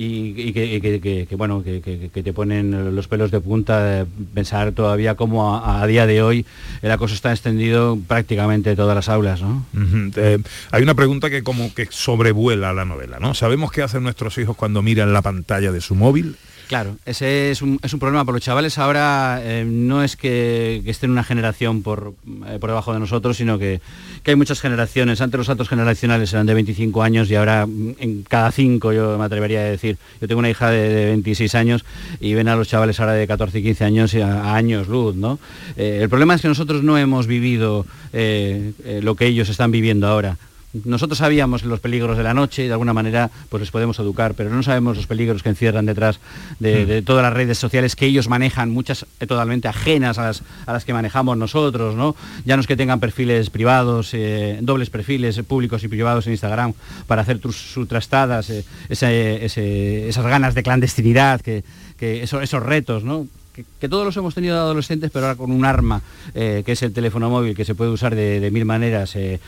Y, 0.00 0.52
que, 0.52 0.80
que- 0.80 1.26
que- 1.28 1.34
bueno 1.36 1.64
que, 1.64 1.80
te 2.22 2.32
ponen 2.32 2.94
los 2.94 3.08
pelos 3.08 3.32
de 3.32 3.40
punta 3.40 3.82
de 3.82 4.06
pensar 4.32 4.70
todavía 4.70 5.16
cómo 5.16 5.56
a, 5.56 5.84
día 5.88 6.06
de 6.06 6.22
hoy 6.22 6.46
el 6.82 6.90
acoso 6.92 7.14
está 7.14 7.32
extendido 7.32 7.98
prácticamente 8.06 8.70
en 8.70 8.76
todas 8.76 8.94
las 8.94 9.08
aulas 9.08 9.42
¿no? 9.42 9.66
Eh, 10.14 10.38
hay 10.70 10.82
una 10.84 10.94
pregunta 10.94 11.30
que 11.30 11.42
como 11.42 11.74
que 11.74 11.88
sobrevuela 11.90 12.72
la 12.72 12.84
novela, 12.84 13.18
¿no? 13.18 13.34
¿Sabemos 13.34 13.72
qué 13.72 13.82
hacen 13.82 14.04
nuestros 14.04 14.38
hijos 14.38 14.56
cuando 14.56 14.82
miran 14.82 15.12
la 15.12 15.22
pantalla 15.22 15.72
de 15.72 15.80
su 15.80 15.96
móvil? 15.96 16.36
Claro, 16.68 16.98
ese 17.06 17.50
es 17.50 17.62
un, 17.62 17.80
es 17.82 17.94
un 17.94 17.98
problema 17.98 18.26
para 18.26 18.36
los 18.36 18.42
chavales. 18.42 18.76
Ahora 18.76 19.40
eh, 19.42 19.64
no 19.66 20.04
es 20.04 20.16
que, 20.16 20.82
estén 20.84 21.10
una 21.10 21.24
generación 21.24 21.82
por, 21.82 22.12
eh, 22.46 22.58
por 22.60 22.68
debajo 22.68 22.92
de 22.92 23.00
nosotros, 23.00 23.38
sino 23.38 23.58
que, 23.58 23.80
que 24.22 24.32
hay 24.32 24.36
muchas 24.36 24.60
generaciones. 24.60 25.22
Antes 25.22 25.38
los 25.38 25.46
saltos 25.46 25.70
generacionales 25.70 26.30
eran 26.34 26.44
de 26.44 26.52
25 26.52 27.02
años 27.02 27.30
y 27.30 27.36
ahora 27.36 27.64
mm, 27.64 27.94
en 28.00 28.22
cada 28.22 28.52
cinco 28.52 28.92
yo 28.92 29.16
me 29.16 29.24
atrevería 29.24 29.60
a 29.60 29.64
decir. 29.64 29.96
Yo 30.20 30.28
tengo 30.28 30.40
una 30.40 30.50
hija 30.50 30.70
de, 30.70 30.90
de 30.90 31.06
26 31.06 31.54
años 31.54 31.86
y 32.20 32.34
ven 32.34 32.48
a 32.48 32.54
los 32.54 32.68
chavales 32.68 33.00
ahora 33.00 33.14
de 33.14 33.26
14 33.26 33.60
y 33.60 33.62
15 33.62 33.84
años 33.86 34.14
a, 34.16 34.50
a 34.50 34.54
años 34.54 34.88
luz, 34.88 35.16
¿no? 35.16 35.38
Eh, 35.78 36.00
el 36.02 36.10
problema 36.10 36.34
es 36.34 36.42
que 36.42 36.48
nosotros 36.48 36.82
no 36.82 36.98
hemos 36.98 37.26
vivido 37.26 37.86
lo 38.12 39.14
que 39.14 39.26
ellos 39.26 39.48
están 39.48 39.70
viviendo 39.70 40.06
ahora. 40.06 40.36
Nosotros 40.84 41.16
sabíamos 41.18 41.64
los 41.64 41.80
peligros 41.80 42.18
de 42.18 42.22
la 42.22 42.34
noche 42.34 42.62
y 42.64 42.66
de 42.66 42.72
alguna 42.72 42.92
manera 42.92 43.30
pues 43.48 43.62
les 43.62 43.70
podemos 43.70 43.98
educar, 44.00 44.34
pero 44.34 44.50
no 44.50 44.62
sabemos 44.62 44.96
los 44.98 45.06
peligros 45.06 45.42
que 45.42 45.48
encierran 45.48 45.86
detrás 45.86 46.20
de, 46.60 46.84
de 46.84 47.00
todas 47.00 47.22
las 47.22 47.32
redes 47.32 47.56
sociales 47.56 47.96
que 47.96 48.04
ellos 48.04 48.28
manejan, 48.28 48.70
muchas 48.70 49.06
eh, 49.18 49.26
totalmente 49.26 49.66
ajenas 49.66 50.18
a 50.18 50.24
las, 50.24 50.42
a 50.66 50.74
las 50.74 50.84
que 50.84 50.92
manejamos 50.92 51.38
nosotros, 51.38 51.94
¿no? 51.94 52.14
Ya 52.44 52.56
no 52.56 52.60
es 52.60 52.66
que 52.66 52.76
tengan 52.76 53.00
perfiles 53.00 53.48
privados, 53.48 54.10
eh, 54.12 54.58
dobles 54.60 54.90
perfiles 54.90 55.38
eh, 55.38 55.42
públicos 55.42 55.82
y 55.84 55.88
privados 55.88 56.26
en 56.26 56.32
Instagram 56.34 56.74
para 57.06 57.22
hacer 57.22 57.38
tus- 57.38 57.56
su 57.56 57.86
trastadas, 57.86 58.50
eh, 58.50 58.62
ese- 58.90 59.44
ese- 59.46 60.08
esas 60.08 60.26
ganas 60.26 60.54
de 60.54 60.62
clandestinidad, 60.62 61.40
que, 61.40 61.64
que 61.98 62.22
eso- 62.22 62.42
esos 62.42 62.62
retos, 62.62 63.04
¿no? 63.04 63.26
que, 63.54 63.64
que 63.80 63.88
todos 63.88 64.04
los 64.04 64.16
hemos 64.18 64.34
tenido 64.34 64.54
de 64.54 64.60
adolescentes, 64.60 65.10
pero 65.10 65.26
ahora 65.26 65.36
con 65.38 65.50
un 65.50 65.64
arma, 65.64 66.02
eh, 66.34 66.62
que 66.64 66.72
es 66.72 66.82
el 66.82 66.92
teléfono 66.92 67.30
móvil, 67.30 67.56
que 67.56 67.64
se 67.64 67.74
puede 67.74 67.90
usar 67.90 68.14
de, 68.14 68.38
de 68.38 68.50
mil 68.50 68.64
maneras, 68.66 69.16
eh, 69.16 69.40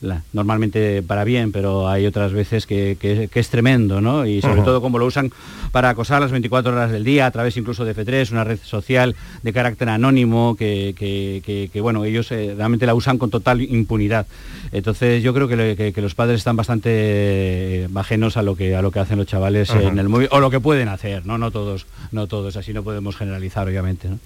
la- 0.00 0.22
normalmente 0.32 1.02
para 1.02 1.24
bien, 1.24 1.52
pero 1.52 1.88
hay 1.88 2.06
otras 2.06 2.32
veces 2.32 2.66
que, 2.66 2.96
que- 3.00 3.28
que 3.28 3.40
es 3.40 3.48
tremendo, 3.50 4.00
¿no? 4.00 4.26
Y 4.26 4.40
sobre 4.40 4.62
todo 4.64 4.80
como 4.80 4.98
lo 4.98 5.06
usan 5.06 5.30
para 5.72 5.90
acosar 5.90 6.20
las 6.20 6.30
24 6.30 6.72
horas 6.72 6.90
del 6.90 7.04
día, 7.04 7.26
a 7.26 7.30
través 7.30 7.56
incluso 7.56 7.84
de 7.84 7.94
F3, 7.94 8.30
una 8.32 8.44
red 8.44 8.58
social 8.62 9.14
de 9.42 9.52
carácter 9.52 9.88
anónimo, 9.88 10.56
que, 10.56 11.70
bueno, 11.82 12.04
ellos 12.04 12.30
eh, 12.32 12.54
realmente 12.56 12.86
la 12.86 12.94
usan 12.94 13.18
con 13.18 13.30
total 13.30 13.60
impunidad. 13.62 14.26
Entonces 14.72 15.22
yo 15.22 15.32
creo 15.34 15.48
que, 15.48 15.92
los 16.00 16.14
padres 16.14 16.38
están 16.38 16.56
bastante 16.56 16.90
eh, 16.92 17.88
ajenos 17.94 18.36
a 18.36 18.42
lo 18.42 18.54
que 18.56 18.76
a 18.76 18.82
lo 18.82 18.90
que 18.90 19.00
hacen 19.00 19.18
los 19.18 19.26
chavales 19.26 19.70
en 19.70 19.98
el 19.98 20.08
móvil, 20.08 20.28
o 20.30 20.40
lo 20.40 20.50
que 20.50 20.60
pueden 20.60 20.88
hacer, 20.88 21.26
¿no? 21.26 21.38
No 21.38 21.50
todos, 21.50 21.86
no 22.12 22.26
todos, 22.26 22.56
así 22.56 22.72
no 22.72 22.82
podemos 22.82 23.16
generalizar, 23.16 23.66
obviamente, 23.66 24.08
¿no? 24.08 24.18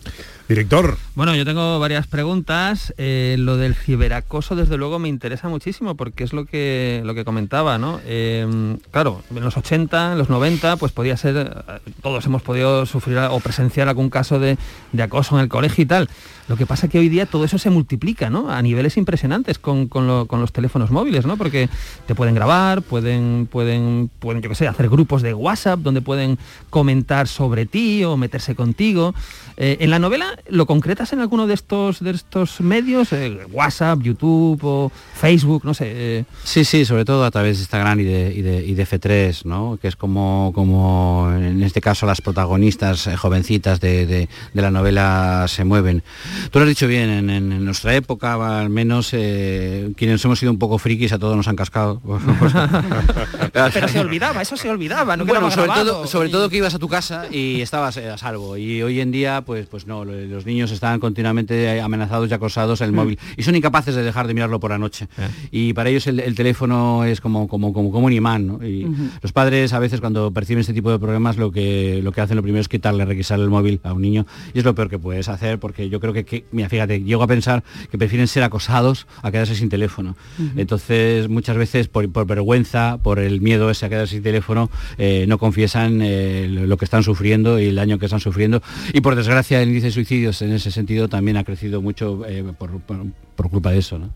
Director. 0.52 0.98
Bueno, 1.14 1.34
yo 1.34 1.46
tengo 1.46 1.80
varias 1.80 2.06
preguntas. 2.06 2.92
Eh, 2.98 3.36
lo 3.38 3.56
del 3.56 3.74
ciberacoso, 3.74 4.54
desde 4.54 4.76
luego, 4.76 4.98
me 4.98 5.08
interesa 5.08 5.48
muchísimo 5.48 5.94
porque 5.94 6.24
es 6.24 6.34
lo 6.34 6.44
que, 6.44 7.00
lo 7.06 7.14
que 7.14 7.24
comentaba, 7.24 7.78
¿no? 7.78 8.00
Eh, 8.04 8.76
claro, 8.90 9.22
en 9.34 9.42
los 9.42 9.56
80, 9.56 10.12
en 10.12 10.18
los 10.18 10.28
90, 10.28 10.76
pues 10.76 10.92
podía 10.92 11.16
ser, 11.16 11.36
eh, 11.36 11.90
todos 12.02 12.26
hemos 12.26 12.42
podido 12.42 12.84
sufrir 12.84 13.16
o 13.16 13.40
presenciar 13.40 13.88
algún 13.88 14.10
caso 14.10 14.38
de, 14.38 14.58
de 14.92 15.02
acoso 15.02 15.36
en 15.36 15.40
el 15.40 15.48
colegio 15.48 15.84
y 15.84 15.86
tal. 15.86 16.10
Lo 16.52 16.58
que 16.58 16.66
pasa 16.66 16.86
que 16.86 16.98
hoy 16.98 17.08
día 17.08 17.24
todo 17.24 17.46
eso 17.46 17.56
se 17.56 17.70
multiplica, 17.70 18.28
¿no? 18.28 18.50
A 18.50 18.60
niveles 18.60 18.98
impresionantes 18.98 19.58
con, 19.58 19.88
con 19.88 20.06
lo- 20.06 20.26
con 20.26 20.38
los 20.42 20.52
teléfonos 20.52 20.90
móviles, 20.90 21.24
¿no? 21.24 21.38
Porque 21.38 21.70
te 22.06 22.14
pueden 22.14 22.34
grabar, 22.34 22.82
pueden, 22.82 23.48
pueden, 23.50 24.10
pueden, 24.18 24.42
yo 24.42 24.54
sé, 24.54 24.68
hacer 24.68 24.90
grupos 24.90 25.22
de 25.22 25.32
WhatsApp 25.32 25.80
donde 25.80 26.02
pueden 26.02 26.36
comentar 26.68 27.26
sobre 27.26 27.64
ti 27.64 28.04
o 28.04 28.18
meterse 28.18 28.54
contigo. 28.54 29.14
Eh, 29.56 29.78
en 29.80 29.88
la 29.88 29.98
novela, 29.98 30.26
¿lo 30.50 30.66
concretas 30.66 31.14
en 31.14 31.20
alguno 31.20 31.46
de 31.46 31.54
estos, 31.54 32.00
de 32.00 32.10
estos 32.10 32.60
medios? 32.60 33.14
Eh, 33.14 33.38
WhatsApp, 33.50 34.00
YouTube 34.02 34.60
o 34.62 34.92
Facebook, 35.14 35.64
no 35.64 35.72
sé. 35.72 35.86
eh, 35.94 36.24
Sí, 36.44 36.66
sí, 36.66 36.84
sobre 36.84 37.06
todo 37.06 37.24
a 37.24 37.30
través 37.30 37.56
de 37.56 37.62
Instagram 37.62 38.00
y 38.00 38.04
de, 38.04 38.34
y 38.34 38.42
de, 38.42 38.66
y 38.66 38.74
de 38.74 38.86
F3, 38.86 39.46
¿no? 39.46 39.78
Que 39.80 39.88
es 39.88 39.96
como, 39.96 40.52
como 40.54 41.30
en 41.34 41.62
este 41.62 41.80
caso 41.80 42.04
las 42.04 42.20
protagonistas 42.20 43.08
jovencitas 43.16 43.80
de- 43.80 44.04
de 44.04 44.28
la 44.52 44.70
novela 44.70 45.46
se 45.48 45.64
mueven. 45.64 46.02
Tú 46.50 46.58
lo 46.58 46.64
has 46.64 46.68
dicho 46.68 46.86
bien, 46.86 47.30
en, 47.30 47.64
nuestra 47.64 47.94
época, 47.94 48.60
al 48.60 48.70
menos 48.70 49.10
eh, 49.12 49.92
quienes 49.96 50.24
hemos 50.24 50.38
sido 50.38 50.52
un 50.52 50.58
poco 50.58 50.78
frikis, 50.78 51.12
a 51.12 51.18
todos 51.18 51.36
nos 51.36 51.48
han 51.48 51.56
cascado. 51.56 52.00
Pero 53.52 53.88
se 53.88 54.00
olvidaba, 54.00 54.42
eso 54.42 54.56
se 54.56 54.70
olvidaba, 54.70 55.16
no 55.16 55.24
bueno, 55.24 55.40
quedaba 55.40 55.50
sobre 55.54 55.66
grabado. 55.66 55.92
todo, 55.92 56.06
sobre 56.06 56.28
todo 56.28 56.48
que 56.48 56.56
ibas 56.58 56.74
a 56.74 56.78
tu 56.78 56.88
casa 56.88 57.26
y 57.30 57.60
estabas 57.60 57.96
eh, 57.96 58.08
a 58.08 58.18
salvo. 58.18 58.56
Y 58.56 58.82
hoy 58.82 59.00
en 59.00 59.10
día, 59.12 59.42
pues, 59.44 59.66
pues 59.66 59.86
no, 59.86 60.04
lo- 60.04 60.12
los 60.12 60.46
niños 60.46 60.70
están 60.70 61.00
continuamente 61.00 61.80
amenazados 61.80 62.30
y 62.30 62.34
acosados 62.34 62.80
en 62.80 62.86
el 62.86 62.92
Mm. 62.92 62.96
móvil 62.96 63.18
y 63.36 63.42
son 63.42 63.54
incapaces 63.56 63.94
de 63.94 64.02
dejar 64.02 64.26
de 64.26 64.34
mirarlo 64.34 64.60
por 64.60 64.70
la 64.70 64.78
noche. 64.78 65.08
Y 65.50 65.72
para 65.72 65.88
ellos 65.90 66.06
el, 66.06 66.20
el 66.20 66.34
teléfono 66.34 67.04
es 67.04 67.20
como, 67.20 67.48
como, 67.48 67.72
como, 67.72 67.90
como 67.92 68.06
un 68.06 68.12
imán. 68.12 68.46
¿no? 68.46 68.66
Y 68.66 68.84
Ujú. 68.84 69.08
los 69.22 69.32
padres 69.32 69.72
a 69.72 69.78
veces 69.78 70.00
cuando 70.00 70.30
perciben 70.32 70.60
este 70.60 70.72
tipo 70.72 70.90
de 70.90 70.98
problemas 70.98 71.36
lo 71.36 71.50
que, 71.52 72.00
lo 72.02 72.12
que 72.12 72.20
hacen 72.20 72.36
lo 72.36 72.42
primero 72.42 72.60
es 72.60 72.68
quitarle, 72.68 73.04
requisarle 73.04 73.44
el 73.44 73.50
móvil 73.50 73.80
a 73.84 73.92
un 73.92 74.02
niño. 74.02 74.26
Y 74.54 74.58
es 74.58 74.64
lo 74.64 74.74
peor 74.74 74.88
que 74.88 74.98
puedes 74.98 75.28
hacer 75.28 75.58
porque 75.58 75.88
yo 75.88 76.00
creo 76.00 76.12
que, 76.12 76.21
que- 76.24 76.44
mira, 76.52 76.68
fíjate, 76.68 77.02
llego 77.02 77.22
a 77.22 77.26
pensar 77.26 77.62
que 77.90 77.98
prefieren 77.98 78.28
ser 78.28 78.42
acosados 78.42 79.06
a 79.22 79.30
quedarse 79.30 79.54
sin 79.54 79.68
teléfono. 79.68 80.16
Entonces, 80.56 81.28
muchas 81.28 81.56
veces 81.56 81.88
por, 81.88 82.10
por 82.12 82.26
vergüenza, 82.26 82.98
por 83.02 83.18
el 83.18 83.40
miedo 83.40 83.70
ese 83.70 83.86
a 83.86 83.88
quedarse 83.88 84.14
sin 84.14 84.22
teléfono, 84.22 84.70
eh, 84.98 85.24
no 85.28 85.38
confiesan 85.38 86.00
eh, 86.02 86.46
lo 86.50 86.66
lo 86.66 86.76
que 86.76 86.84
están 86.86 87.02
sufriendo 87.02 87.58
y 87.60 87.66
el 87.66 87.74
daño 87.74 87.98
que 87.98 88.06
están 88.06 88.20
sufriendo. 88.20 88.62
Y 88.94 89.00
por 89.02 89.14
desgracia, 89.14 89.60
el 89.60 89.68
índice 89.68 89.86
de 89.86 89.92
suicidios 89.92 90.40
en 90.42 90.52
ese 90.52 90.70
sentido 90.70 91.08
también 91.08 91.36
ha 91.36 91.44
crecido 91.44 91.82
mucho 91.82 92.24
eh, 92.26 92.44
por, 92.58 92.80
por- 92.80 93.06
por 93.36 93.50
culpa 93.50 93.70
de 93.72 93.78
eso. 93.78 93.98
¿no? 93.98 94.10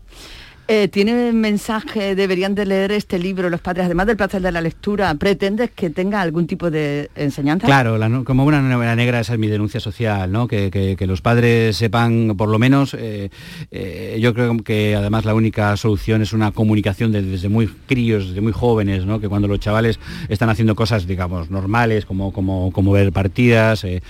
Eh, 0.69 0.89
¿Tiene 0.89 1.31
mensaje, 1.31 2.13
deberían 2.13 2.53
de 2.53 2.65
leer 2.65 2.91
este 2.91 3.17
libro 3.19 3.49
los 3.49 3.61
padres, 3.61 3.85
además 3.85 4.05
del 4.05 4.17
placer 4.17 4.41
de 4.41 4.51
la 4.51 4.59
lectura, 4.59 5.15
pretendes 5.15 5.71
que 5.71 5.89
tenga 5.89 6.19
algún 6.19 6.45
tipo 6.45 6.69
de 6.69 7.09
enseñanza? 7.15 7.65
Claro, 7.65 7.97
como 8.25 8.43
una 8.43 8.61
novela 8.61 8.93
negra, 8.93 9.21
esa 9.21 9.31
es 9.31 9.39
mi 9.39 9.47
denuncia 9.47 9.79
social, 9.79 10.29
¿no? 10.29 10.45
Que, 10.49 10.69
que- 10.69 11.07
los 11.07 11.21
padres 11.21 11.77
sepan, 11.77 12.33
por 12.35 12.49
lo 12.49 12.59
menos, 12.59 12.93
eh, 12.99 13.29
eh, 13.71 14.17
yo 14.19 14.33
creo 14.33 14.57
que 14.57 14.93
además 14.93 15.23
la 15.23 15.33
única 15.35 15.77
solución 15.77 16.21
es 16.21 16.33
una 16.33 16.51
comunicación 16.51 17.13
de- 17.13 17.21
desde 17.21 17.47
muy 17.47 17.67
críos, 17.67 18.27
desde 18.27 18.41
muy 18.41 18.51
jóvenes, 18.51 19.05
¿no? 19.05 19.21
Que 19.21 19.29
cuando 19.29 19.47
los 19.47 19.61
chavales 19.61 20.01
están 20.27 20.49
haciendo 20.49 20.75
cosas, 20.75 21.07
digamos, 21.07 21.49
normales, 21.49 22.05
como, 22.05 22.33
como, 22.33 22.73
como 22.73 22.91
ver 22.91 23.13
partidas, 23.13 23.85
eh, 23.85 24.01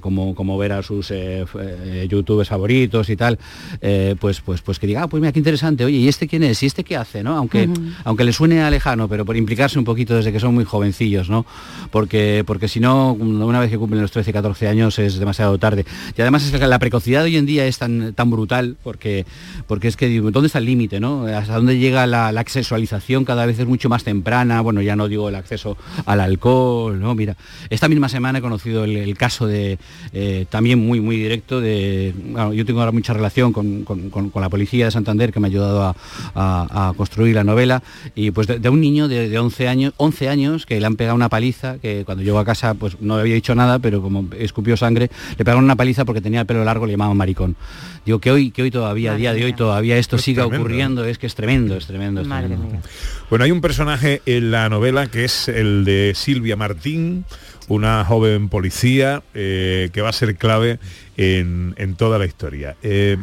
como, 0.00 0.34
como 0.34 0.56
ver 0.56 0.72
a 0.72 0.82
sus 0.82 1.12
youtubers 2.08 2.48
favoritos 2.48 3.10
y 3.10 3.16
tal, 3.16 3.38
pues, 4.18 4.40
pues, 4.40 4.62
pues 4.62 4.78
que 4.78 4.86
diga, 4.86 5.02
ah, 5.02 5.08
pues 5.08 5.20
mira, 5.20 5.30
qué 5.32 5.40
interesante, 5.40 5.73
oye, 5.82 5.96
¿y 5.96 6.08
este 6.08 6.28
quién 6.28 6.42
es? 6.42 6.62
¿Y 6.62 6.66
este 6.66 6.84
qué 6.84 6.96
hace? 6.96 7.22
¿no? 7.22 7.36
Aunque, 7.38 7.68
aunque 8.04 8.24
le 8.24 8.32
suene 8.34 8.60
a 8.62 8.70
lejano, 8.70 9.08
pero 9.08 9.24
por 9.24 9.36
implicarse 9.36 9.78
un 9.78 9.84
poquito 9.86 10.14
desde 10.14 10.30
que 10.30 10.38
son 10.38 10.54
muy 10.54 10.64
jovencillos, 10.64 11.30
¿no? 11.30 11.46
Porque, 11.90 12.44
porque 12.46 12.68
si 12.68 12.80
no, 12.80 13.12
una 13.14 13.60
vez 13.60 13.70
que 13.70 13.78
cumplen 13.78 14.02
los 14.02 14.10
13, 14.10 14.32
14 14.32 14.68
años 14.68 14.98
es 14.98 15.18
demasiado 15.18 15.56
tarde. 15.58 15.86
Y 16.16 16.20
además 16.20 16.44
es 16.44 16.52
que 16.52 16.66
la 16.66 16.78
precocidad 16.78 17.20
de 17.20 17.26
hoy 17.30 17.36
en 17.36 17.46
día 17.46 17.66
es 17.66 17.78
tan, 17.78 18.12
tan 18.12 18.30
brutal 18.30 18.76
porque, 18.82 19.24
porque 19.66 19.88
es 19.88 19.96
que, 19.96 20.20
¿dónde 20.20 20.46
está 20.48 20.58
el 20.58 20.66
límite, 20.66 21.00
no? 21.00 21.24
Hasta 21.26 21.54
dónde 21.56 21.78
llega 21.78 22.06
la, 22.06 22.30
la 22.30 22.44
sexualización 22.46 23.24
cada 23.24 23.46
vez 23.46 23.58
es 23.58 23.66
mucho 23.66 23.88
más 23.88 24.04
temprana, 24.04 24.60
bueno, 24.60 24.82
ya 24.82 24.96
no 24.96 25.08
digo 25.08 25.28
el 25.30 25.34
acceso 25.36 25.76
al 26.04 26.20
alcohol, 26.20 27.00
¿no? 27.00 27.14
Mira, 27.14 27.36
esta 27.70 27.88
misma 27.88 28.08
semana 28.10 28.40
he 28.40 28.42
conocido 28.42 28.84
el, 28.84 28.96
el 28.96 29.16
caso 29.16 29.46
de, 29.46 29.78
eh, 30.12 30.46
también 30.50 30.84
muy, 30.84 31.00
muy 31.00 31.16
directo 31.16 31.60
de, 31.60 32.12
bueno, 32.30 32.52
yo 32.52 32.64
tengo 32.66 32.80
ahora 32.80 32.92
mucha 32.92 33.12
relación 33.14 33.52
con, 33.52 33.84
con- 33.84 34.10
con- 34.10 34.30
con 34.30 34.42
la 34.42 34.48
policía 34.48 34.84
de 34.86 34.90
Santander 34.90 35.32
que 35.32 35.40
me 35.40 35.48
ha 35.48 35.50
ayudado 35.64 35.82
a, 35.84 35.96
a- 36.34 36.88
a 36.90 36.92
construir 36.94 37.34
la 37.34 37.44
novela, 37.44 37.82
y 38.14 38.30
pues 38.30 38.46
de, 38.46 38.58
de 38.58 38.68
un 38.68 38.80
niño 38.80 39.08
de, 39.08 39.28
de 39.28 39.38
11 39.38 39.68
años, 39.68 39.92
11 39.96 40.28
años 40.28 40.66
que 40.66 40.78
le 40.78 40.86
han 40.86 40.96
pegado 40.96 41.14
una 41.16 41.28
paliza, 41.28 41.78
que 41.78 42.04
cuando 42.04 42.22
llegó 42.22 42.38
a 42.38 42.44
casa 42.44 42.74
pues 42.74 42.96
no 43.00 43.14
había 43.16 43.34
dicho 43.34 43.54
nada, 43.54 43.78
pero 43.78 44.02
como 44.02 44.26
escupió 44.38 44.76
sangre, 44.76 45.10
le 45.38 45.44
pegaron 45.44 45.64
una 45.64 45.76
paliza 45.76 46.04
porque 46.04 46.20
tenía 46.20 46.40
el 46.40 46.46
pelo 46.46 46.64
largo, 46.64 46.86
le 46.86 46.92
llamaban 46.92 47.16
maricón. 47.16 47.56
Digo 48.04 48.18
que 48.18 48.30
hoy, 48.30 48.50
que 48.50 48.62
hoy 48.62 48.70
todavía, 48.70 49.12
a 49.12 49.16
día 49.16 49.32
de 49.32 49.44
hoy 49.44 49.54
todavía 49.54 49.96
esto 49.96 50.16
Es 50.16 50.22
siga 50.22 50.42
tremendo. 50.42 50.62
ocurriendo, 50.64 51.04
es 51.06 51.18
que 51.18 51.26
es 51.26 51.34
tremendo, 51.34 51.76
es 51.76 51.86
tremendo. 51.86 52.20
es 52.20 52.28
tremendo. 52.28 52.66
Bueno, 53.30 53.44
hay 53.44 53.50
un 53.50 53.60
personaje 53.62 54.20
en 54.26 54.50
la 54.50 54.68
novela 54.68 55.06
que 55.06 55.24
es 55.24 55.48
el 55.48 55.84
de 55.84 56.12
Silvia 56.14 56.56
Martín, 56.56 57.24
una 57.68 58.04
joven 58.04 58.50
policía 58.50 59.22
eh, 59.32 59.88
que 59.94 60.02
va 60.02 60.10
a 60.10 60.12
ser 60.12 60.36
clave 60.36 60.78
en, 61.16 61.74
en 61.76 61.94
toda 61.94 62.18
la 62.18 62.26
historia. 62.26 62.76
Eh, 62.82 63.16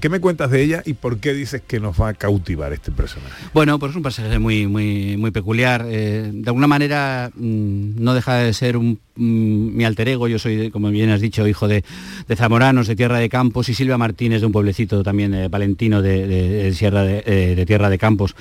¿Qué 0.00 0.08
me 0.08 0.20
cuentas 0.20 0.50
de 0.50 0.62
ella 0.62 0.82
y 0.84 0.92
por 0.92 1.18
qué 1.18 1.32
dices 1.32 1.62
que 1.66 1.80
nos 1.80 1.98
va 1.98 2.08
a 2.08 2.14
cautivar 2.14 2.72
este 2.72 2.90
personaje? 2.92 3.34
Bueno, 3.54 3.78
pues 3.78 3.90
es 3.90 3.96
un 3.96 4.02
personaje 4.02 4.38
muy, 4.38 4.66
muy, 4.66 5.16
muy 5.16 5.30
peculiar. 5.30 5.86
eh, 5.88 6.30
de 6.32 6.48
alguna 6.48 6.66
manera 6.66 7.30
mm, 7.34 8.02
no 8.02 8.14
deja 8.14 8.34
de 8.36 8.52
ser 8.52 8.76
un, 8.76 8.98
mm, 9.16 9.76
mi 9.76 9.84
alter 9.84 10.08
ego. 10.08 10.28
Yo 10.28 10.38
soy, 10.38 10.70
como 10.70 10.90
bien 10.90 11.10
has 11.10 11.20
dicho, 11.20 11.46
hijo 11.48 11.68
de, 11.68 11.84
de 12.26 12.36
zamoranos, 12.36 12.86
de 12.86 12.96
Tierra 12.96 13.18
de 13.18 13.28
Campos, 13.28 13.68
y 13.68 13.74
Silvia 13.74 13.96
Martínez 13.96 14.40
de 14.40 14.46
un 14.46 14.52
pueblecito 14.52 15.02
también 15.02 15.34
eh, 15.34 15.48
palentino 15.50 16.02
de, 16.02 16.72
Sierra 16.74 17.02
de, 17.02 17.22
eh, 17.26 17.64
Tierra 17.66 17.88
de 17.88 17.98
Campos. 17.98 18.36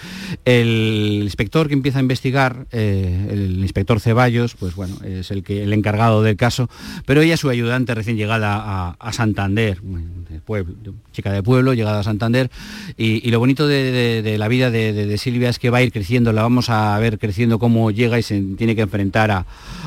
El 0.45 1.22
inspector 1.24 1.68
que 1.68 1.74
empieza 1.74 1.99
a 1.99 2.01
investigar, 2.01 2.68
eh, 2.72 3.28
el 3.32 3.60
inspector 3.60 3.99
Ceballos, 3.99 4.55
pues 4.55 4.76
bueno, 4.76 4.95
es 5.03 5.32
el, 5.32 5.43
que, 5.43 5.64
el 5.64 5.74
encargado 5.74 6.22
del 6.24 6.36
caso, 6.36 6.70
pero 7.05 7.22
ella 7.22 7.36
es 7.36 7.39
su 7.39 7.49
ayudante 7.49 7.95
recién 7.95 8.18
llegada 8.18 8.55
a, 8.89 8.97
a 9.00 9.14
Santander, 9.14 9.80
de 9.82 10.39
pueblo, 10.41 10.74
chica 11.12 11.32
de 11.32 11.43
pueblo, 11.43 11.74
llegada 11.74 12.00
a 12.00 12.04
Santander, 12.04 12.50
y, 12.98 13.28
y 13.28 13.32
lo 13.32 13.39
bonito 13.39 13.68
de, 13.68 13.91
de- 13.91 14.22
de 14.22 14.38
la 14.38 14.48
vida 14.48 14.72
de, 14.72 15.18
Silvia 15.18 15.50
es 15.50 15.60
que 15.60 15.70
va 15.70 15.80
a 15.80 15.84
ir 15.84 15.91
creciendo, 15.91 16.32
la 16.34 16.41
vamos 16.43 16.70
a 16.70 16.98
ver 17.00 17.18
creciendo 17.20 17.60
cómo 17.60 17.91
llega 17.91 18.20
y 18.20 18.24
se 18.24 18.39
tiene 18.58 18.76
que 18.76 18.82
enfrentar 18.82 19.32
a, 19.32 19.45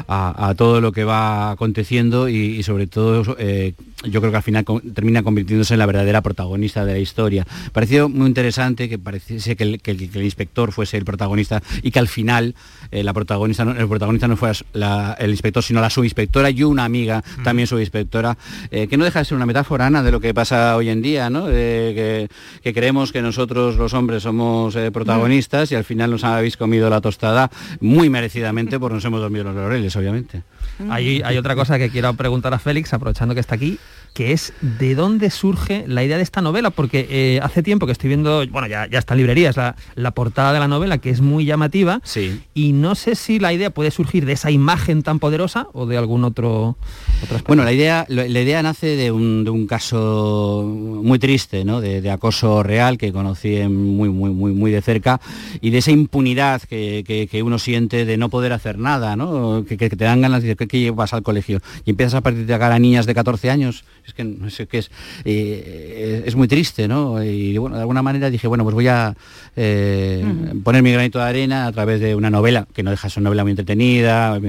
a- 0.08 0.48
a 0.48 0.54
todo 0.54 0.80
lo 0.80 0.92
que 0.92 1.04
va 1.04 1.50
aconteciendo 1.52 2.28
y, 2.28 2.36
y 2.36 2.62
sobre 2.62 2.86
todo 2.86 3.36
eh, 3.38 3.74
yo 4.04 4.20
creo 4.20 4.30
que 4.30 4.36
al 4.38 4.42
final 4.42 4.64
con- 4.64 4.80
termina 4.94 5.22
convirtiéndose 5.22 5.74
en 5.74 5.78
la 5.78 5.86
verdadera 5.86 6.20
protagonista 6.22 6.84
de 6.84 6.92
la 6.94 6.98
historia. 6.98 7.46
Pareció 7.72 8.08
muy 8.08 8.26
interesante 8.28 8.88
que 8.88 8.98
pareciese 8.98 9.56
que 9.56 9.64
el, 9.64 9.80
que 9.80 9.90
el- 9.92 10.10
que 10.10 10.18
el 10.18 10.24
inspector 10.24 10.72
fuese 10.72 10.96
el 10.96 11.04
protagonista 11.04 11.62
y 11.82 11.90
que 11.90 11.98
al 11.98 12.08
final 12.08 12.54
eh, 12.90 13.02
la 13.04 13.12
protagonista 13.12 13.64
no- 13.64 13.72
el 13.72 13.88
protagonista 13.88 14.26
no 14.28 14.36
fuera 14.36 14.54
la- 14.72 15.16
el 15.18 15.30
inspector, 15.30 15.62
sino 15.62 15.80
la 15.80 15.90
subinspectora 15.90 16.50
y 16.50 16.62
una 16.62 16.84
amiga, 16.84 17.22
también 17.44 17.66
subinspectora, 17.68 18.36
eh, 18.70 18.86
que 18.88 18.96
no 18.96 18.99
deja 19.04 19.20
de 19.20 19.24
ser 19.24 19.36
una 19.36 19.46
metáfora 19.46 19.86
Ana, 19.86 20.02
de 20.02 20.10
lo 20.10 20.20
que 20.20 20.34
pasa 20.34 20.76
hoy 20.76 20.88
en 20.88 21.02
día, 21.02 21.30
¿no? 21.30 21.46
Que 21.46 22.28
creemos 22.62 23.12
que 23.12 23.22
nosotros 23.22 23.76
los 23.76 23.94
hombres 23.94 24.22
somos 24.22 24.76
eh, 24.76 24.90
protagonistas 24.90 25.72
y 25.72 25.74
al 25.74 25.84
final 25.84 26.10
nos 26.10 26.24
habéis 26.24 26.56
comido 26.56 26.90
la 26.90 27.00
tostada 27.00 27.50
muy 27.80 28.10
merecidamente 28.10 28.78
porque 28.78 28.94
nos 28.94 29.04
hemos 29.04 29.20
dormido 29.20 29.44
los 29.44 29.54
laureles, 29.54 29.94
obviamente. 29.96 30.42
Hay, 30.88 31.20
hay 31.24 31.36
otra 31.36 31.54
cosa 31.54 31.78
que 31.78 31.90
quiero 31.90 32.12
preguntar 32.14 32.54
a 32.54 32.58
Félix, 32.58 32.92
aprovechando 32.94 33.34
que 33.34 33.40
está 33.40 33.54
aquí, 33.54 33.78
que 34.14 34.32
es 34.32 34.52
de 34.60 34.94
dónde 34.96 35.30
surge 35.30 35.84
la 35.86 36.02
idea 36.02 36.16
de 36.16 36.22
esta 36.22 36.40
novela, 36.40 36.70
porque 36.70 37.06
eh, 37.10 37.40
hace 37.42 37.62
tiempo 37.62 37.86
que 37.86 37.92
estoy 37.92 38.08
viendo, 38.08 38.44
bueno, 38.48 38.66
ya, 38.66 38.86
ya 38.88 38.98
está 38.98 39.14
en 39.14 39.18
librerías, 39.18 39.56
la, 39.56 39.76
la 39.94 40.10
portada 40.10 40.52
de 40.52 40.58
la 40.58 40.66
novela, 40.68 40.98
que 40.98 41.10
es 41.10 41.20
muy 41.20 41.44
llamativa, 41.44 42.00
Sí. 42.02 42.40
y 42.54 42.72
no 42.72 42.94
sé 42.96 43.14
si 43.14 43.38
la 43.38 43.52
idea 43.52 43.70
puede 43.70 43.90
surgir 43.92 44.24
de 44.26 44.32
esa 44.32 44.50
imagen 44.50 45.02
tan 45.02 45.18
poderosa 45.20 45.68
o 45.74 45.86
de 45.86 45.96
algún 45.96 46.24
otro, 46.24 46.76
otro. 47.22 47.38
Bueno, 47.46 47.62
la 47.62 47.72
idea, 47.72 48.04
la 48.08 48.26
idea 48.26 48.62
nace 48.62 48.96
de 48.96 49.12
un, 49.12 49.44
de 49.44 49.50
un 49.50 49.66
caso 49.68 50.64
muy 50.66 51.18
triste, 51.18 51.64
¿no? 51.64 51.80
de, 51.80 52.00
de 52.00 52.10
acoso 52.10 52.62
real 52.62 52.98
que 52.98 53.12
conocí 53.12 53.56
muy, 53.68 54.08
muy, 54.08 54.30
muy, 54.30 54.52
muy 54.52 54.70
de 54.70 54.82
cerca 54.82 55.20
y 55.60 55.70
de 55.70 55.78
esa 55.78 55.90
impunidad 55.92 56.62
que, 56.62 57.04
que- 57.06 57.28
que 57.28 57.42
uno 57.42 57.58
siente 57.58 58.04
de 58.04 58.16
no 58.16 58.28
poder 58.28 58.52
hacer 58.52 58.78
nada, 58.78 59.14
¿no? 59.14 59.64
que 59.68 59.76
te 59.76 60.04
dan 60.04 60.20
ganas 60.20 60.42
de 60.42 60.49
decir, 60.50 60.56
¿qué, 60.56 60.68
qué 60.68 60.80
llevas 60.80 61.12
al 61.12 61.22
colegio? 61.22 61.60
Y 61.84 61.90
empiezas 61.90 62.14
a 62.14 62.20
partir 62.20 62.46
de 62.46 62.54
acá 62.54 62.74
a 62.74 62.78
niñas 62.78 63.06
de 63.06 63.14
14 63.14 63.50
años, 63.50 63.84
es 64.06 64.14
que, 64.14 64.24
no 64.24 64.50
sé 64.50 64.66
qué 64.66 64.78
es, 64.78 64.90
eh, 65.24 66.22
es 66.26 66.36
muy 66.36 66.48
triste, 66.48 66.88
¿no? 66.88 67.22
Y 67.22 67.58
bueno, 67.58 67.76
de 67.76 67.82
alguna 67.82 68.02
manera 68.02 68.30
dije, 68.30 68.46
bueno, 68.46 68.64
pues 68.64 68.74
voy 68.74 68.88
a 68.88 69.14
eh, 69.56 70.24
poner 70.62 70.82
mi 70.82 70.92
granito 70.92 71.18
de 71.18 71.24
arena 71.24 71.66
a 71.66 71.72
través 71.72 72.00
de 72.00 72.14
una 72.14 72.30
novela, 72.30 72.66
que 72.72 72.82
no 72.82 72.90
deja 72.90 73.08
de 73.08 73.10
ser 73.10 73.20
una 73.20 73.28
novela 73.28 73.42
muy 73.44 73.52
entretenida, 73.52 74.40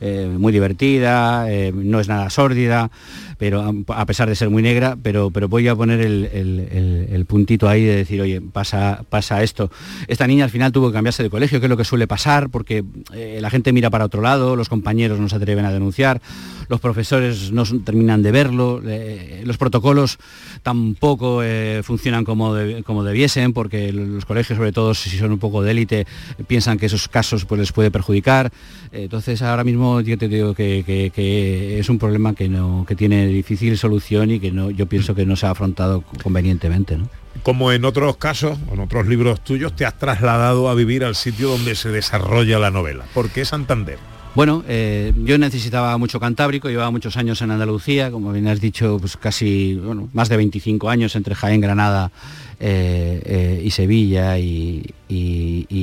eh, 0.00 0.30
muy 0.38 0.52
divertida, 0.52 1.50
eh, 1.50 1.72
no 1.74 2.00
es 2.00 2.08
nada 2.08 2.30
sórdida, 2.30 2.90
pero 3.38 3.72
a- 3.88 4.06
pesar 4.06 4.28
de 4.28 4.34
ser 4.34 4.50
muy 4.50 4.62
negra, 4.62 4.96
pero, 5.02 5.30
pero 5.30 5.48
voy 5.48 5.68
a 5.68 5.76
poner 5.76 6.00
el, 6.00 6.28
el- 6.32 7.08
el- 7.12 7.24
puntito 7.26 7.68
ahí 7.68 7.84
de 7.84 7.94
decir, 7.96 8.20
oye, 8.22 8.40
pasa, 8.40 9.04
pasa 9.10 9.42
esto. 9.42 9.70
Esta 10.06 10.26
niña 10.26 10.44
al 10.44 10.50
final 10.50 10.72
tuvo 10.72 10.88
que 10.88 10.94
cambiarse 10.94 11.22
de 11.22 11.28
colegio, 11.30 11.60
que 11.60 11.66
es 11.66 11.70
lo 11.70 11.76
que 11.76 11.84
suele 11.84 12.06
pasar, 12.06 12.48
porque 12.48 12.84
eh, 13.14 13.38
la 13.40 13.50
gente 13.50 13.72
mira 13.72 13.90
para 13.90 14.06
otro 14.06 14.22
lado, 14.22 14.56
los 14.56 14.68
compañeros 14.70 15.18
no 15.20 15.28
se 15.28 15.36
atreven 15.36 15.64
a 15.66 15.72
denunciar, 15.72 16.20
los 16.68 16.80
profesores 16.80 17.52
no 17.52 17.64
terminan 17.84 18.22
de 18.22 18.32
verlo, 18.32 18.80
eh, 18.86 19.42
los 19.44 19.58
protocolos 19.58 20.18
tampoco 20.62 21.42
eh, 21.42 21.82
funcionan 21.84 22.24
como, 22.24 22.54
como 22.84 23.04
debiesen, 23.04 23.52
porque 23.52 23.92
los 23.92 24.24
colegios, 24.24 24.56
sobre 24.56 24.72
todo 24.72 24.94
si 24.94 25.10
son 25.16 25.32
un 25.32 25.38
poco 25.38 25.62
de 25.62 25.70
élite, 25.70 26.06
piensan 26.46 26.78
que 26.78 26.86
esos 26.86 27.08
casos 27.08 27.44
pues, 27.44 27.58
les 27.60 27.72
puede 27.72 27.90
perjudicar. 27.90 28.50
Entonces 28.92 29.42
ahora 29.42 29.64
mismo 29.64 30.00
yo 30.00 30.16
te 30.18 30.28
digo 30.28 30.54
que, 30.54 30.82
que- 30.84 31.10
que 31.14 31.78
es 31.78 31.88
un 31.88 31.98
problema 31.98 32.34
que, 32.34 32.48
no, 32.48 32.84
que 32.86 32.94
tiene 32.96 33.27
difícil 33.32 33.78
solución 33.78 34.30
y 34.30 34.40
que 34.40 34.50
no, 34.50 34.70
yo 34.70 34.86
pienso 34.86 35.14
que 35.14 35.26
no 35.26 35.36
se 35.36 35.46
ha 35.46 35.50
afrontado 35.50 36.02
convenientemente. 36.22 36.96
¿no? 36.96 37.08
Como 37.42 37.72
en 37.72 37.84
otros 37.84 38.16
casos, 38.16 38.58
en 38.72 38.80
otros 38.80 39.06
libros 39.06 39.42
tuyos, 39.42 39.74
te 39.74 39.84
has 39.84 39.96
trasladado 39.98 40.68
a 40.68 40.74
vivir 40.74 41.04
al 41.04 41.14
sitio 41.14 41.48
donde 41.48 41.74
se 41.74 41.90
desarrolla 41.90 42.58
la 42.58 42.70
novela. 42.70 43.04
¿Por 43.14 43.30
qué 43.30 43.44
Santander? 43.44 43.98
Bueno, 44.38 44.62
eh, 44.68 45.12
yo 45.24 45.36
necesitaba 45.36 45.98
mucho 45.98 46.20
Cantábrico, 46.20 46.68
llevaba 46.68 46.92
muchos 46.92 47.16
años 47.16 47.42
en 47.42 47.50
Andalucía, 47.50 48.12
como 48.12 48.30
bien 48.30 48.46
has 48.46 48.60
dicho, 48.60 48.98
pues 49.00 49.16
casi, 49.16 49.82
más 50.12 50.28
de 50.28 50.36
25 50.36 50.88
años 50.88 51.16
entre 51.16 51.34
Jaén, 51.34 51.60
Granada 51.60 52.12
eh, 52.60 53.20
eh, 53.26 53.62
y 53.64 53.72
Sevilla 53.72 54.38
y, 54.38 54.94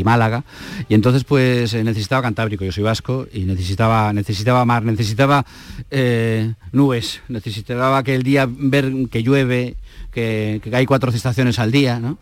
Málaga. 0.05 0.45
Y 0.87 0.93
entonces 0.93 1.25
pues 1.25 1.73
necesitaba 1.73 2.21
Cantábrico, 2.21 2.63
yo 2.63 2.71
soy 2.71 2.83
vasco, 2.83 3.27
y 3.33 3.41
necesitaba, 3.41 4.13
necesitaba 4.13 4.63
mar, 4.63 4.85
necesitaba 4.85 5.45
nubes, 6.71 7.23
necesitaba 7.27 8.03
que 8.03 8.15
el 8.15 8.23
día 8.23 8.47
ver 8.49 8.89
que 9.11 9.21
llueve, 9.21 9.75
que, 10.13 10.61
que 10.63 10.73
hay 10.73 10.85
cuatro 10.85 11.11
estaciones 11.11 11.59
al 11.59 11.73
día, 11.73 11.99
¿no? 11.99 12.17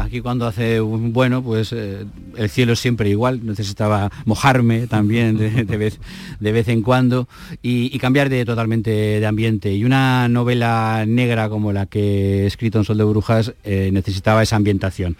Aquí 0.00 0.20
cuando 0.20 0.46
hace 0.46 0.80
un 0.80 1.12
bueno, 1.12 1.42
pues 1.42 1.72
eh, 1.72 2.04
el 2.36 2.50
cielo 2.50 2.76
siempre 2.76 3.08
igual, 3.10 3.44
necesitaba 3.44 4.10
mojarme 4.24 4.86
también 4.86 5.36
de, 5.38 5.76
vez, 5.76 5.98
de 6.40 6.52
vez 6.52 6.68
en 6.68 6.82
cuando 6.82 7.28
y, 7.62 7.94
y 7.94 7.98
cambiar 7.98 8.28
de 8.28 8.44
totalmente 8.44 8.90
de 8.90 9.26
ambiente. 9.26 9.72
Y 9.74 9.84
una 9.84 10.28
novela 10.28 11.04
negra 11.06 11.48
como 11.48 11.72
la 11.72 11.86
que 11.86 12.44
he 12.44 12.46
escrito 12.46 12.78
en 12.78 12.84
Sol 12.84 12.98
de 12.98 13.04
Brujas 13.04 13.54
eh, 13.64 13.90
necesitaba 13.92 14.42
esa 14.42 14.56
ambientación. 14.56 15.16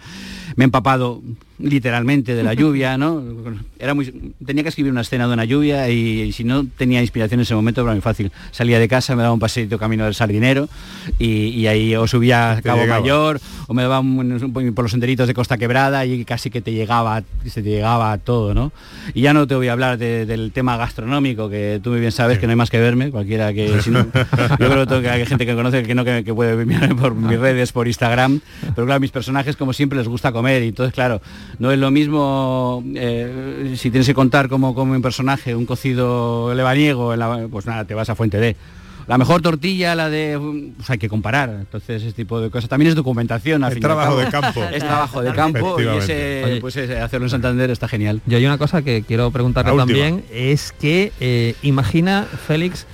Me 0.55 0.63
he 0.63 0.65
empapado 0.65 1.21
literalmente 1.59 2.35
de 2.35 2.43
la 2.43 2.53
lluvia, 2.55 2.97
¿no? 2.97 3.21
Era 3.79 3.93
muy, 3.93 4.33
tenía 4.45 4.63
que 4.63 4.69
escribir 4.69 4.91
una 4.91 5.01
escena 5.01 5.27
de 5.27 5.33
una 5.33 5.45
lluvia 5.45 5.89
y, 5.89 6.21
y 6.23 6.31
si 6.31 6.43
no 6.43 6.65
tenía 6.77 7.01
inspiración 7.01 7.39
en 7.39 7.43
ese 7.43 7.55
momento 7.55 7.81
era 7.81 7.91
muy 7.91 8.01
fácil. 8.01 8.31
Salía 8.51 8.79
de 8.79 8.87
casa, 8.87 9.15
me 9.15 9.21
daba 9.21 9.33
un 9.33 9.39
paseito 9.39 9.77
camino 9.77 10.05
del 10.05 10.13
sardinero 10.13 10.67
y, 11.19 11.27
y 11.49 11.67
ahí 11.67 11.95
o 11.95 12.07
subía 12.07 12.51
a 12.53 12.61
Cabo 12.61 12.81
llegaba. 12.81 12.99
Mayor 13.01 13.39
o 13.67 13.73
me 13.73 13.81
daba 13.83 13.99
un- 13.99 14.31
un- 14.55 14.73
por 14.73 14.83
los 14.83 14.91
senderitos 14.91 15.27
de 15.27 15.33
Costa 15.33 15.57
Quebrada 15.57 16.05
y 16.05 16.25
casi 16.25 16.49
que 16.49 16.61
te 16.61 16.71
llegaba, 16.73 17.23
se 17.45 17.61
te 17.63 17.69
llegaba 17.69 18.17
todo, 18.17 18.53
¿no? 18.53 18.71
Y 19.13 19.21
ya 19.21 19.33
no 19.33 19.47
te 19.47 19.55
voy 19.55 19.67
a 19.67 19.73
hablar 19.73 19.97
de- 19.97 20.25
del 20.25 20.51
tema 20.51 20.75
gastronómico, 20.77 21.49
que 21.49 21.79
tú 21.83 21.91
muy 21.91 21.99
bien 21.99 22.11
sabes 22.11 22.39
que 22.39 22.45
no 22.47 22.51
hay 22.51 22.57
más 22.57 22.69
que 22.69 22.79
verme, 22.79 23.09
cualquiera 23.11 23.53
que... 23.53 23.81
si 23.81 23.89
no- 23.89 24.05
yo 24.59 24.69
creo 24.69 25.01
que 25.01 25.09
hay 25.09 25.25
gente 25.25 25.45
que 25.45 25.55
conoce 25.55 25.83
que 25.83 25.95
no 25.95 26.03
que, 26.03 26.23
que 26.23 26.33
puede 26.33 26.55
verme 26.55 26.93
por 26.99 27.15
mis 27.15 27.39
redes, 27.39 27.71
por 27.71 27.87
Instagram, 27.87 28.41
pero 28.75 28.85
claro, 28.85 28.99
mis 28.99 29.11
personajes 29.11 29.55
como 29.55 29.71
siempre 29.73 29.97
les 29.99 30.07
gusta 30.07 30.31
comer 30.31 30.42
y 30.49 30.67
entonces 30.69 30.93
claro, 30.93 31.21
no 31.59 31.71
es 31.71 31.79
lo 31.79 31.91
mismo 31.91 32.83
eh, 32.95 33.73
si 33.77 33.89
tienes 33.91 34.07
que 34.07 34.13
contar 34.13 34.49
cómo 34.49 34.73
come 34.75 34.95
un 34.95 35.01
personaje, 35.01 35.55
un 35.55 35.65
cocido 35.65 36.53
lebaniego, 36.53 37.13
en 37.13 37.19
la- 37.19 37.47
pues 37.51 37.65
nada, 37.65 37.85
te 37.85 37.93
vas 37.93 38.09
a 38.09 38.15
Fuente 38.15 38.37
D. 38.39 38.55
La 39.05 39.17
mejor 39.17 39.41
tortilla, 39.41 39.95
la 39.95 40.09
de... 40.09 40.39
Pues 40.77 40.89
hay 40.89 40.97
que 40.97 41.09
comparar. 41.09 41.49
Entonces, 41.49 42.01
ese 42.03 42.13
tipo 42.13 42.39
de 42.39 42.49
cosas. 42.49 42.69
También 42.69 42.87
es 42.87 42.95
documentación. 42.95 43.61
al 43.65 43.73
Es 43.73 43.79
trabajo 43.81 44.15
de 44.15 44.27
campo. 44.27 44.63
Es 44.73 44.79
trabajo 44.79 45.21
de 45.21 45.33
campo 45.33 45.77
y 45.81 45.87
ese, 45.97 46.57
pues 46.61 46.77
ese 46.77 46.97
hacerlo 47.01 47.25
en 47.25 47.29
Santander 47.31 47.69
está 47.69 47.89
genial. 47.89 48.21
Yo 48.25 48.37
hay 48.37 48.45
una 48.45 48.57
cosa 48.57 48.81
que 48.81 49.03
quiero 49.05 49.29
preguntarle 49.31 49.75
también, 49.75 50.23
es 50.31 50.71
que 50.79 51.11
eh, 51.19 51.55
imagina, 51.63 52.25
Félix, 52.47 52.85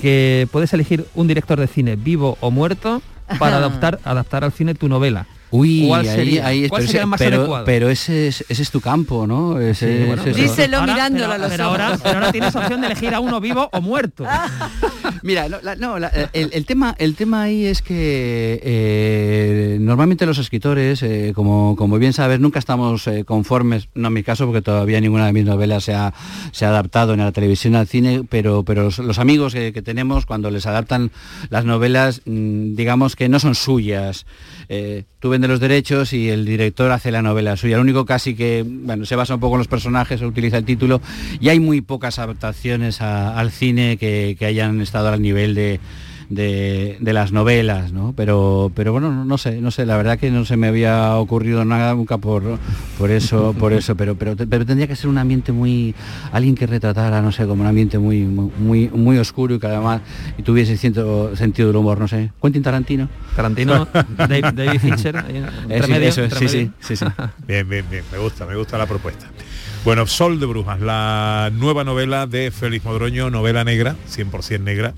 que 0.00 0.48
puedes 0.50 0.72
elegir 0.72 1.06
un 1.14 1.28
director 1.28 1.60
de 1.60 1.68
cine 1.68 1.94
vivo 1.94 2.36
o 2.40 2.50
muerto 2.50 3.00
para 3.38 3.56
adaptar, 3.58 4.00
adaptar 4.02 4.42
al 4.42 4.50
cine 4.50 4.74
tu 4.74 4.88
novela. 4.88 5.26
Uy, 5.52 5.84
¿Cuál 5.86 6.00
ahí- 6.00 6.06
sería? 6.16 6.46
ahí- 6.46 6.68
¿Cuál 6.68 6.80
pero, 6.80 6.86
sería 6.88 7.00
ese, 7.00 7.04
el 7.04 7.06
más 7.06 7.18
pero- 7.18 7.36
adecuado? 7.38 7.64
pero 7.66 7.90
ese, 7.90 8.26
es, 8.28 8.44
ese 8.48 8.62
es 8.62 8.70
tu 8.70 8.80
campo, 8.80 9.26
¿no? 9.26 9.60
Ese, 9.60 9.98
Sí, 9.98 10.04
bueno, 10.06 10.22
ese- 10.22 10.32
pero- 10.32 10.42
Díselo 10.48 10.78
ahora- 10.78 10.92
mirándolo 10.94 11.24
pero- 11.24 11.32
a 11.34 11.38
los 11.38 11.50
pero 11.50 11.64
ahora, 11.64 11.98
pero 12.02 12.14
ahora 12.16 12.32
tienes 12.32 12.56
opción 12.56 12.80
de 12.80 12.86
elegir 12.88 13.14
a 13.14 13.20
uno 13.20 13.40
vivo 13.40 13.68
o 13.72 13.80
muerto. 13.80 14.24
Mira, 15.22 15.48
no, 15.48 15.60
la- 15.62 15.76
no, 15.76 15.98
la- 15.98 16.08
el, 16.32 16.50
el 16.52 16.64
tema, 16.64 16.94
el 16.98 17.14
tema 17.14 17.42
ahí 17.42 17.66
es 17.66 17.82
que 17.82 18.60
eh, 18.64 19.76
normalmente 19.80 20.26
los 20.26 20.38
escritores, 20.38 21.02
eh, 21.02 21.32
como, 21.34 21.76
como 21.76 21.98
bien 21.98 22.12
sabes, 22.12 22.40
nunca 22.40 22.58
estamos 22.58 23.06
eh, 23.06 23.24
conformes, 23.24 23.88
no 23.94 24.08
en 24.08 24.14
mi 24.14 24.22
caso, 24.22 24.46
porque 24.46 24.62
todavía 24.62 25.00
ninguna 25.00 25.26
de 25.26 25.32
mis 25.32 25.44
novelas 25.44 25.84
se 25.84 25.94
ha, 25.94 26.12
se 26.52 26.64
ha 26.64 26.68
adaptado 26.70 27.14
ni 27.14 27.22
a 27.22 27.26
la 27.26 27.32
televisión 27.32 27.74
ni 27.74 27.78
al 27.78 27.86
cine, 27.86 28.22
pero, 28.28 28.62
pero 28.64 28.84
los, 28.84 28.98
los 28.98 29.18
amigos 29.18 29.52
que, 29.52 29.72
que 29.72 29.82
tenemos 29.82 30.26
cuando 30.26 30.50
les 30.50 30.66
adaptan 30.66 31.10
las 31.50 31.64
novelas, 31.64 32.22
mm, 32.24 32.74
digamos 32.74 33.16
que 33.16 33.28
no 33.28 33.38
son 33.38 33.54
suyas. 33.54 34.26
Eh, 34.74 35.04
tú 35.20 35.28
vendes 35.28 35.50
los 35.50 35.60
derechos 35.60 36.14
y 36.14 36.30
el 36.30 36.46
director 36.46 36.90
hace 36.92 37.10
la 37.10 37.20
novela 37.20 37.58
suya. 37.58 37.76
Lo 37.76 37.82
único 37.82 38.06
casi 38.06 38.34
que, 38.34 38.64
bueno, 38.66 39.04
se 39.04 39.16
basa 39.16 39.34
un 39.34 39.40
poco 39.40 39.56
en 39.56 39.58
los 39.58 39.68
personajes, 39.68 40.22
utiliza 40.22 40.56
el 40.56 40.64
título, 40.64 41.02
y 41.40 41.50
hay 41.50 41.60
muy 41.60 41.82
pocas 41.82 42.18
adaptaciones 42.18 43.02
al 43.02 43.50
cine 43.50 43.98
que 43.98 44.36
hayan 44.40 44.80
estado 44.80 45.08
al 45.08 45.20
nivel 45.20 45.54
de, 45.54 45.78
de- 46.34 46.96
de 47.00 47.12
las 47.12 47.32
novelas, 47.32 47.92
¿no? 47.92 48.14
Pero, 48.16 48.72
pero 48.74 48.92
bueno, 48.92 49.24
no, 49.24 49.38
sé, 49.38 49.60
no 49.60 49.70
sé, 49.70 49.84
la 49.86 49.96
verdad 49.96 50.18
que 50.18 50.30
no 50.30 50.44
se 50.44 50.56
me 50.56 50.66
había 50.68 51.16
ocurrido 51.16 51.64
nada 51.64 51.94
nunca 51.94 52.18
por, 52.18 52.58
por 52.98 53.10
eso, 53.10 53.54
por 53.58 53.72
eso, 53.74 53.94
pero, 53.96 54.14
pero, 54.16 54.34
pero 54.36 54.64
tendría 54.64 54.86
que 54.86 54.96
ser 54.96 55.08
un 55.10 55.18
ambiente 55.18 55.52
muy, 55.52 55.94
alguien 56.32 56.54
que 56.54 56.66
retratara, 56.66 57.20
no 57.20 57.32
sé, 57.32 57.46
como 57.46 57.62
un 57.62 57.68
ambiente 57.68 57.98
muy, 57.98 58.22
muy, 58.22 58.88
muy 58.88 59.18
oscuro 59.18 59.54
y 59.54 59.58
que 59.58 59.66
además 59.66 60.00
y 60.38 60.42
tuviese 60.42 60.76
cierto 60.76 61.36
sentido 61.36 61.68
del 61.68 61.76
humor, 61.76 61.98
no 61.98 62.08
sé. 62.08 62.32
Quentin 62.40 62.62
Tarantino. 62.62 63.08
Tarantino, 63.36 63.86
Dave- 64.16 64.52
David 64.52 64.80
Fincher, 64.80 65.16
ahí, 65.16 65.36
entre 65.68 65.82
sí, 65.86 65.92
medio, 65.92 66.08
eso 66.08 66.22
es, 66.24 66.32
entre 66.32 66.48
sí, 66.48 66.56
medio. 66.56 66.72
sí, 66.80 66.96
sí, 66.96 67.04
sí. 67.04 67.12
Bien, 67.46 67.68
bien, 67.68 67.84
bien, 67.90 68.04
me 68.10 68.18
gusta, 68.18 68.46
me 68.46 68.56
gusta 68.56 68.78
la 68.78 68.86
propuesta. 68.86 69.26
Bueno, 69.84 70.06
Sol 70.06 70.38
de 70.38 70.46
Brujas, 70.46 70.80
la 70.80 71.50
nueva 71.52 71.82
novela 71.82 72.28
de 72.28 72.52
Félix 72.52 72.84
Modroño, 72.84 73.30
novela 73.30 73.64
negra, 73.64 73.96
100% 74.08 74.60
negra, 74.60 74.94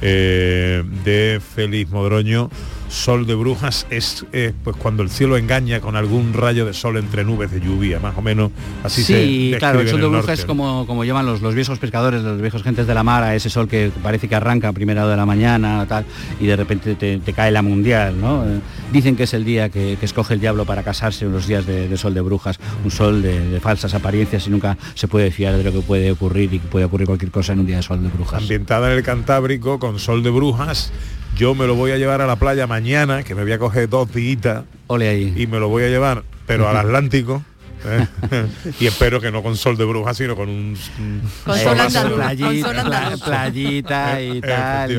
eh, 0.00 0.84
de 1.04 1.40
Félix 1.40 1.90
Modroño. 1.90 2.48
Sol 2.88 3.26
de 3.26 3.34
Brujas 3.34 3.86
es 3.90 4.24
eh, 4.32 4.52
pues 4.64 4.76
cuando 4.76 5.02
el 5.02 5.10
cielo 5.10 5.36
engaña 5.36 5.80
con 5.80 5.96
algún 5.96 6.32
rayo 6.32 6.64
de 6.64 6.72
sol 6.72 6.96
entre 6.96 7.24
nubes 7.24 7.50
de 7.50 7.60
lluvia, 7.60 8.00
más 8.00 8.16
o 8.16 8.22
menos 8.22 8.50
así 8.82 9.02
se 9.02 9.24
sí, 9.24 9.54
claro, 9.58 9.80
el 9.80 9.86
en 9.86 9.90
sol 9.92 10.00
de 10.00 10.06
bruja 10.06 10.18
norte, 10.26 10.32
es 10.32 10.44
como, 10.44 10.86
como 10.86 11.04
llaman 11.04 11.26
los, 11.26 11.42
los 11.42 11.54
viejos 11.54 11.78
pescadores, 11.78 12.22
los 12.22 12.40
viejos 12.40 12.62
gentes 12.62 12.86
de 12.86 12.94
la 12.94 13.02
mar, 13.02 13.22
a 13.22 13.34
ese 13.34 13.50
sol 13.50 13.68
que 13.68 13.90
parece 14.02 14.28
que 14.28 14.34
arranca 14.34 14.68
a 14.68 14.72
primera 14.72 15.02
hora 15.02 15.10
de 15.12 15.16
la 15.16 15.26
mañana 15.26 15.84
tal, 15.88 16.04
y 16.40 16.46
de 16.46 16.56
repente 16.56 16.94
te, 16.94 17.18
te 17.18 17.32
cae 17.32 17.50
la 17.50 17.62
mundial, 17.62 18.20
¿no? 18.20 18.44
Eh, 18.44 18.60
Dicen 18.92 19.16
que 19.16 19.24
es 19.24 19.34
el 19.34 19.44
día 19.44 19.68
que, 19.68 19.98
que 20.00 20.06
escoge 20.06 20.32
el 20.32 20.40
diablo 20.40 20.64
para 20.64 20.82
casarse, 20.82 21.26
unos 21.26 21.46
días 21.46 21.66
de, 21.66 21.88
de 21.88 21.96
sol 21.98 22.14
de 22.14 22.22
brujas, 22.22 22.58
un 22.84 22.90
sol 22.90 23.20
de, 23.20 23.50
de 23.50 23.60
falsas 23.60 23.92
apariencias 23.92 24.46
y 24.46 24.50
nunca 24.50 24.78
se 24.94 25.08
puede 25.08 25.30
fiar 25.30 25.58
de 25.58 25.64
lo 25.64 25.72
que 25.72 25.80
puede 25.80 26.10
ocurrir 26.10 26.54
y 26.54 26.58
que 26.58 26.68
puede 26.68 26.86
ocurrir 26.86 27.06
cualquier 27.06 27.30
cosa 27.30 27.52
en 27.52 27.60
un 27.60 27.66
día 27.66 27.76
de 27.76 27.82
sol 27.82 28.02
de 28.02 28.08
brujas. 28.08 28.40
ambientada 28.40 28.90
en 28.90 28.96
el 28.96 29.04
Cantábrico 29.04 29.78
con 29.78 29.98
Sol 29.98 30.22
de 30.22 30.30
Brujas. 30.30 30.90
Yo 31.38 31.54
me 31.54 31.68
lo 31.68 31.76
voy 31.76 31.92
a 31.92 31.98
llevar 31.98 32.20
a 32.20 32.26
la 32.26 32.34
playa 32.34 32.66
mañana, 32.66 33.22
que 33.22 33.32
me 33.36 33.42
voy 33.44 33.52
a 33.52 33.60
coger 33.60 33.88
dos 33.88 34.12
días 34.12 34.64
Ole 34.88 35.08
ahí. 35.08 35.32
y 35.36 35.46
me 35.46 35.60
lo 35.60 35.68
voy 35.68 35.84
a 35.84 35.88
llevar, 35.88 36.24
pero 36.48 36.68
al 36.68 36.76
Atlántico. 36.76 37.44
¿eh? 37.84 38.06
y 38.80 38.86
espero 38.86 39.20
que 39.20 39.30
no 39.30 39.40
con 39.40 39.56
sol 39.56 39.76
de 39.76 39.84
brujas, 39.84 40.16
sino 40.16 40.34
con 40.34 40.48
un, 40.48 40.76
Con 41.44 41.56
sol 41.56 41.76
Playita, 42.16 43.16
playita 43.24 44.20
y 44.20 44.40
tal. 44.40 44.90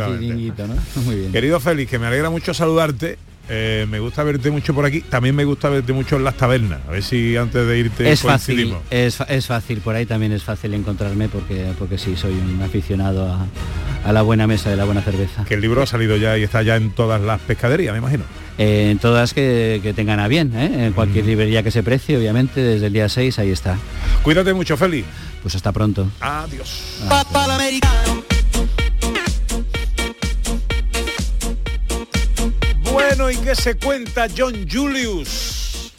Muy 1.04 1.16
bien. 1.16 1.32
Querido 1.34 1.60
Félix, 1.60 1.92
que 1.92 2.00
me 2.00 2.08
alegra 2.08 2.30
mucho 2.30 2.54
saludarte. 2.54 3.18
Eh, 3.50 3.86
me 3.90 4.00
gusta 4.00 4.24
verte 4.24 4.52
mucho 4.52 4.74
por 4.74 4.86
aquí. 4.86 5.02
También 5.02 5.36
me 5.36 5.44
gusta 5.44 5.70
verte 5.70 5.94
mucho 5.94 6.18
en 6.18 6.24
las 6.24 6.36
tabernas. 6.36 6.80
A 6.88 6.92
ver 6.92 7.04
si 7.04 7.36
antes 7.36 7.66
de 7.68 7.80
irte 7.80 8.12
es 8.12 8.22
fácil, 8.22 8.76
es, 8.90 9.20
es 9.28 9.48
fácil, 9.48 9.80
por 9.82 9.96
ahí 9.96 10.06
también 10.06 10.32
es 10.32 10.44
fácil 10.44 10.74
encontrarme 10.74 11.28
porque, 11.30 11.72
porque 11.78 11.98
sí, 11.98 12.16
soy 12.16 12.34
un 12.34 12.62
aficionado 12.62 13.32
a, 13.32 13.46
a 14.06 14.14
la 14.14 14.22
buena 14.22 14.48
mesa 14.48 14.70
de 14.70 14.76
la 14.76 14.86
buena 14.86 15.02
cerveza. 15.02 15.46
Que 15.46 15.56
el 15.56 15.62
libro 15.62 15.82
ha 15.82 15.88
salido 15.88 16.18
ya 16.18 16.38
y 16.38 16.44
está 16.44 16.62
ya 16.62 16.76
en 16.76 16.92
todas 16.92 17.22
las 17.22 17.40
pescaderías, 17.42 17.94
me 17.94 18.00
imagino. 18.00 18.24
Eh, 18.58 18.92
en 18.92 19.00
todas 19.00 19.34
que, 19.34 19.80
que 19.82 19.94
tengan 19.94 20.20
a 20.20 20.28
bien, 20.28 20.54
¿eh? 20.56 20.88
en 20.88 20.94
cualquier 20.94 21.26
librería 21.26 21.64
que 21.64 21.72
se 21.72 21.82
precie, 21.82 22.18
obviamente, 22.18 22.60
desde 22.62 22.88
el 22.88 22.94
día 22.94 23.08
6 23.08 23.40
ahí 23.40 23.52
está. 23.52 23.78
Cuídate 24.22 24.54
mucho, 24.54 24.76
Félix. 24.76 25.08
Pues 25.42 25.56
hasta 25.56 25.72
pronto. 25.72 26.10
Adiós. 26.20 27.00
Bueno, 33.20 33.32
¿y 33.38 33.44
qué 33.44 33.54
se 33.54 33.76
cuenta 33.76 34.28
John 34.36 34.66
Julius? 34.72 35.92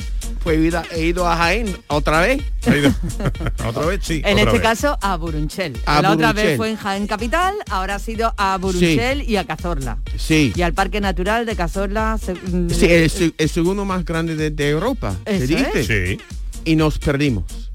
Pues 0.42 0.56
he 0.56 0.62
ido, 0.62 0.82
he 0.90 1.02
ido 1.04 1.28
a 1.28 1.36
Jaén 1.36 1.76
otra 1.88 2.22
vez. 2.22 2.42
¿Ha 2.66 2.74
ido? 2.74 2.94
¿Otra 3.66 3.84
vez? 3.84 4.00
Sí. 4.02 4.22
En 4.24 4.38
otra 4.38 4.44
este 4.44 4.52
vez. 4.52 4.62
caso 4.62 4.98
a 5.02 5.16
Burunchel. 5.16 5.78
A 5.84 6.00
la 6.00 6.12
otra 6.12 6.32
vez 6.32 6.56
fue 6.56 6.70
en 6.70 6.76
Jaén 6.76 7.06
Capital, 7.06 7.54
ahora 7.68 7.96
ha 7.96 7.98
sido 7.98 8.32
a 8.38 8.56
Burunchel 8.56 9.28
y 9.28 9.36
a 9.36 9.44
Cazorla. 9.44 9.98
Sí. 10.16 10.54
Y 10.56 10.62
al 10.62 10.72
Parque 10.72 11.02
Natural 11.02 11.44
de 11.44 11.56
Cazorla. 11.56 12.16
se- 12.16 12.36
Sí, 12.74 12.86
el, 12.86 13.10
se- 13.10 13.34
el 13.36 13.50
segundo 13.50 13.84
más 13.84 14.02
grande 14.06 14.34
de, 14.34 14.50
de 14.50 14.70
Europa, 14.70 15.14
se 15.26 15.46
dice. 15.46 15.84
Sí. 16.16 16.18
Y 16.64 16.76
nos 16.76 16.98
perdimos. 16.98 17.69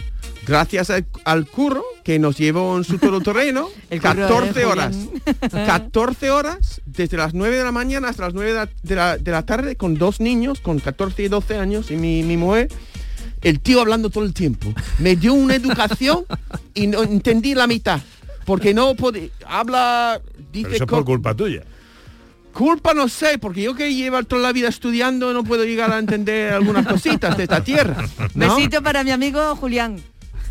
Gracias 0.45 0.89
al, 0.89 1.05
al 1.23 1.45
curro 1.47 1.83
que 2.03 2.19
nos 2.19 2.37
llevó 2.37 2.77
en 2.77 2.83
su 2.83 2.99
curro 2.99 3.19
de 3.19 3.99
14 3.99 4.65
horas. 4.65 4.95
Julián. 4.95 5.65
14 5.65 6.31
horas, 6.31 6.81
desde 6.85 7.17
las 7.17 7.33
9 7.33 7.57
de 7.57 7.63
la 7.63 7.71
mañana 7.71 8.09
hasta 8.09 8.23
las 8.25 8.33
9 8.33 8.51
de 8.51 8.55
la, 8.57 8.69
de 8.83 8.95
la- 8.95 9.17
de 9.17 9.31
la 9.31 9.45
tarde, 9.45 9.75
con 9.75 9.95
dos 9.95 10.19
niños, 10.19 10.59
con 10.59 10.79
14 10.79 11.23
y 11.23 11.27
12 11.27 11.57
años, 11.57 11.91
y 11.91 11.95
mi, 11.95 12.23
mi 12.23 12.37
mujer. 12.37 12.69
El 13.41 13.59
tío 13.59 13.79
hablando 13.81 14.09
todo 14.09 14.23
el 14.23 14.33
tiempo. 14.33 14.73
Me 14.99 15.15
dio 15.15 15.33
una 15.33 15.55
educación 15.55 16.25
y 16.73 16.87
no 16.87 17.03
entendí 17.03 17.53
la 17.53 17.67
mitad. 17.67 17.99
Porque 18.45 18.73
no 18.73 18.95
podía... 18.95 19.29
Habla... 19.47 20.19
Dice 20.51 20.63
Pero 20.69 20.75
eso 20.75 20.83
es 20.85 20.89
por 20.89 21.05
culpa 21.05 21.33
tuya. 21.35 21.63
Culpa 22.53 22.93
no 22.93 23.07
sé, 23.09 23.37
porque 23.37 23.61
yo 23.63 23.75
que 23.75 23.93
llevo 23.93 24.23
toda 24.23 24.41
la 24.41 24.53
vida 24.53 24.69
estudiando 24.69 25.33
no 25.33 25.43
puedo 25.43 25.65
llegar 25.65 25.91
a 25.91 25.99
entender 25.99 26.53
algunas 26.53 26.87
cositas 26.87 27.35
de 27.37 27.43
esta 27.43 27.63
tierra. 27.63 27.97
¿no? 28.33 28.55
Besito 28.55 28.81
para 28.81 29.03
mi 29.03 29.11
amigo 29.11 29.55
Julián. 29.57 30.01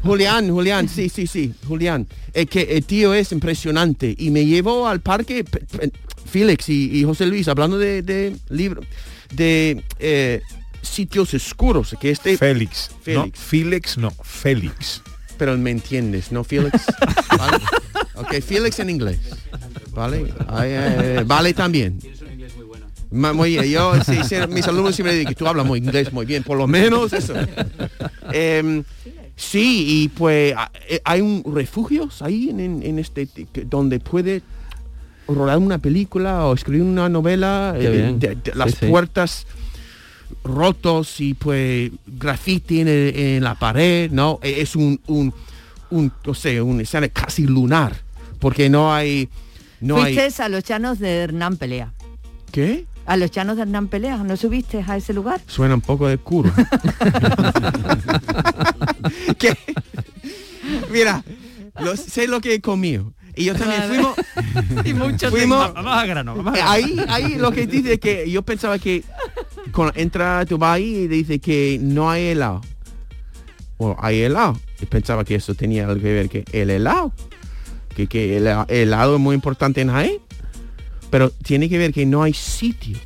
Julián, 0.05 0.51
Julián, 0.51 0.89
sí, 0.89 1.09
sí, 1.09 1.27
sí, 1.27 1.55
Julián. 1.67 2.07
Es 2.33 2.47
que 2.47 2.63
el 2.63 2.85
tío 2.85 3.15
es 3.15 3.33
impresionante 3.33 4.15
y 4.17 4.31
me 4.31 4.45
llevó 4.45 4.87
al 4.87 5.01
parque 5.01 5.45
Félix 6.31 6.69
y, 6.69 6.99
y 6.99 7.05
José 7.05 7.27
Luis 7.27 7.49
hablando 7.49 7.79
de, 7.79 8.03
de 8.03 8.37
libro, 8.51 8.83
de 9.33 9.83
eh, 9.99 10.43
sitios 10.83 11.33
oscuros, 11.35 11.97
que 12.01 12.11
este 12.11 12.37
Félix. 12.37 12.91
Félix. 13.03 13.17
No, 13.17 13.31
Félix, 13.35 13.99
no, 13.99 14.11
Félix. 14.23 15.03
pero 15.39 15.57
me 15.57 15.71
entiendes, 15.71 16.31
¿no, 16.33 16.45
Félix? 16.45 16.83
¿Vale? 17.39 17.59
Ok, 18.17 18.41
Félix 18.43 18.79
en 18.81 18.91
inglés. 18.91 19.19
¿Vale? 19.91 20.33
Ay, 20.49 20.71
eh, 20.73 21.23
vale 21.27 21.55
también. 21.55 21.99
Muy 23.11 23.51
bien, 23.51 23.65
yo, 23.67 23.95
sí, 24.05 24.19
sí, 24.29 24.35
mis 24.49 24.67
alumnos 24.67 24.97
siempre 24.97 25.15
dicen 25.15 25.29
que 25.29 25.37
tú 25.37 25.47
hablas 25.47 25.65
muy 25.65 25.79
inglés 25.79 26.13
muy 26.13 26.27
bien, 26.27 26.43
por 26.43 26.59
lo 26.59 26.67
menos 26.67 27.13
eso. 27.13 27.33
Em, 28.33 28.83
sí, 29.37 29.85
y 30.05 30.09
pues 30.09 30.55
eh, 30.89 31.01
hay 31.05 31.21
un 31.21 31.43
refugios 31.55 32.23
ahí 32.23 32.51
en, 32.51 32.61
en- 32.61 32.83
en 32.83 32.99
este 32.99 33.29
donde 33.67 33.99
puede 34.01 34.43
rodar 35.27 35.59
una 35.59 35.79
película 35.79 36.45
o 36.47 36.55
escribir 36.55 36.83
una 36.83 37.09
novela, 37.09 37.75
eh, 37.79 38.15
de- 38.19 38.35
de 38.37 38.53
las 38.55 38.73
Sí, 38.73 38.77
sí. 38.81 38.87
puertas 38.87 39.47
rotos 40.43 41.21
y 41.21 41.35
pues 41.35 41.91
graffiti 42.07 42.81
en, 42.81 42.89
el- 42.89 43.17
en 43.17 43.45
la 43.45 43.55
pared, 43.55 44.11
¿no? 44.11 44.39
E- 44.43 44.61
Es 44.61 44.77
un, 44.77 45.01
un, 45.07 45.33
un 45.91 46.13
no 46.27 46.35
sé, 46.35 46.61
un 46.61 46.81
escenario 46.81 47.11
casi 47.13 47.47
lunar, 47.47 47.97
porque 48.39 48.69
no 48.69 48.93
hay, 48.93 49.29
no 49.81 50.03
hay, 50.03 50.17
a 50.19 50.49
los 50.49 50.65
llanos 50.65 50.99
de 50.99 51.17
Hernán 51.17 51.57
Pelea. 51.57 51.93
¿qué? 52.53 52.85
A 53.07 53.17
los 53.19 53.31
llanos 53.31 53.57
de 53.57 53.63
Hernán 53.63 53.89
Pelea, 53.89 54.17
¿no 54.19 54.37
subiste 54.37 54.83
a 54.87 54.97
ese 54.97 55.13
lugar? 55.13 55.41
Suena 55.47 55.75
un 55.75 55.81
poco 55.83 56.09
de 56.09 56.17
curva. 56.19 56.55
¿Qué? 59.39 59.57
Mira, 60.91 61.23
lo- 61.81 61.97
sé 61.97 62.27
lo 62.27 62.41
que 62.41 62.55
he 62.55 62.61
comido. 62.61 63.13
Y 63.37 63.45
yo 63.47 63.55
también 63.57 63.83
fuimos, 63.89 64.15
y 64.87 64.95
mucho 64.95 65.29
fuimos 65.31 65.75
Vamos 65.75 65.93
a 65.93 66.07
grano, 66.07 66.37
vamos 66.37 66.55
a 66.55 66.57
grano. 66.57 66.71
ahí, 66.71 66.97
ahí 67.09 67.35
lo 67.35 67.51
que 67.51 67.67
dice 67.67 67.99
que 67.99 68.31
yo 68.31 68.43
pensaba 68.43 68.79
que 68.79 69.03
cuando 69.73 69.93
entra 69.97 70.47
tu 70.47 70.65
ahí 70.65 70.85
y 70.99 71.09
dice 71.09 71.41
que 71.41 71.79
no 71.83 72.11
hay 72.11 72.27
helado. 72.29 72.61
Bueno, 73.77 73.97
hay 74.01 74.21
helado. 74.23 74.59
Y 74.81 74.87
pensaba 74.87 75.25
que 75.25 75.35
eso 75.35 75.55
tenía 75.55 75.85
algo 75.89 76.01
que 76.01 76.13
ver 76.13 76.29
que 76.29 76.45
el 76.53 76.71
helado. 76.71 77.13
Que, 77.97 78.07
que 78.07 78.37
el 78.37 78.45
hela- 78.47 78.67
helado 78.69 79.17
es 79.17 79.21
muy 79.21 79.35
importante 79.35 79.81
en 79.81 79.91
Jaén. 79.91 80.19
Pero 81.15 81.31
tiene 81.31 81.69
que 81.69 81.79
ver 81.79 81.93
que 81.93 82.05
no 82.05 82.25
hay 82.25 82.35
sitio. 82.35 82.99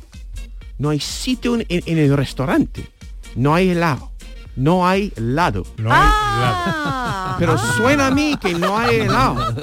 No 0.79 0.89
hay 0.89 0.99
sitio 0.99 1.59
en, 1.59 1.67
el 1.99 2.17
restaurante. 2.17 2.89
No 3.35 3.53
hay 3.53 3.69
helado. 3.69 4.11
no 4.55 4.87
hay 4.87 5.13
helado. 5.15 5.63
No 5.77 5.91
hay 5.93 6.09
helado. 6.09 7.35
Pero 7.37 7.55
suena 7.77 8.07
a 8.07 8.11
mí 8.11 8.35
que 8.41 8.55
no 8.55 8.75
hay 8.75 9.01
helado. 9.01 9.53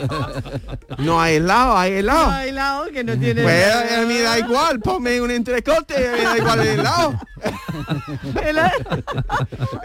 No 0.99 1.21
hay 1.21 1.35
helado, 1.35 1.77
hay 1.77 1.93
helado. 1.95 2.27
No 2.29 2.33
hay 2.35 2.49
helado 2.51 2.85
que 2.93 3.03
no 3.03 3.19
tiene. 3.19 3.43
Pues 3.43 3.67
a 3.67 4.03
mí 4.07 4.17
da 4.19 4.39
igual, 4.39 4.79
ponme 4.79 5.21
un 5.21 5.33
entrecote, 5.33 5.95
me 6.17 6.23
da 6.23 6.39
igual 6.39 6.61
el 6.61 6.69
helado. 6.69 7.19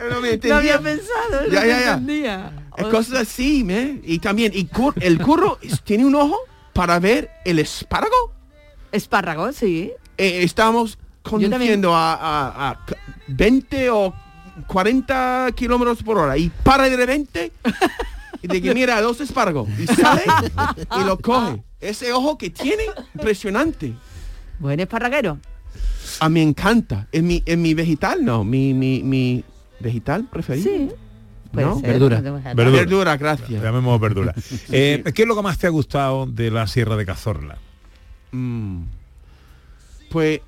No 0.07 0.21
me 0.21 0.53
había 0.53 0.79
pensado, 0.79 1.47
Ya, 1.49 1.61
no 1.61 1.65
ya, 1.65 1.79
ya. 1.79 1.91
entendía. 1.93 2.67
Es 2.77 2.85
cosas 2.85 3.21
así, 3.21 3.63
¿me? 3.63 4.01
Y 4.03 4.19
también, 4.19 4.51
y 4.53 4.67
cur- 4.67 4.93
el 5.01 5.17
curro 5.19 5.57
tiene 5.83 6.05
un 6.05 6.13
ojo 6.13 6.37
para 6.73 6.99
ver 6.99 7.31
el 7.43 7.57
espárrago. 7.57 8.39
Espárrago, 8.91 9.51
sí. 9.51 9.91
Eh, 10.17 10.43
estamos 10.43 10.97
conduciendo 11.23 11.95
a, 11.95 12.13
a- 12.13 12.69
a 12.71 12.85
c- 12.87 12.95
20 13.27 13.89
o 13.91 14.13
40 14.67 15.49
kilómetros 15.55 16.03
por 16.03 16.17
hora 16.17 16.37
y 16.37 16.49
para 16.63 16.89
de 16.89 16.97
repente 16.97 17.51
y 18.41 18.47
de 18.47 18.61
que 18.61 18.73
mira 18.73 19.01
dos 19.01 19.21
espárragos 19.21 19.69
y 19.79 19.87
sale 19.87 20.23
y 20.99 21.03
lo 21.05 21.17
coge. 21.19 21.63
Ese 21.79 22.11
ojo 22.13 22.37
que 22.37 22.49
tiene, 22.51 22.83
impresionante. 23.15 23.93
Buen 24.59 24.79
esparraguero. 24.79 25.39
A 26.19 26.29
mí 26.29 26.41
me 26.41 26.43
encanta. 26.49 27.07
Es 27.11 27.23
mi, 27.23 27.41
es 27.45 27.57
mi 27.57 27.73
vegetal, 27.73 28.23
no, 28.23 28.43
mi, 28.43 28.73
mi, 28.73 29.01
mi 29.01 29.43
vegetal 29.79 30.25
preferido. 30.25 30.69
Sí. 30.69 30.89
¿No? 31.53 31.79
ser, 31.79 31.89
Verdura. 31.89 32.21
Verdura, 32.55 33.17
gracias. 33.17 33.61
Llamemos 33.61 33.99
verdura. 33.99 34.33
Eh, 34.71 35.03
¿Qué 35.13 35.23
es 35.23 35.27
lo 35.27 35.35
que 35.35 35.41
más 35.41 35.57
te 35.57 35.67
ha 35.67 35.69
gustado 35.71 36.25
de 36.25 36.49
la 36.51 36.67
Sierra 36.67 36.95
de 36.95 37.05
Cazorla? 37.05 37.57
Mm. 38.31 38.83
Pues, 40.09 40.41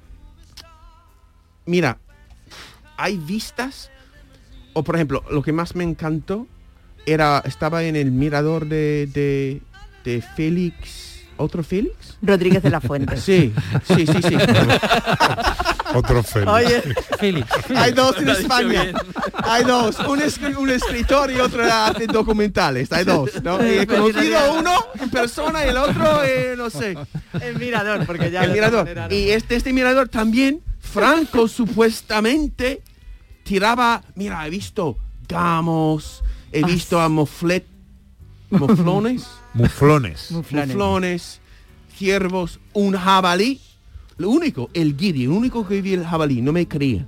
mira, 1.65 1.97
hay 2.97 3.17
vistas, 3.17 3.89
o 4.73 4.83
por 4.83 4.95
ejemplo, 4.95 5.23
lo 5.29 5.41
que 5.41 5.53
más 5.53 5.75
me 5.75 5.83
encantó 5.83 6.47
era, 7.05 7.41
estaba 7.45 7.83
en 7.83 7.95
el 7.95 8.11
mirador 8.11 8.67
de, 8.67 9.07
de, 9.13 9.61
de 10.03 10.21
Félix, 10.21 11.12
¿otro 11.37 11.63
Félix? 11.63 12.17
Rodríguez 12.21 12.61
de 12.63 12.69
la 12.69 12.79
Fuente. 12.81 13.17
Sí, 13.17 13.53
sí, 13.87 14.05
sí, 14.07 14.21
sí. 14.21 14.35
Otro 15.95 16.23
Félix. 16.23 16.51
Oye, 16.51 16.81
Félix. 17.19 17.47
hay 17.75 17.91
dos 17.91 18.17
en 18.17 18.29
España. 18.29 18.91
Hay 19.43 19.63
dos, 19.63 19.99
un, 19.99 20.19
escri- 20.21 20.55
un 20.57 20.69
escritor 20.69 21.31
y 21.31 21.39
otro 21.39 21.63
hace 21.71 22.07
documentales. 22.07 22.91
Hay 22.91 23.03
dos, 23.05 23.29
¿no? 23.43 23.63
Y 23.65 23.79
he 23.79 23.87
conocido 23.87 24.53
uno 24.59 24.85
en 24.99 25.09
persona 25.09 25.65
y 25.65 25.69
el 25.69 25.77
otro, 25.77 26.23
eh, 26.23 26.55
no 26.57 26.69
sé. 26.69 26.97
El 27.39 27.57
mirador, 27.59 28.05
porque 28.05 28.31
ya 28.31 28.43
el 28.43 28.51
mirador. 28.51 28.81
otra 28.81 28.93
manera 28.95 29.07
no. 29.09 29.13
Y 29.15 29.29
este, 29.31 29.55
este 29.55 29.73
mirador 29.73 30.09
también, 30.09 30.61
Franco 30.79 31.47
supuestamente 31.47 32.81
tiraba, 33.43 34.01
mira, 34.15 34.45
he 34.47 34.49
visto 34.49 34.97
gamos, 35.27 36.23
he 36.51 36.63
visto 36.63 36.99
a 36.99 37.09
moflet, 37.09 37.65
moflones, 38.53 39.27
Muflones. 39.53 40.31
muflones, 40.31 41.39
ciervos, 41.97 42.59
un 42.73 42.95
jabalí. 42.97 43.59
Lo 44.17 44.29
único, 44.29 44.69
el 44.73 44.95
guiri, 44.95 45.23
el 45.23 45.29
único 45.29 45.67
que 45.67 45.81
vi 45.81 45.93
el 45.93 46.05
jabalí, 46.05 46.41
no 46.41 46.51
me 46.53 46.67
creía. 46.67 47.05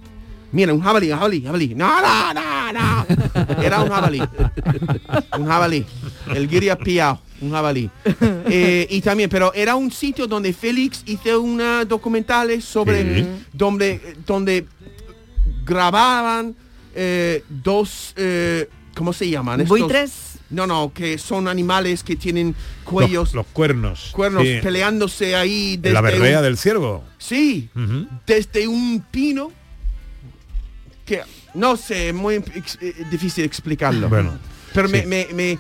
Mira, 0.52 0.74
un 0.74 0.82
jabalí, 0.82 1.12
un 1.12 1.18
jabalí, 1.18 1.42
jabalí. 1.44 1.76
No, 1.76 2.02
no, 2.02 2.34
no, 2.34 2.74
no. 2.74 3.62
Era 3.62 3.82
un 3.82 3.90
jabalí. 3.90 4.22
Un 5.38 5.46
jabalí. 5.46 5.86
El 6.34 6.48
guiri 6.48 6.70
ha 6.70 6.78
pillado. 6.78 7.20
Un 7.42 7.52
jabalí. 7.52 7.90
Eh, 8.22 8.88
y 8.90 9.02
también, 9.02 9.30
pero 9.30 9.54
era 9.54 9.76
un 9.76 9.92
sitio 9.92 10.26
donde 10.28 10.54
Félix 10.54 11.04
hizo 11.06 11.42
unas 11.42 11.88
documentales 11.88 12.64
sobre 12.64 13.04
Sí. 13.24 13.28
donde, 13.52 14.16
donde 14.26 14.66
grababan 15.66 16.56
eh, 16.96 17.44
dos, 17.50 18.14
eh, 18.16 18.70
¿cómo 18.96 19.12
se 19.14 19.30
llaman? 19.30 19.62
Estos- 19.62 19.78
Buitres. 19.80 20.35
No, 20.50 20.68
no, 20.68 20.94
que 20.94 21.18
son 21.18 21.48
animales 21.48 22.04
que 22.04 22.16
tienen 22.16 22.56
cuellos, 22.84 23.30
Los, 23.30 23.34
los 23.34 23.46
cuernos. 23.48 24.10
cuernos 24.12 24.44
Sí. 24.44 24.60
peleándose 24.62 25.36
ahí 25.36 25.76
desde 25.78 25.94
La 25.94 26.02
berrea 26.02 26.38
un- 26.40 26.44
del 26.44 26.58
ciervo. 26.58 27.04
Sí, 27.18 27.70
desde 28.28 28.68
un 28.68 29.04
pino 29.10 29.52
que 31.06 31.22
no 31.54 31.78
sé, 31.78 32.12
muy 32.14 32.36
ex- 32.36 32.78
eh, 32.82 32.94
difícil 33.10 33.44
explicarlo. 33.46 34.10
Bueno, 34.10 34.38
pero 34.74 34.90
me, 34.90 35.02
sí. 35.02 35.08
me- 35.08 35.28
me- 35.34 35.60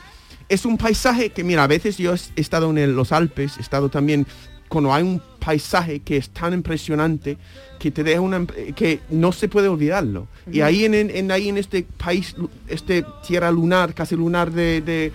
es 0.49 0.65
un 0.65 0.77
paisaje 0.77 1.29
que 1.31 1.43
mira, 1.43 1.63
a 1.63 1.67
veces 1.67 1.97
yo 1.97 2.13
he 2.13 2.41
estado 2.41 2.69
en 2.69 2.77
el- 2.77 2.95
los 2.95 3.11
Alpes, 3.11 3.53
he 3.57 3.61
estado 3.61 3.89
también 3.89 4.27
cuando 4.67 4.93
hay 4.93 5.03
un 5.03 5.21
paisaje 5.39 5.99
que 5.99 6.17
es 6.17 6.29
tan 6.29 6.53
impresionante 6.53 7.37
que 7.79 7.91
te 7.91 8.03
deja 8.03 8.19
una 8.21 8.45
que 8.75 8.99
no 9.09 9.31
se 9.31 9.47
puede 9.47 9.67
olvidarlo. 9.67 10.27
Y 10.51 10.61
ahí 10.61 10.85
en, 10.85 10.93
en- 10.95 11.09
en- 11.15 11.31
ahí 11.31 11.49
en 11.49 11.57
este 11.57 11.83
país, 11.97 12.35
este 12.67 13.05
tierra 13.27 13.51
lunar, 13.51 13.93
casi 13.93 14.15
lunar 14.15 14.51
de, 14.51 14.81
de, 14.81 15.11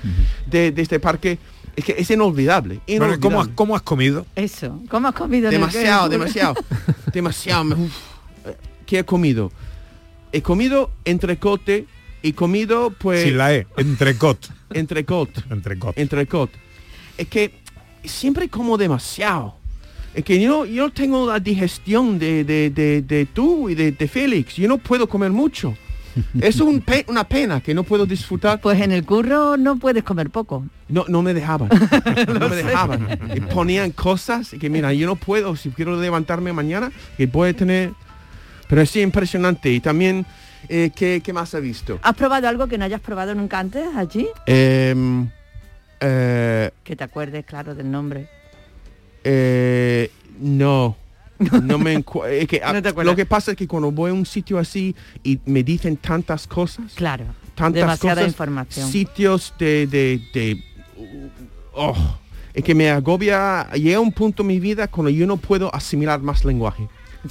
de- 0.46 0.70
de 0.70 0.82
este 0.82 1.00
parque, 1.00 1.38
es 1.74 1.84
que 1.84 1.94
es 1.98 2.10
inolvidable. 2.10 2.80
Bueno, 2.86 2.98
¿cómo, 2.98 3.08
has, 3.08 3.18
inolvidable. 3.18 3.54
¿Cómo 3.56 3.76
has 3.76 3.82
comido? 3.82 4.26
Eso. 4.36 4.80
¿Cómo 4.88 5.08
has 5.08 5.14
comido? 5.14 5.50
Demasiado, 5.50 6.08
demasiado. 6.08 6.54
demasiado. 7.12 7.76
uf. 7.76 7.96
Eh, 8.46 8.56
¿Qué 8.86 8.98
he 9.00 9.04
comido? 9.04 9.50
He 10.32 10.42
comido 10.42 10.92
entrecote 11.04 11.86
y 12.22 12.34
comido 12.34 12.90
pues... 12.96 13.24
Sin 13.24 13.36
la 13.36 13.52
E. 13.54 13.66
Entrecot. 13.76 14.48
Entrecot. 14.72 15.30
Entrecot. 15.50 15.98
Entrecot. 15.98 16.50
Es 17.18 17.26
que 17.28 17.52
siempre 18.04 18.48
como 18.48 18.76
demasiado. 18.78 19.56
Es 20.14 20.24
que 20.24 20.40
yo, 20.40 20.66
yo 20.66 20.90
tengo 20.90 21.26
la 21.28 21.38
digestión 21.38 22.18
de, 22.18 22.42
de, 22.44 22.70
de- 22.70 23.02
de 23.02 23.26
tú 23.26 23.68
y 23.68 23.74
de, 23.74 23.92
de 23.92 24.08
Félix. 24.08 24.56
Yo 24.56 24.66
no 24.68 24.78
puedo 24.78 25.08
comer 25.08 25.30
mucho. 25.30 25.74
Es 26.40 26.58
un 26.60 26.80
pe- 26.80 27.04
una 27.08 27.22
pena 27.22 27.60
que 27.60 27.72
no 27.72 27.84
puedo 27.84 28.04
disfrutar. 28.04 28.60
Pues 28.60 28.80
en 28.80 28.90
el 28.90 29.04
curro 29.04 29.56
no 29.56 29.76
puedes 29.76 30.02
comer 30.02 30.28
poco. 30.30 30.64
No, 30.88 31.04
no 31.06 31.22
me 31.22 31.32
dejaban. 31.32 31.68
no 32.40 32.48
me 32.48 32.56
dejaban. 32.56 33.06
Y 33.36 33.40
ponían 33.40 33.92
cosas 33.92 34.50
que 34.60 34.68
mira, 34.68 34.92
yo 34.92 35.06
no 35.06 35.14
puedo, 35.14 35.54
si 35.54 35.70
quiero 35.70 36.00
levantarme 36.00 36.52
mañana, 36.52 36.90
que 37.16 37.28
puede 37.28 37.54
tener. 37.54 37.92
Pero 38.68 38.82
es 38.82 38.96
impresionante. 38.96 39.70
Y 39.70 39.78
también, 39.78 40.26
eh, 40.68 40.90
¿qué, 40.96 41.20
qué 41.24 41.32
más 41.32 41.54
ha 41.54 41.60
visto? 41.60 42.00
¿Has 42.02 42.16
probado 42.16 42.48
algo 42.48 42.66
que 42.66 42.76
no 42.76 42.84
hayas 42.84 43.00
probado 43.00 43.32
nunca 43.36 43.60
antes 43.60 43.84
allí? 43.96 44.26
Em, 44.46 45.28
eh, 46.00 46.70
Que 46.84 46.96
te 46.96 47.04
acuerdes, 47.04 47.44
claro, 47.44 47.74
del 47.74 47.90
nombre. 47.90 48.28
eh, 49.24 50.10
no. 50.40 50.96
No 51.62 51.78
me 51.78 51.94
es 51.94 52.46
que, 52.48 52.60
ah, 52.62 52.72
No 52.74 52.82
te 52.82 52.92
lo 53.04 53.16
que 53.16 53.24
pasa 53.24 53.52
es 53.52 53.56
que 53.56 53.66
cuando 53.66 53.90
voy 53.90 54.10
a 54.10 54.14
un 54.14 54.26
sitio 54.26 54.58
así 54.58 54.94
y 55.22 55.40
me 55.46 55.62
dicen 55.62 55.96
tantas 55.96 56.46
cosas, 56.46 56.92
Claro. 56.94 57.24
tantas 57.54 57.80
demasiada 57.80 58.16
cosas, 58.16 58.28
información. 58.28 58.90
sitios 58.90 59.54
de, 59.58 59.86
de, 59.86 60.20
de- 60.34 60.62
oh, 61.72 61.96
es 62.52 62.62
que 62.62 62.74
me 62.74 62.90
agobia, 62.90 63.70
llega 63.72 64.00
un 64.00 64.12
punto 64.12 64.42
en 64.42 64.48
mi 64.48 64.60
vida 64.60 64.86
cuando 64.88 65.08
yo 65.08 65.26
no 65.26 65.38
puedo 65.38 65.74
asimilar 65.74 66.20
más 66.20 66.44
lenguaje. 66.44 66.88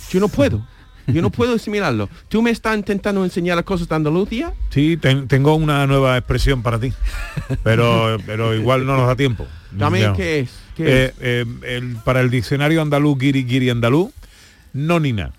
Yo 0.09 0.19
no 0.19 0.27
puedo. 0.27 0.65
Yo 1.13 1.21
no 1.21 1.29
puedo 1.29 1.55
asimilarlo. 1.55 2.09
¿Tú 2.27 2.41
me 2.41 2.51
estás 2.51 2.75
intentando 2.77 3.23
enseñar 3.23 3.63
cosas 3.63 3.87
de 3.89 3.95
Andalucía? 3.95 4.53
Sí, 4.69 4.97
ten- 4.97 5.27
tengo 5.27 5.55
una 5.55 5.85
nueva 5.87 6.17
expresión 6.17 6.61
para 6.63 6.79
ti. 6.79 6.93
Pero, 7.63 8.17
pero 8.25 8.53
igual 8.55 8.85
no 8.85 8.95
nos 8.97 9.07
da 9.07 9.15
tiempo. 9.15 9.45
Dame 9.71 10.01
Ya. 10.01 10.13
qué 10.13 10.39
es. 10.39 10.49
¿Qué 10.75 10.83
Eh, 10.87 11.05
es? 11.05 11.13
eh, 11.21 11.45
el- 11.77 11.97
para 12.03 12.21
el 12.21 12.29
diccionario 12.29 12.81
andaluz, 12.81 13.17
guiri, 13.17 13.43
guiri 13.43 13.69
andaluz, 13.69 14.11
nonina. 14.73 15.31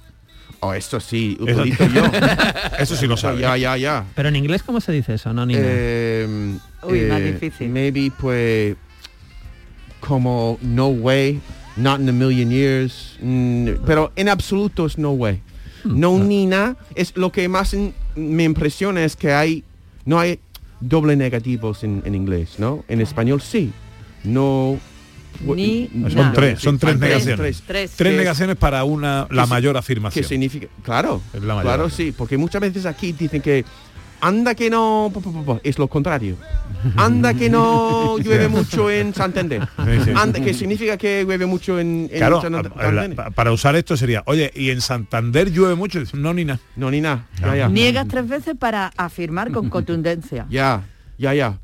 Oh, 0.62 0.74
esto 0.74 1.00
sí, 1.00 1.38
Eso- 1.46 1.60
utilizo 1.62 1.86
yo. 1.86 2.02
Eso 2.78 2.94
sí 2.94 3.06
lo 3.06 3.16
sabe. 3.16 3.40
Ya, 3.40 3.56
ya, 3.56 3.76
ya. 3.78 4.04
Pero 4.14 4.28
en 4.28 4.36
inglés, 4.36 4.62
¿cómo 4.62 4.80
se 4.82 4.92
dice 4.92 5.14
eso? 5.14 5.32
No, 5.32 5.46
Nina. 5.46 5.60
Eh, 5.62 6.58
Uy, 6.82 7.00
más 7.02 7.20
eh, 7.20 7.32
difícil. 7.32 7.70
Maybe 7.70 8.12
pues 8.20 8.76
como 10.00 10.58
no 10.62 10.88
way, 10.88 11.40
not 11.76 12.00
in 12.00 12.08
a 12.08 12.12
million 12.12 12.50
years, 12.50 13.16
mm, 13.22 13.68
pero 13.86 14.12
en 14.16 14.28
absoluto 14.28 14.86
es 14.86 14.98
no 14.98 15.12
way. 15.12 15.40
No 15.84 16.18
ni 16.18 16.46
nada. 16.46 16.76
Es 16.94 17.16
lo 17.16 17.30
que 17.32 17.48
más 17.48 17.74
in- 17.74 17.94
me 18.16 18.44
impresiona 18.44 19.04
es 19.04 19.16
que 19.16 19.32
hay 19.32 19.64
no 20.04 20.18
hay 20.18 20.38
doble 20.80 21.14
negativos 21.16 21.84
en, 21.84 22.02
en 22.04 22.14
inglés, 22.14 22.54
¿no? 22.58 22.84
En 22.88 23.00
español 23.00 23.40
sí. 23.40 23.72
No 24.24 24.78
Ni 25.44 25.88
Son 25.88 26.14
nada. 26.14 26.32
tres, 26.32 26.60
son 26.60 26.78
tres 26.78 26.94
Hay 26.94 27.00
negaciones. 27.00 27.62
Tres. 27.66 27.92
Tres 27.96 28.16
negaciones 28.16 28.56
para 28.56 28.84
una 28.84 29.26
la 29.30 29.46
mayor 29.46 29.74
¿Qué 29.74 29.78
afirmación. 29.78 30.24
significa? 30.24 30.66
Claro, 30.82 31.22
Es 31.32 31.40
la 31.42 31.54
mayor 31.54 31.62
claro, 31.62 31.84
afirmación. 31.84 32.08
sí, 32.08 32.14
porque 32.16 32.36
muchas 32.36 32.60
veces 32.60 32.84
aquí 32.86 33.12
dicen 33.12 33.40
que 33.40 33.64
anda 34.20 34.54
que 34.54 34.70
no, 34.70 35.12
es 35.62 35.78
lo 35.78 35.88
contrario. 35.88 36.36
Anda 36.96 37.34
que 37.34 37.50
no 37.50 38.18
llueve 38.22 38.48
mucho 38.48 38.90
en 38.90 39.12
Santander. 39.14 39.66
Anda, 40.16 40.40
que 40.40 40.54
significa 40.54 40.96
que 40.96 41.24
llueve 41.24 41.46
mucho 41.46 41.78
en, 41.78 42.08
en 42.10 42.18
Claro, 42.18 42.40
Santander. 42.40 43.14
para 43.34 43.52
usar 43.52 43.76
esto 43.76 43.96
sería, 43.96 44.22
oye, 44.26 44.50
y 44.54 44.70
en 44.70 44.80
Santander 44.80 45.50
llueve 45.52 45.74
mucho, 45.74 46.00
no 46.14 46.32
ni 46.32 46.44
nada. 46.44 46.60
No, 46.76 46.90
ni 46.90 47.00
nada. 47.00 47.26
Ya, 47.40 47.56
ya. 47.56 47.68
Niegas 47.68 48.08
tres 48.08 48.26
veces 48.28 48.54
para 48.58 48.92
afirmar 48.96 49.50
con 49.52 49.68
contundencia. 49.70 50.46
Ya, 50.50 50.84
ya, 51.18 51.34
ya. 51.34 51.58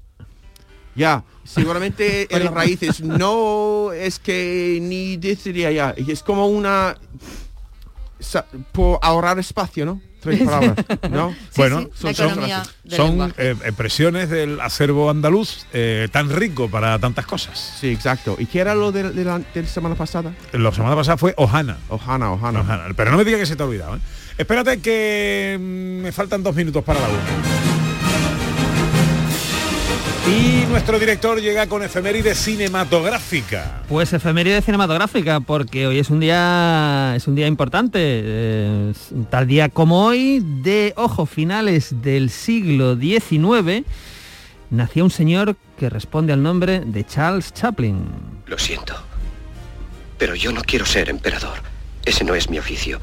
Ya, 0.95 1.25
seguramente 1.45 2.27
en 2.35 2.45
las 2.45 2.55
raíces 2.55 3.03
no 3.03 3.93
es 3.93 4.19
que 4.19 4.79
ni 4.81 5.17
deciría 5.19 5.71
ya. 5.71 5.95
Es 5.97 6.23
como 6.23 6.47
una... 6.49 6.97
por 8.73 8.99
ahorrar 9.03 9.39
espacio, 9.39 9.85
¿no? 9.85 10.01
Tres 10.21 10.43
palabras, 10.43 10.75
¿no? 11.11 11.35
bueno, 11.57 11.89
sí, 11.95 12.15
son, 12.15 12.15
son, 12.15 12.41
lenguaje. 12.85 13.33
eh, 13.39 13.55
expresiones 13.65 14.29
del 14.29 14.61
acervo 14.61 15.09
andaluz 15.11 15.67
eh, 15.73 16.09
tan 16.11 16.31
rico 16.31 16.69
para 16.69 16.99
tantas 16.99 17.27
cosas. 17.27 17.77
Sí, 17.81 17.89
exacto. 17.91 18.37
¿Y 18.39 18.47
qué 18.47 18.61
era 18.61 18.75
lo 18.75 18.93
de, 18.93 19.11
de 19.13 19.25
la, 19.25 19.39
de 19.39 19.63
la 19.63 19.69
semana 19.69 19.95
pasada? 19.95 20.33
La 20.53 20.73
semana 20.73 20.97
pasada 20.97 21.17
fue 21.17 21.35
Ojana. 21.37 21.77
Ojana, 21.89 22.33
Ojana. 22.33 22.61
Ojana. 22.61 22.85
Pero 22.97 23.11
no 23.11 23.17
me 23.19 23.25
diga 23.25 23.39
que 23.39 23.47
se 23.47 23.55
te 23.57 23.63
ha 23.63 23.67
olvidado. 23.67 23.97
¿eh? 23.97 24.01
Espérate 24.39 24.81
que 24.81 25.57
mm, 25.61 26.03
me 26.03 26.13
faltan 26.13 26.43
dos 26.43 26.55
minutos 26.57 26.83
para 26.83 27.01
la 27.01 27.09
una. 27.09 27.86
Y 30.29 30.67
nuestro 30.69 30.99
director 30.99 31.41
llega 31.41 31.69
con 31.69 31.85
efeméride 31.85 32.35
cinematográfica. 32.35 33.83
Pues 33.89 34.13
efeméride 34.13 34.61
cinematográfica, 34.61 35.39
porque 35.39 35.87
hoy 35.87 36.01
es 36.01 36.11
un 36.11 36.19
día 36.19 37.15
es 37.15 37.29
un 37.29 37.37
día 37.37 37.47
importante. 37.47 37.99
eh, 38.03 38.93
tal 39.31 39.47
día 39.47 39.69
como 39.69 40.05
hoy, 40.05 40.43
de 40.45 40.93
ojo, 40.97 41.27
finales 41.27 42.03
del 42.03 42.31
siglo 42.31 42.97
XIX, 42.97 43.87
nacía 44.71 45.05
un 45.05 45.11
señor 45.11 45.57
que 45.79 45.89
responde 45.91 46.33
al 46.33 46.43
nombre 46.43 46.81
de 46.81 47.07
Charles 47.07 47.55
Chaplin. 47.55 48.05
Lo 48.47 48.59
siento. 48.59 48.95
Pero 50.19 50.35
yo 50.35 50.51
no 50.51 50.63
quiero 50.63 50.87
ser 50.87 51.09
emperador. 51.09 51.59
Ese 52.05 52.25
no 52.25 52.35
es 52.35 52.51
mi 52.51 52.59
oficio. 52.59 53.01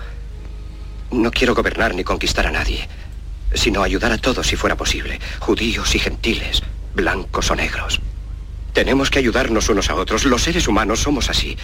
No 1.09 1.31
quiero 1.31 1.55
gobernar 1.55 1.95
ni 1.95 2.03
conquistar 2.03 2.47
a 2.47 2.51
nadie, 2.51 2.89
sino 3.53 3.81
ayudar 3.81 4.11
a 4.11 4.17
todos 4.17 4.45
si 4.45 4.57
fuera 4.57 4.75
posible, 4.75 5.19
judíos 5.39 5.93
y 5.95 5.99
gentiles, 5.99 6.63
blancos 6.95 7.51
o 7.51 7.55
negros. 7.55 7.99
Tenemos 8.73 9.09
que 9.09 9.19
ayudarnos 9.19 9.69
unos 9.69 9.89
a 9.89 9.95
otros. 9.95 10.25
Los 10.25 10.43
seres 10.43 10.67
humanos 10.67 10.99
somos 10.99 11.29
así. 11.29 11.57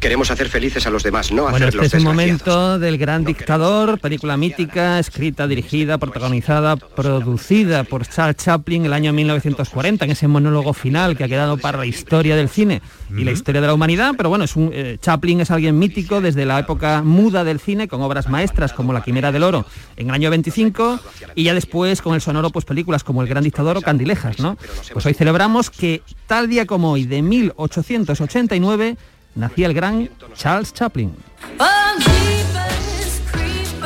Queremos 0.00 0.30
hacer 0.30 0.48
felices 0.48 0.86
a 0.86 0.90
los 0.90 1.02
demás, 1.02 1.30
no 1.30 1.42
Bueno, 1.42 1.56
hacerlos 1.56 1.84
este 1.84 1.98
es 1.98 2.02
el 2.02 2.08
momento 2.08 2.78
del 2.78 2.96
gran 2.96 3.22
dictador, 3.22 4.00
película 4.00 4.38
mítica, 4.38 4.98
escrita, 4.98 5.46
dirigida, 5.46 5.98
protagonizada, 5.98 6.76
producida 6.76 7.84
por 7.84 8.06
Charles 8.06 8.36
Chaplin 8.36 8.86
el 8.86 8.94
año 8.94 9.12
1940, 9.12 10.06
en 10.06 10.10
ese 10.10 10.26
monólogo 10.26 10.72
final 10.72 11.18
que 11.18 11.24
ha 11.24 11.28
quedado 11.28 11.58
para 11.58 11.76
la 11.76 11.84
historia 11.84 12.34
del 12.34 12.48
cine 12.48 12.80
y 13.14 13.24
la 13.24 13.32
historia 13.32 13.60
de 13.60 13.66
la 13.66 13.74
humanidad. 13.74 14.14
Pero 14.16 14.30
bueno, 14.30 14.46
es 14.46 14.56
un, 14.56 14.70
eh, 14.72 14.96
Chaplin 15.02 15.42
es 15.42 15.50
alguien 15.50 15.78
mítico 15.78 16.22
desde 16.22 16.46
la 16.46 16.58
época 16.58 17.02
muda 17.02 17.44
del 17.44 17.60
cine, 17.60 17.86
con 17.86 18.00
obras 18.00 18.26
maestras 18.30 18.72
como 18.72 18.94
La 18.94 19.02
Quimera 19.02 19.32
del 19.32 19.42
Oro 19.42 19.66
en 19.98 20.08
el 20.08 20.14
año 20.14 20.30
25 20.30 20.98
y 21.34 21.44
ya 21.44 21.52
después 21.52 22.00
con 22.00 22.14
el 22.14 22.22
sonoro 22.22 22.48
pues 22.48 22.64
películas 22.64 23.04
como 23.04 23.20
El 23.20 23.28
Gran 23.28 23.44
Dictador 23.44 23.76
o 23.76 23.82
Candilejas, 23.82 24.38
¿no? 24.38 24.56
Pues 24.94 25.04
hoy 25.04 25.12
celebramos 25.12 25.68
que 25.68 26.00
tal 26.26 26.48
día 26.48 26.64
como 26.64 26.92
hoy 26.92 27.04
de 27.04 27.20
1889 27.20 28.96
nacía 29.34 29.66
el 29.66 29.74
gran 29.74 30.08
Charles 30.34 30.72
Chaplin. 30.72 31.14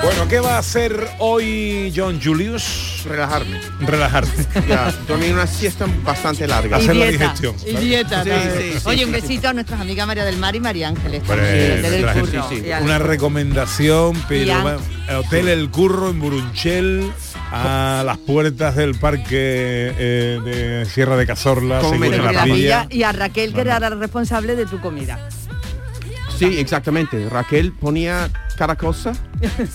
Bueno, 0.05 0.29
¿qué 0.29 0.39
va 0.39 0.57
a 0.57 0.59
hacer 0.59 1.09
hoy 1.19 1.91
John 1.97 2.21
Julius? 2.23 3.03
Relajarme. 3.07 3.59
Relajarte. 3.81 4.45
Ya, 4.69 4.93
dormir 5.09 5.33
una 5.33 5.47
siesta 5.47 5.87
bastante 6.05 6.47
larga. 6.47 6.77
Hacer 6.77 6.97
la 6.97 7.07
digestión. 7.07 7.55
Y 7.67 7.75
dieta. 7.77 8.23
Sí, 8.23 8.31
también. 8.31 8.53
sí, 8.59 8.73
sí, 8.81 8.83
Oye, 8.89 8.99
sí, 8.99 9.05
un 9.05 9.15
sí. 9.15 9.21
besito 9.21 9.49
a 9.49 9.53
nuestras 9.55 9.81
amigas 9.81 10.07
María 10.07 10.25
del 10.25 10.37
Mar 10.37 10.55
y 10.57 10.61
María 10.61 10.89
Ángeles. 10.89 11.21
Hombre, 11.23 11.37
también, 11.47 11.83
desde 11.83 11.97
el 11.97 12.07
la 12.07 12.15
curro. 12.15 12.49
una 12.83 12.99
recomendación, 12.99 14.23
pero 14.29 14.65
va- 14.65 14.77
el 15.09 15.17
Hotel 15.17 15.49
El 15.49 15.71
Curro 15.71 16.11
en 16.11 16.21
Burunchel, 16.21 17.11
a 17.53 18.03
las 18.05 18.19
puertas 18.19 18.77
del 18.77 18.95
parque 18.95 19.27
eh, 19.99 20.41
de 20.45 20.87
Sierra 20.87 21.17
de 21.17 21.27
Cazorla, 21.27 21.81
la 21.83 22.33
la 22.33 22.45
villa. 22.45 22.55
villa 22.55 22.87
y 22.91 23.03
a 23.03 23.13
Raquel 23.13 23.53
que 23.55 23.61
era 23.63 23.79
la 23.81 23.91
responsable 23.91 24.55
de 24.57 24.67
tu 24.67 24.81
comida. 24.81 25.29
Sí, 26.39 26.59
exactamente. 26.59 27.29
Raquel 27.29 27.73
ponía 27.73 28.31
cada 28.57 28.77
cosa. 28.77 29.13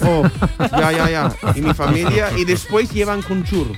Oh, 0.02 0.24
ya, 0.72 0.92
ya, 0.92 1.10
ya. 1.10 1.36
Y 1.56 1.62
mi 1.62 1.74
familia. 1.74 2.32
Y 2.38 2.46
después 2.46 2.92
llevan 2.92 3.22
con 3.22 3.44
churros. 3.44 3.78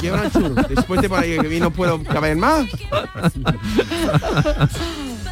Llevan 0.00 0.30
churros. 0.30 0.68
Después 0.68 1.02
de 1.02 1.08
para 1.08 1.22
que 1.22 1.60
no 1.60 1.70
puedo 1.70 2.02
caber 2.04 2.36
más. 2.36 2.66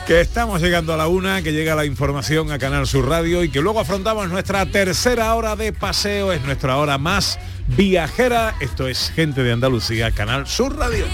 Que 0.06 0.20
estamos 0.20 0.60
llegando 0.60 0.92
a 0.92 0.98
la 0.98 1.08
una, 1.08 1.40
que 1.40 1.52
llega 1.52 1.74
la 1.74 1.86
información 1.86 2.52
a 2.52 2.58
Canal 2.58 2.86
Sur 2.86 3.08
Radio 3.08 3.42
y 3.42 3.48
que 3.48 3.62
luego 3.62 3.80
afrontamos 3.80 4.28
nuestra 4.28 4.66
tercera 4.66 5.34
hora 5.34 5.56
de 5.56 5.72
paseo, 5.72 6.30
es 6.30 6.42
nuestra 6.44 6.76
hora 6.76 6.98
más 6.98 7.38
viajera. 7.68 8.54
Esto 8.60 8.86
es 8.86 9.10
Gente 9.14 9.42
de 9.42 9.52
Andalucía, 9.52 10.10
Canal 10.10 10.46
Sur 10.46 10.76
Radio. 10.76 11.06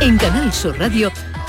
En 0.00 0.18
Canal 0.18 0.52
Sur 0.52 0.78
Radio, 0.78 1.10